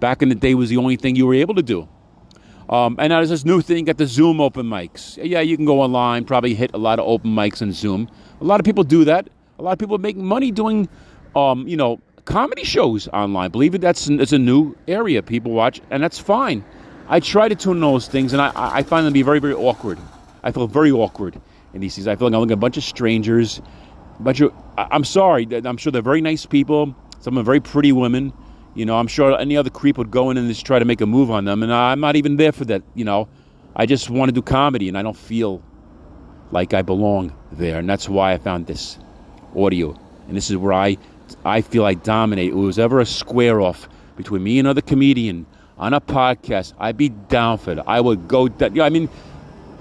Back 0.01 0.23
in 0.23 0.31
the 0.31 0.35
day, 0.35 0.55
was 0.55 0.71
the 0.71 0.79
only 0.79 0.97
thing 0.97 1.15
you 1.15 1.27
were 1.27 1.35
able 1.35 1.55
to 1.55 1.63
do. 1.63 1.87
Um, 2.71 2.97
and 2.99 3.11
now 3.11 3.19
there's 3.19 3.31
this 3.31 3.45
new 3.45 3.61
thing 3.61 3.89
at 3.89 3.99
the 3.99 4.07
Zoom 4.07 4.41
open 4.41 4.65
mics. 4.65 5.19
Yeah, 5.23 5.41
you 5.41 5.57
can 5.57 5.67
go 5.67 5.81
online, 5.81 6.25
probably 6.25 6.55
hit 6.55 6.71
a 6.73 6.79
lot 6.79 6.99
of 6.99 7.07
open 7.07 7.31
mics 7.31 7.61
on 7.61 7.73
Zoom. 7.73 8.09
A 8.41 8.45
lot 8.45 8.61
of 8.61 8.65
people 8.65 8.85
do 8.85 9.05
that. 9.05 9.29
A 9.59 9.63
lot 9.63 9.73
of 9.73 9.79
people 9.79 9.99
making 9.99 10.25
money 10.25 10.51
doing, 10.51 10.89
um, 11.37 11.67
you 11.69 11.77
know, 11.77 12.01
comedy 12.25 12.65
shows 12.65 13.09
online. 13.09 13.51
Believe 13.51 13.75
it, 13.75 13.81
that's 13.81 14.09
it's 14.09 14.33
a 14.33 14.39
new 14.39 14.75
area 14.89 15.23
people 15.23 15.53
watch, 15.53 15.83
and 15.91 16.03
that's 16.03 16.19
fine. 16.19 16.65
I 17.11 17.19
try 17.19 17.49
to 17.49 17.57
tune 17.57 17.81
those 17.81 18.07
things, 18.07 18.33
and 18.33 18.41
I, 18.41 18.53
I 18.55 18.83
find 18.85 19.05
them 19.05 19.13
to 19.13 19.15
be 19.15 19.23
very, 19.23 19.41
very 19.41 19.53
awkward. 19.53 19.99
I 20.45 20.53
feel 20.53 20.69
very 20.69 20.93
awkward 20.93 21.41
in 21.75 21.81
these 21.81 21.97
things. 21.97 22.07
I 22.07 22.15
feel 22.15 22.29
like 22.29 22.35
I'm 22.35 22.41
looking 22.41 22.53
at 22.53 22.59
a 22.59 22.61
bunch 22.61 22.77
of 22.77 22.85
strangers. 22.85 23.61
A 24.21 24.23
bunch 24.23 24.41
of, 24.41 24.55
I'm 24.79 25.03
sorry, 25.03 25.49
I'm 25.65 25.77
sure 25.77 25.91
they're 25.91 26.03
very 26.03 26.21
nice 26.21 26.47
people. 26.47 26.95
Some 27.19 27.37
are 27.37 27.43
very 27.43 27.59
pretty 27.59 27.91
women. 27.91 28.33
You 28.77 28.87
know, 28.87 28.97
I'm 28.97 29.09
sure 29.09 29.37
any 29.37 29.57
other 29.57 29.71
creep 29.71 29.99
would 29.99 30.13
go 30.13 30.31
in 30.31 30.37
and 30.37 30.47
just 30.49 30.65
try 30.65 30.79
to 30.79 30.85
make 30.85 31.01
a 31.01 31.07
move 31.07 31.33
on 31.33 31.47
them, 31.47 31.65
and 31.65 31.75
I'm 31.75 31.99
not 31.99 32.15
even 32.15 32.37
there 32.37 32.53
for 32.53 32.65
that. 32.67 32.85
You 32.95 33.05
know, 33.05 33.29
I 33.75 33.87
just 33.87 34.09
want 34.09 34.29
to 34.29 34.33
do 34.33 34.41
comedy, 34.41 34.87
and 34.89 34.97
I 34.97 35.03
don't 35.03 35.17
feel 35.17 35.65
like 36.53 36.75
I 36.75 36.83
belong 36.83 37.35
there, 37.51 37.81
and 37.81 37.91
that's 37.91 38.09
why 38.09 38.35
I 38.35 38.39
found 38.39 38.69
this 38.69 39.01
audio, 39.57 39.99
and 40.29 40.37
this 40.37 40.49
is 40.49 40.57
where 40.57 40.73
I, 40.73 40.97
I 41.45 41.61
feel 41.63 41.85
I 41.85 41.95
dominate. 41.95 42.51
It 42.51 42.55
was 42.55 42.79
ever 42.79 43.01
a 43.01 43.07
square 43.07 43.61
off 43.61 43.89
between 44.17 44.45
me 44.45 44.61
and 44.61 44.69
another 44.69 44.81
comedian 44.81 45.47
on 45.81 45.95
a 45.95 46.01
podcast, 46.01 46.75
I'd 46.79 46.99
be 46.99 47.09
down 47.09 47.57
for 47.57 47.73
it. 47.73 47.79
I 47.87 48.01
would 48.01 48.29
go. 48.29 48.49
That, 48.49 48.77
yeah, 48.77 48.85
I 48.85 48.91
mean, 48.91 49.09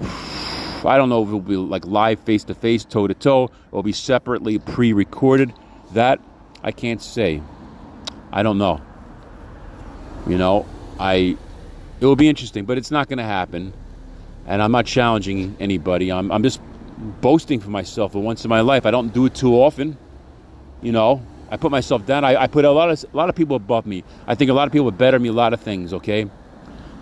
I 0.84 0.96
don't 0.96 1.10
know 1.10 1.22
if 1.22 1.28
it'll 1.28 1.40
be 1.40 1.56
like 1.56 1.84
live 1.84 2.18
face 2.20 2.42
to 2.44 2.54
face, 2.54 2.84
toe 2.84 3.06
to 3.06 3.14
toe, 3.14 3.50
or 3.70 3.82
be 3.82 3.92
separately 3.92 4.58
pre 4.58 4.94
recorded. 4.94 5.52
That 5.92 6.18
I 6.62 6.72
can't 6.72 7.02
say. 7.02 7.42
I 8.32 8.42
don't 8.42 8.56
know. 8.58 8.80
You 10.26 10.38
know, 10.38 10.66
I 10.98 11.36
it 12.00 12.06
will 12.06 12.16
be 12.16 12.28
interesting, 12.28 12.64
but 12.64 12.78
it's 12.78 12.90
not 12.90 13.08
going 13.08 13.18
to 13.18 13.24
happen. 13.24 13.74
And 14.46 14.62
I'm 14.62 14.72
not 14.72 14.86
challenging 14.86 15.54
anybody. 15.60 16.10
I'm 16.10 16.32
I'm 16.32 16.42
just 16.42 16.60
boasting 17.20 17.60
for 17.60 17.68
myself 17.68 18.12
for 18.12 18.20
once 18.20 18.42
in 18.44 18.48
my 18.48 18.62
life. 18.62 18.86
I 18.86 18.90
don't 18.90 19.12
do 19.12 19.26
it 19.26 19.34
too 19.34 19.54
often. 19.54 19.98
You 20.80 20.92
know, 20.92 21.22
I 21.50 21.56
put 21.56 21.70
myself 21.70 22.06
down. 22.06 22.24
I, 22.24 22.42
I 22.42 22.46
put 22.46 22.64
a 22.64 22.70
lot 22.70 22.90
of 22.90 23.04
a 23.12 23.16
lot 23.16 23.28
of 23.28 23.34
people 23.34 23.56
above 23.56 23.86
me. 23.86 24.04
I 24.26 24.34
think 24.34 24.50
a 24.50 24.54
lot 24.54 24.66
of 24.66 24.72
people 24.72 24.90
better 24.90 25.18
me. 25.18 25.28
A 25.28 25.32
lot 25.32 25.52
of 25.52 25.60
things. 25.60 25.92
Okay, 25.92 26.30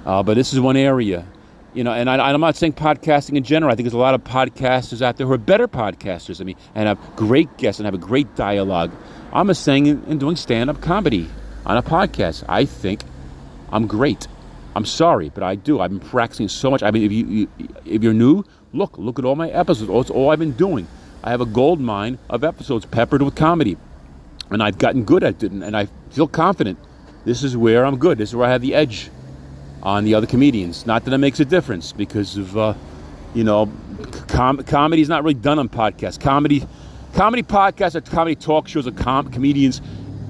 uh, 0.06 0.22
but 0.22 0.34
this 0.34 0.52
is 0.52 0.60
one 0.60 0.76
area. 0.76 1.26
You 1.74 1.84
know, 1.84 1.92
and 1.92 2.08
I, 2.08 2.16
I'm 2.16 2.40
not 2.40 2.56
saying 2.56 2.72
podcasting 2.72 3.36
in 3.36 3.44
general. 3.44 3.70
I 3.70 3.76
think 3.76 3.84
there's 3.84 3.92
a 3.92 3.98
lot 3.98 4.14
of 4.14 4.24
podcasters 4.24 5.02
out 5.02 5.18
there 5.18 5.26
who 5.26 5.34
are 5.34 5.38
better 5.38 5.68
podcasters 5.68 6.38
than 6.38 6.46
me 6.46 6.56
and 6.74 6.88
have 6.88 6.98
great 7.14 7.54
guests 7.58 7.78
and 7.78 7.84
have 7.84 7.94
a 7.94 7.98
great 7.98 8.34
dialogue. 8.34 8.90
I'm 9.32 9.48
just 9.48 9.62
saying 9.62 9.86
in, 9.86 10.02
in 10.04 10.18
doing 10.18 10.36
stand-up 10.36 10.80
comedy 10.80 11.28
on 11.66 11.76
a 11.76 11.82
podcast. 11.82 12.44
I 12.48 12.64
think 12.64 13.02
I'm 13.70 13.86
great. 13.86 14.26
I'm 14.74 14.86
sorry, 14.86 15.28
but 15.28 15.42
I 15.42 15.56
do. 15.56 15.80
I've 15.80 15.90
been 15.90 16.00
practicing 16.00 16.48
so 16.48 16.70
much. 16.70 16.82
I 16.82 16.90
mean, 16.90 17.02
if 17.02 17.12
you, 17.12 17.26
you 17.26 17.48
if 17.84 18.02
you're 18.02 18.14
new, 18.14 18.44
look 18.72 18.96
look 18.96 19.18
at 19.18 19.24
all 19.26 19.36
my 19.36 19.50
episodes. 19.50 19.90
It's 19.90 20.10
all 20.10 20.30
I've 20.30 20.38
been 20.38 20.52
doing. 20.52 20.86
I 21.22 21.30
have 21.30 21.40
a 21.40 21.46
gold 21.46 21.80
mine 21.80 22.18
of 22.30 22.44
episodes 22.44 22.86
peppered 22.86 23.22
with 23.22 23.34
comedy, 23.34 23.76
and 24.50 24.62
I've 24.62 24.78
gotten 24.78 25.04
good 25.04 25.22
at 25.22 25.42
it, 25.42 25.52
and, 25.52 25.76
I 25.76 25.88
feel 26.10 26.28
confident. 26.28 26.78
This 27.24 27.42
is 27.42 27.56
where 27.56 27.84
I'm 27.84 27.98
good. 27.98 28.18
This 28.18 28.30
is 28.30 28.36
where 28.36 28.48
I 28.48 28.52
have 28.52 28.62
the 28.62 28.74
edge 28.74 29.10
on 29.82 30.04
the 30.04 30.14
other 30.14 30.26
comedians. 30.26 30.86
Not 30.86 31.04
that 31.04 31.12
it 31.12 31.18
makes 31.18 31.40
a 31.40 31.44
difference 31.44 31.92
because 31.92 32.36
of 32.36 32.56
uh, 32.56 32.74
you 33.34 33.44
know, 33.44 33.70
com- 34.28 34.62
comedy 34.64 35.02
is 35.02 35.08
not 35.08 35.22
really 35.22 35.34
done 35.34 35.58
on 35.58 35.68
podcasts. 35.68 36.18
Comedy, 36.18 36.66
comedy 37.14 37.42
podcasts 37.42 37.94
are 37.94 38.00
comedy 38.00 38.34
talk 38.34 38.68
shows 38.68 38.86
of 38.86 38.96
com- 38.96 39.30
comedians 39.30 39.80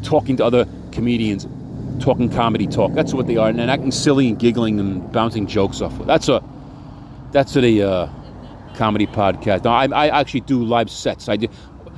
talking 0.03 0.37
to 0.37 0.45
other 0.45 0.67
comedians, 0.93 1.47
talking 2.03 2.29
comedy 2.29 2.67
talk. 2.67 2.93
That's 2.95 3.15
what 3.15 3.27
they 3.27 3.37
are, 3.37 3.49
and 3.49 3.61
acting 3.61 3.93
silly 3.93 4.29
and 4.29 4.39
giggling 4.39 4.81
and 4.81 5.11
bouncing 5.13 5.47
jokes 5.47 5.81
off. 5.81 5.97
That's 6.07 6.29
a 6.29 6.43
that's 7.33 7.57
a 7.57 7.89
uh, 7.89 8.11
comedy 8.75 9.07
podcast. 9.07 9.67
I, 9.67 9.95
I 9.95 10.21
actually 10.21 10.41
do 10.41 10.65
live 10.65 10.91
sets. 10.91 11.29
I 11.29 11.37
do, 11.37 11.49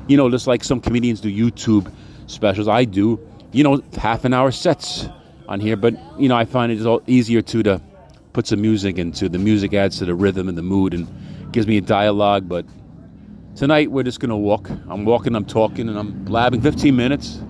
you 0.09 0.17
know, 0.17 0.31
just 0.31 0.47
like 0.47 0.65
some 0.65 0.81
comedians 0.81 1.21
do 1.21 1.31
YouTube 1.31 1.93
specials. 2.31 2.69
I 2.69 2.85
do, 2.85 3.21
you 3.53 3.65
know, 3.65 3.83
half 3.97 4.25
an 4.25 4.33
hour 4.33 4.51
sets 4.51 5.09
on 5.49 5.61
here. 5.61 5.77
But 5.77 5.95
you 6.19 6.29
know, 6.29 6.37
I 6.37 6.45
find 6.45 6.73
it's 6.73 6.85
all 6.85 7.03
easier 7.07 7.43
to 7.43 7.63
to 7.63 7.83
put 8.33 8.47
some 8.47 8.61
music 8.61 8.99
into. 8.99 9.29
The 9.29 9.39
music 9.39 9.75
adds 9.75 9.99
to 9.99 10.05
the 10.05 10.15
rhythm 10.15 10.49
and 10.49 10.57
the 10.57 10.63
mood 10.63 10.95
and 10.95 11.53
gives 11.53 11.67
me 11.67 11.77
a 11.77 11.83
dialogue. 11.83 12.49
But 12.49 12.65
tonight 13.57 13.91
we're 13.91 14.05
just 14.05 14.21
gonna 14.21 14.39
walk. 14.39 14.71
I'm 14.89 15.05
walking. 15.05 15.35
I'm 15.35 15.45
talking, 15.45 15.89
and 15.89 15.99
I'm 15.99 16.25
blabbing. 16.25 16.63
15 16.63 16.95
minutes. 16.97 17.41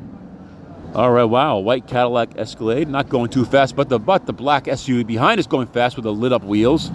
All 0.93 1.13
right, 1.13 1.23
wow, 1.23 1.59
white 1.59 1.87
Cadillac 1.87 2.37
Escalade, 2.37 2.89
not 2.89 3.09
going 3.09 3.31
too 3.31 3.45
fast, 3.45 3.77
but 3.77 3.89
the 3.89 4.01
but 4.01 4.27
the 4.27 4.33
black 4.33 4.65
SUV 4.65 5.07
behind 5.07 5.39
is 5.39 5.47
going 5.47 5.69
fast 5.69 5.95
with 5.95 6.03
the 6.03 6.13
lit 6.13 6.33
up 6.33 6.43
wheels. 6.43 6.91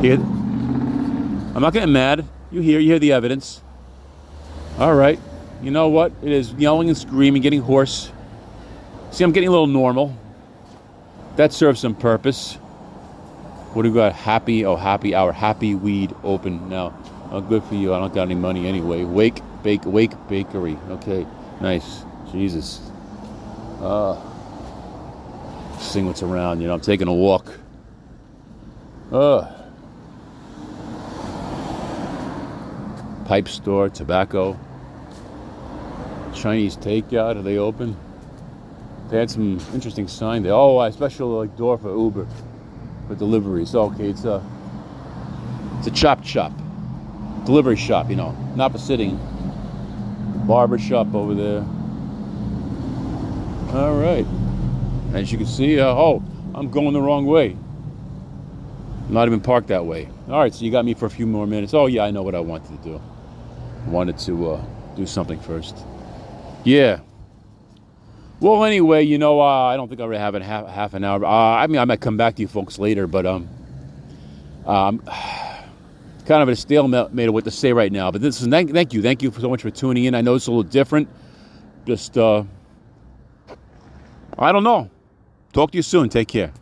Here, 0.00 0.14
I'm 0.14 1.60
not 1.60 1.72
getting 1.72 1.92
mad. 1.92 2.24
You 2.52 2.60
hear, 2.60 2.78
you 2.78 2.90
hear 2.90 3.00
the 3.00 3.10
evidence. 3.10 3.60
All 4.78 4.94
right, 4.94 5.18
you 5.62 5.70
know 5.70 5.88
what? 5.88 6.12
It 6.22 6.32
is 6.32 6.52
yelling 6.54 6.88
and 6.88 6.96
screaming, 6.96 7.42
getting 7.42 7.60
hoarse. 7.60 8.10
See, 9.10 9.24
I'm 9.24 9.32
getting 9.32 9.48
a 9.48 9.52
little 9.52 9.66
normal. 9.66 10.16
That 11.36 11.52
serves 11.52 11.80
some 11.80 11.94
purpose. 11.94 12.54
What 13.74 13.82
do 13.82 13.90
we 13.90 13.94
got? 13.94 14.14
Happy, 14.14 14.64
oh, 14.64 14.76
happy 14.76 15.14
hour, 15.14 15.32
happy 15.32 15.74
weed 15.74 16.14
open 16.24 16.68
now. 16.68 16.94
Oh, 17.30 17.40
good 17.40 17.62
for 17.64 17.74
you. 17.74 17.94
I 17.94 17.98
don't 17.98 18.12
got 18.12 18.22
any 18.22 18.34
money 18.34 18.66
anyway. 18.66 19.04
Wake, 19.04 19.40
bake, 19.62 19.84
wake 19.84 20.12
bakery. 20.28 20.76
Okay, 20.90 21.26
nice. 21.60 22.02
Jesus. 22.32 22.80
Uh, 23.80 24.20
seeing 25.78 26.06
what's 26.06 26.22
around. 26.22 26.60
You 26.60 26.68
know, 26.68 26.74
I'm 26.74 26.80
taking 26.80 27.08
a 27.08 27.14
walk. 27.14 27.52
Uh, 29.12 29.50
pipe 33.26 33.48
store, 33.48 33.88
tobacco, 33.88 34.58
Chinese 36.34 36.76
takeout. 36.76 37.36
Are 37.36 37.42
they 37.42 37.58
open? 37.58 37.96
They 39.10 39.18
had 39.18 39.30
some 39.30 39.60
interesting 39.74 40.06
sign 40.06 40.42
there. 40.42 40.52
Oh, 40.52 40.80
a 40.80 40.92
special 40.92 41.38
like 41.38 41.56
door 41.56 41.78
for 41.78 41.90
Uber 41.90 42.26
for 43.08 43.14
deliveries. 43.14 43.74
Okay, 43.74 44.08
it's 44.08 44.24
a 44.24 44.42
it's 45.78 45.88
a 45.88 45.90
chop 45.90 46.22
chop 46.22 46.52
delivery 47.44 47.76
shop. 47.76 48.08
You 48.08 48.16
know, 48.16 48.32
not 48.54 48.72
for 48.72 48.78
sitting. 48.78 49.18
Barber 50.46 50.78
shop 50.78 51.14
over 51.14 51.34
there. 51.34 51.60
All 53.72 53.96
right. 53.96 54.26
As 55.12 55.30
you 55.30 55.38
can 55.38 55.46
see, 55.46 55.78
uh, 55.78 55.86
oh, 55.86 56.22
I'm 56.54 56.70
going 56.70 56.92
the 56.92 57.00
wrong 57.00 57.26
way. 57.26 57.56
I'm 59.06 59.14
not 59.14 59.26
even 59.26 59.40
parked 59.40 59.68
that 59.68 59.84
way. 59.84 60.08
All 60.28 60.38
right, 60.38 60.54
so 60.54 60.64
you 60.64 60.70
got 60.70 60.84
me 60.84 60.94
for 60.94 61.06
a 61.06 61.10
few 61.10 61.26
more 61.26 61.46
minutes. 61.46 61.74
Oh 61.74 61.86
yeah, 61.86 62.04
I 62.04 62.12
know 62.12 62.22
what 62.22 62.36
I 62.36 62.40
wanted 62.40 62.80
to 62.80 62.88
do. 62.88 63.02
Wanted 63.86 64.18
to 64.18 64.52
uh, 64.52 64.64
do 64.94 65.04
something 65.04 65.40
first. 65.40 65.76
Yeah. 66.64 67.00
Well, 68.40 68.64
anyway, 68.64 69.04
you 69.04 69.18
know, 69.18 69.40
uh, 69.40 69.44
I 69.44 69.76
don't 69.76 69.88
think 69.88 70.00
I 70.00 70.04
already 70.04 70.20
have 70.20 70.34
it 70.34 70.42
half, 70.42 70.66
half 70.66 70.94
an 70.94 71.04
hour. 71.04 71.24
Uh, 71.24 71.28
I 71.28 71.66
mean, 71.66 71.78
I 71.78 71.84
might 71.84 72.00
come 72.00 72.16
back 72.16 72.36
to 72.36 72.42
you 72.42 72.48
folks 72.48 72.78
later, 72.78 73.06
but 73.06 73.26
um, 73.26 73.48
um, 74.66 74.98
kind 76.26 76.42
of 76.42 76.48
a 76.48 76.56
stalemate 76.56 77.28
of 77.28 77.34
what 77.34 77.44
to 77.44 77.50
say 77.50 77.72
right 77.72 77.92
now. 77.92 78.10
But 78.10 78.22
this 78.22 78.40
is 78.40 78.48
thank, 78.48 78.72
thank 78.72 78.94
you, 78.94 79.02
thank 79.02 79.22
you 79.22 79.30
so 79.32 79.50
much 79.50 79.62
for 79.62 79.70
tuning 79.70 80.04
in. 80.04 80.14
I 80.14 80.22
know 80.22 80.36
it's 80.36 80.46
a 80.46 80.50
little 80.50 80.62
different. 80.62 81.08
Just, 81.86 82.16
uh, 82.16 82.44
I 84.38 84.52
don't 84.52 84.64
know. 84.64 84.90
Talk 85.52 85.72
to 85.72 85.76
you 85.76 85.82
soon. 85.82 86.08
Take 86.08 86.28
care. 86.28 86.52